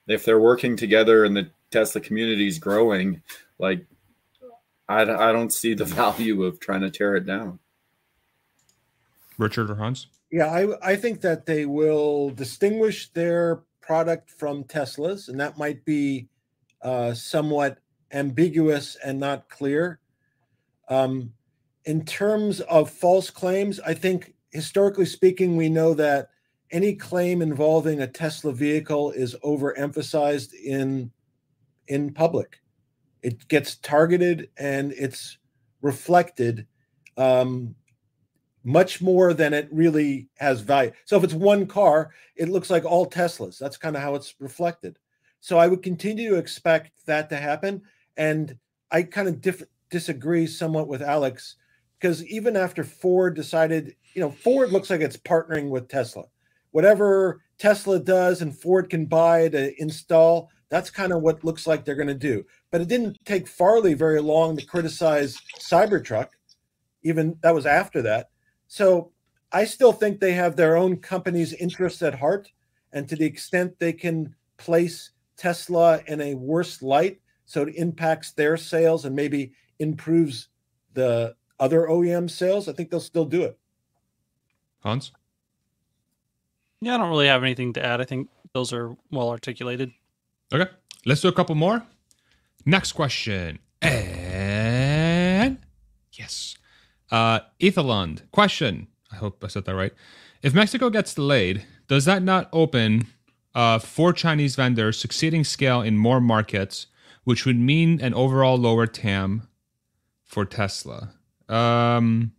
[0.08, 3.22] If they're working together and the Tesla community is growing,
[3.58, 3.84] like
[4.88, 7.58] I, I don't see the value of trying to tear it down.
[9.38, 10.08] Richard or Hans?
[10.30, 15.84] Yeah, I, I think that they will distinguish their product from Tesla's, and that might
[15.84, 16.28] be
[16.80, 17.78] uh, somewhat
[18.12, 19.98] ambiguous and not clear.
[20.88, 21.32] Um,
[21.84, 26.28] in terms of false claims, I think historically speaking, we know that
[26.70, 31.10] any claim involving a Tesla vehicle is overemphasized in
[31.88, 32.60] in public.
[33.22, 35.38] It gets targeted and it's
[35.80, 36.66] reflected
[37.16, 37.74] um,
[38.64, 40.92] much more than it really has value.
[41.04, 43.58] So if it's one car, it looks like all Teslas.
[43.58, 44.98] That's kind of how it's reflected.
[45.40, 47.82] So I would continue to expect that to happen.
[48.16, 48.56] And
[48.90, 51.56] I kind of disagree somewhat with Alex
[51.98, 56.24] because even after Ford decided, you know, Ford looks like it's partnering with Tesla.
[56.70, 61.84] Whatever Tesla does and Ford can buy to install, that's kind of what looks like
[61.84, 62.46] they're going to do.
[62.70, 66.28] But it didn't take Farley very long to criticize Cybertruck.
[67.02, 68.30] Even that was after that.
[68.68, 69.12] So
[69.52, 72.50] I still think they have their own company's interests at heart.
[72.90, 78.32] And to the extent they can place Tesla in a worse light, so it impacts
[78.32, 80.48] their sales and maybe improves
[80.94, 83.58] the other OEM sales, I think they'll still do it.
[84.80, 85.12] Hans?
[86.80, 88.00] Yeah, I don't really have anything to add.
[88.00, 89.92] I think those are well articulated.
[90.52, 90.70] Okay,
[91.06, 91.82] let's do a couple more.
[92.66, 93.58] Next question.
[93.80, 95.58] And
[96.12, 96.56] yes.
[97.10, 98.22] Uh Ethelund.
[98.30, 98.88] Question.
[99.10, 99.92] I hope I said that right.
[100.42, 103.06] If Mexico gets delayed, does that not open
[103.54, 106.86] uh, for Chinese vendors succeeding scale in more markets,
[107.24, 109.46] which would mean an overall lower TAM
[110.24, 111.12] for Tesla?
[111.48, 112.32] Um,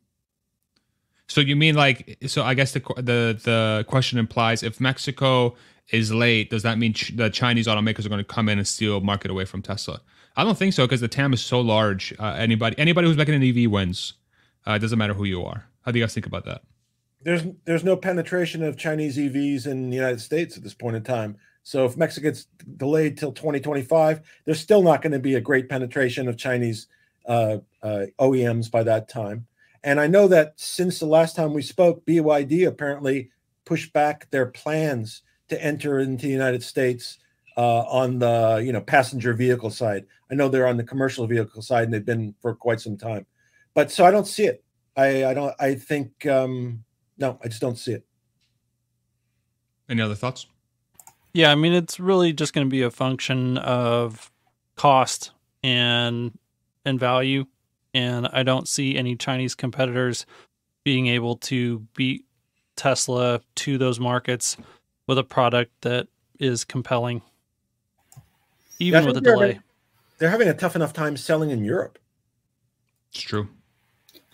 [1.27, 2.43] so you mean like so?
[2.43, 5.55] I guess the the the question implies if Mexico
[5.89, 8.67] is late, does that mean ch- the Chinese automakers are going to come in and
[8.67, 10.01] steal market away from Tesla?
[10.35, 12.13] I don't think so because the TAM is so large.
[12.19, 14.13] Uh, anybody anybody who's making an EV wins.
[14.65, 15.65] Uh, it doesn't matter who you are.
[15.81, 16.61] How do you guys think about that?
[17.21, 21.03] There's there's no penetration of Chinese EVs in the United States at this point in
[21.03, 21.37] time.
[21.63, 25.69] So if Mexico gets delayed till 2025, there's still not going to be a great
[25.69, 26.87] penetration of Chinese
[27.25, 29.47] uh, uh, OEMs by that time.
[29.83, 33.29] And I know that since the last time we spoke, BYD apparently
[33.65, 37.17] pushed back their plans to enter into the United States
[37.57, 40.05] uh, on the you know passenger vehicle side.
[40.31, 43.25] I know they're on the commercial vehicle side, and they've been for quite some time.
[43.73, 44.63] But so I don't see it.
[44.95, 45.53] I I don't.
[45.59, 46.83] I think um,
[47.17, 48.05] no, I just don't see it.
[49.89, 50.47] Any other thoughts?
[51.33, 54.31] Yeah, I mean it's really just going to be a function of
[54.75, 55.31] cost
[55.63, 56.37] and
[56.85, 57.45] and value.
[57.93, 60.25] And I don't see any Chinese competitors
[60.83, 62.25] being able to beat
[62.75, 64.57] Tesla to those markets
[65.07, 66.07] with a product that
[66.39, 67.21] is compelling,
[68.79, 69.47] even yeah, with a they're delay.
[69.47, 69.63] Having,
[70.17, 71.99] they're having a tough enough time selling in Europe.
[73.11, 73.47] It's true.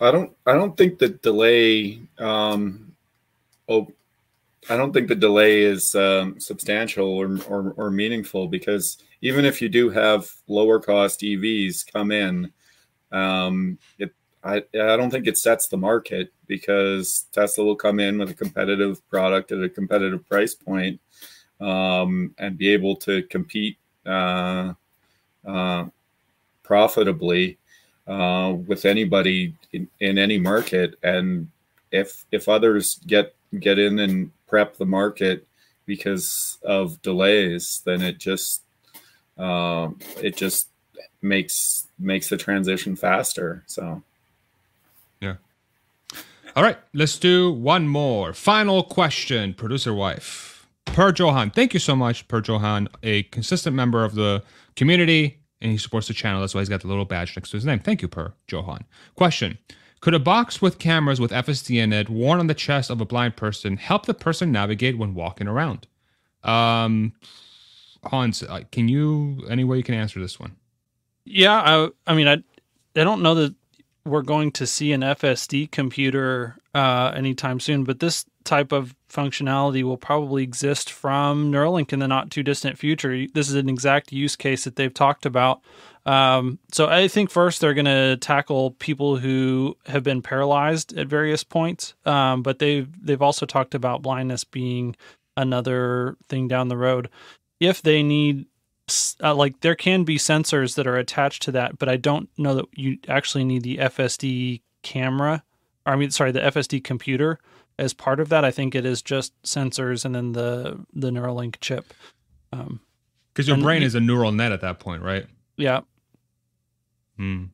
[0.00, 0.32] I don't.
[0.46, 2.00] I don't think the delay.
[2.18, 2.94] Um,
[3.68, 3.92] oh,
[4.68, 9.60] I don't think the delay is um, substantial or, or, or meaningful because even if
[9.60, 12.52] you do have lower cost EVs come in,
[13.12, 14.12] um, it
[14.42, 18.34] I, I don't think it sets the market because Tesla will come in with a
[18.34, 21.00] competitive product at a competitive price point,
[21.60, 23.76] um, and be able to compete
[24.06, 24.72] uh,
[25.46, 25.84] uh,
[26.62, 27.58] profitably
[28.06, 30.94] uh, with anybody in, in any market.
[31.02, 31.50] And
[31.92, 35.46] if if others get get in and prep the market
[35.84, 38.62] because of delays, then it just
[39.36, 40.70] um, it just
[41.22, 43.62] makes makes the transition faster.
[43.66, 44.02] So,
[45.20, 45.36] yeah.
[46.56, 49.54] All right, let's do one more final question.
[49.54, 51.50] Producer wife, Per Johan.
[51.50, 54.42] Thank you so much, Per Johan, a consistent member of the
[54.76, 55.38] community.
[55.60, 56.40] and he supports the channel.
[56.40, 57.78] That's why he's got the little badge next to his name.
[57.80, 58.84] Thank you, Per Johan.
[59.14, 59.58] Question
[60.00, 63.04] Could a box with cameras with FSD in it, worn on the chest of a
[63.04, 65.86] blind person, help the person navigate when walking around?
[66.42, 67.12] Um,
[68.04, 70.56] Hans, uh, can you, any way you can answer this one?
[71.32, 72.42] Yeah, I, I mean, I,
[73.00, 73.54] I don't know that
[74.04, 79.84] we're going to see an FSD computer uh, anytime soon, but this type of functionality
[79.84, 83.26] will probably exist from Neuralink in the not too distant future.
[83.32, 85.60] This is an exact use case that they've talked about.
[86.04, 91.06] Um, so I think first they're going to tackle people who have been paralyzed at
[91.06, 94.96] various points, um, but they've they've also talked about blindness being
[95.36, 97.10] another thing down the road.
[97.60, 98.46] If they need
[99.22, 102.54] uh, like there can be sensors that are attached to that, but I don't know
[102.54, 105.42] that you actually need the FSD camera.
[105.86, 107.38] I mean, sorry, the FSD computer
[107.78, 108.44] as part of that.
[108.44, 111.92] I think it is just sensors and then the the Neuralink chip.
[112.50, 112.80] Because um,
[113.46, 115.26] your brain is a neural net at that point, right?
[115.56, 115.80] Yeah.
[117.16, 117.44] Hmm.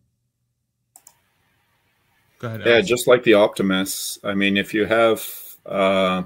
[2.38, 2.62] Go ahead.
[2.66, 4.18] Yeah, just like the Optimus.
[4.22, 5.24] I mean, if you have
[5.64, 6.24] uh,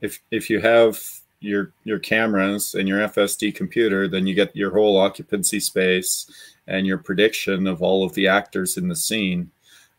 [0.00, 1.00] if if you have
[1.42, 6.30] your your cameras and your FSD computer, then you get your whole occupancy space
[6.66, 9.50] and your prediction of all of the actors in the scene.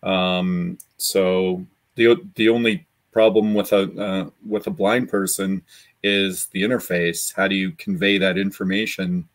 [0.01, 1.65] Um, so
[1.95, 5.61] the the only problem with a uh, with a blind person
[6.01, 7.33] is the interface.
[7.33, 9.27] How do you convey that information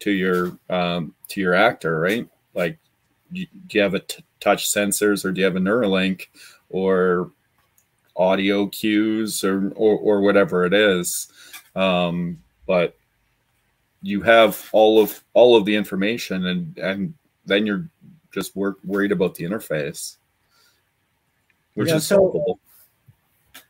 [0.00, 2.28] to your um, to your actor, right?
[2.54, 2.78] Like,
[3.32, 6.26] do you have a t- touch sensors or do you have a Neuralink
[6.68, 7.30] or
[8.16, 11.28] audio cues or, or, or whatever it is?
[11.74, 12.96] Um, but
[14.02, 17.14] you have all of all of the information, and and
[17.46, 17.88] then you're
[18.32, 20.16] just wor- worried about the interface,
[21.74, 22.58] which yeah, is so, solvable.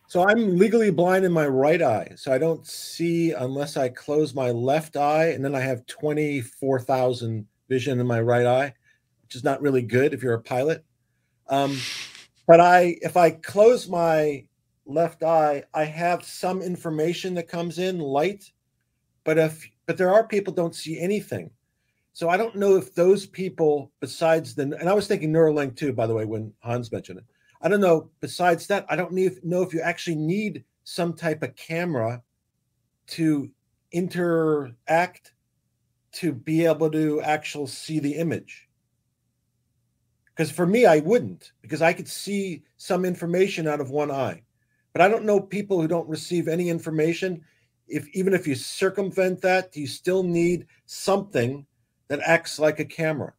[0.09, 4.35] So I'm legally blind in my right eye, so I don't see unless I close
[4.35, 8.75] my left eye, and then I have twenty four thousand vision in my right eye,
[9.23, 10.85] which is not really good if you're a pilot.
[11.49, 11.79] Um,
[12.47, 14.45] but I, if I close my
[14.87, 18.51] left eye, I have some information that comes in light,
[19.25, 21.51] but if but there are people don't see anything.
[22.13, 25.93] So I don't know if those people, besides the and I was thinking Neuralink too,
[25.93, 27.25] by the way, when Hans mentioned it.
[27.63, 28.11] I don't know.
[28.21, 32.23] Besides that, I don't need, know if you actually need some type of camera
[33.09, 33.51] to
[33.93, 35.33] interact
[36.13, 38.69] to be able to actually see the image.
[40.27, 44.43] Because for me, I wouldn't, because I could see some information out of one eye.
[44.93, 47.43] But I don't know people who don't receive any information.
[47.89, 51.67] If even if you circumvent that, you still need something
[52.09, 53.33] that acts like a camera.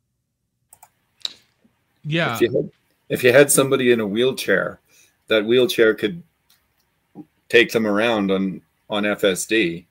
[2.04, 2.36] Yeah.
[2.36, 2.72] If you had,
[3.10, 4.80] if you had somebody in a wheelchair,
[5.28, 6.24] that wheelchair could
[7.50, 9.86] take them around on on FSD,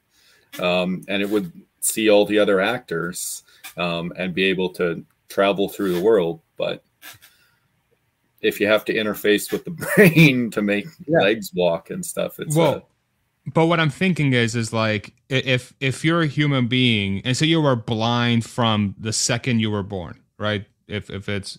[0.61, 3.43] um, and it would see all the other actors
[3.77, 6.41] um, and be able to travel through the world.
[6.57, 6.85] But
[8.43, 11.21] if you have to interface with the brain to make yeah.
[11.21, 12.39] legs walk and stuff.
[12.39, 12.83] It's well, a,
[13.55, 17.45] but what I'm thinking is, is like if if you're a human being and so
[17.45, 20.67] you were blind from the second you were born, right?
[20.87, 21.59] If if it's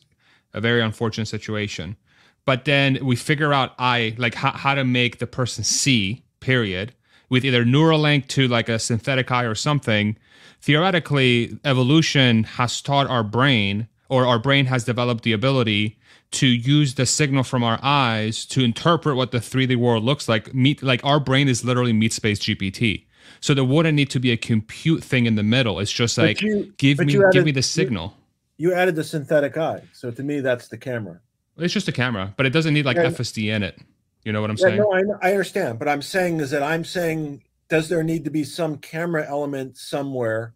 [0.53, 1.97] a very unfortunate situation,
[2.45, 6.93] but then we figure out I like how, how to make the person see, period,
[7.29, 10.17] with either Neuralink to like a synthetic eye or something.
[10.61, 15.97] Theoretically, evolution has taught our brain, or our brain has developed the ability
[16.33, 20.53] to use the signal from our eyes to interpret what the 3D world looks like.
[20.53, 23.05] Meet like our brain is literally meat space GPT.
[23.39, 25.79] So there wouldn't need to be a compute thing in the middle.
[25.79, 28.15] It's just like you, give me added, give me the signal.
[28.57, 29.81] You, you, added the synthetic eye.
[29.93, 31.19] So to me that's the camera.
[31.57, 33.05] It's just a camera, but it doesn't need like yeah.
[33.05, 33.79] FSD in it.
[34.23, 34.77] You know what I'm yeah, saying?
[34.79, 38.29] No, I, I understand, but I'm saying is that I'm saying does there need to
[38.29, 40.53] be some camera element somewhere?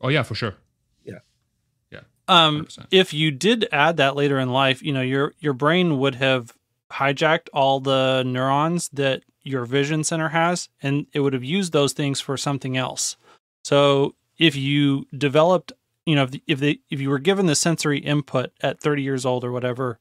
[0.00, 0.54] Oh yeah, for sure.
[2.28, 2.86] Um, 100%.
[2.90, 6.52] if you did add that later in life, you know your your brain would have
[6.92, 11.92] hijacked all the neurons that your vision center has, and it would have used those
[11.92, 13.16] things for something else.
[13.64, 15.72] So if you developed,
[16.04, 19.24] you know, if if, they, if you were given the sensory input at 30 years
[19.24, 19.98] old or whatever,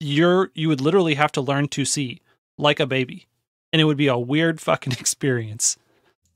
[0.00, 2.20] you're you would literally have to learn to see
[2.56, 3.26] like a baby,
[3.72, 5.76] and it would be a weird fucking experience.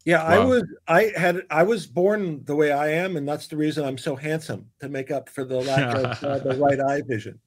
[0.09, 0.41] Yeah, wow.
[0.41, 3.85] I was I had I was born the way I am, and that's the reason
[3.85, 7.39] I'm so handsome to make up for the lack of uh, the right eye vision.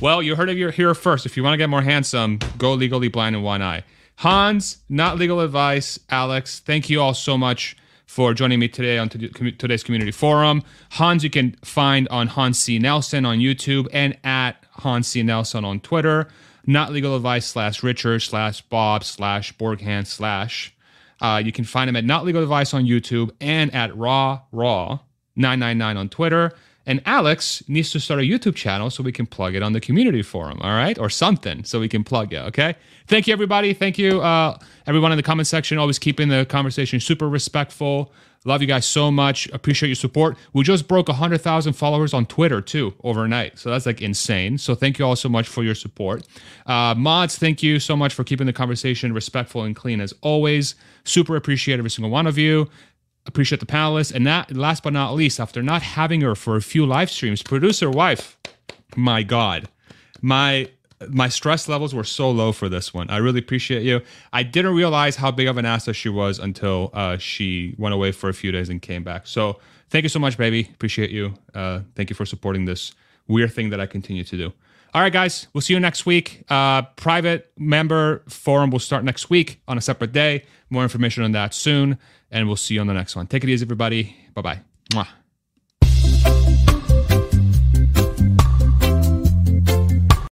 [0.00, 1.26] Well, you heard of your here first.
[1.26, 3.84] If you want to get more handsome, go legally blind in one eye.
[4.16, 5.96] Hans, not legal advice.
[6.10, 10.64] Alex, thank you all so much for joining me today on today's community forum.
[10.90, 12.80] Hans, you can find on Hans C.
[12.80, 15.22] Nelson on YouTube and at Hans C.
[15.22, 16.26] Nelson on Twitter.
[16.66, 20.74] Not legal advice slash Richard slash Bob slash Borghand slash
[21.20, 25.00] uh, you can find him at Not Legal Advice on YouTube and at Raw Raw
[25.36, 26.52] 999 on Twitter.
[26.86, 29.80] And Alex needs to start a YouTube channel so we can plug it on the
[29.80, 30.98] community forum, all right?
[30.98, 32.76] Or something so we can plug it, okay?
[33.06, 33.74] Thank you, everybody.
[33.74, 38.10] Thank you, uh, everyone in the comment section, always keeping the conversation super respectful.
[38.44, 39.48] Love you guys so much.
[39.52, 40.36] Appreciate your support.
[40.52, 43.58] We just broke 100,000 followers on Twitter, too, overnight.
[43.58, 44.58] So that's like insane.
[44.58, 46.26] So thank you all so much for your support.
[46.64, 50.76] Uh, mods, thank you so much for keeping the conversation respectful and clean as always.
[51.04, 52.68] Super appreciate every single one of you
[53.28, 54.12] appreciate the panelists.
[54.12, 57.42] And that, last but not least, after not having her for a few live streams,
[57.42, 58.36] producer wife,
[58.96, 59.68] my God,
[60.20, 60.70] my
[61.08, 63.08] my stress levels were so low for this one.
[63.10, 64.00] I really appreciate you.
[64.32, 68.12] I didn't realize how big of an asset she was until uh, she went away
[68.12, 69.26] for a few days and came back.
[69.26, 69.60] So
[69.90, 70.68] thank you so much, baby.
[70.74, 71.34] Appreciate you.
[71.54, 72.92] Uh, thank you for supporting this
[73.28, 74.52] weird thing that I continue to do.
[74.94, 76.44] All right, guys, we'll see you next week.
[76.48, 80.44] Uh, private member forum will start next week on a separate day.
[80.70, 81.98] More information on that soon
[82.30, 83.26] and we'll see you on the next one.
[83.26, 84.16] Take it easy, everybody.
[84.34, 84.60] Bye bye.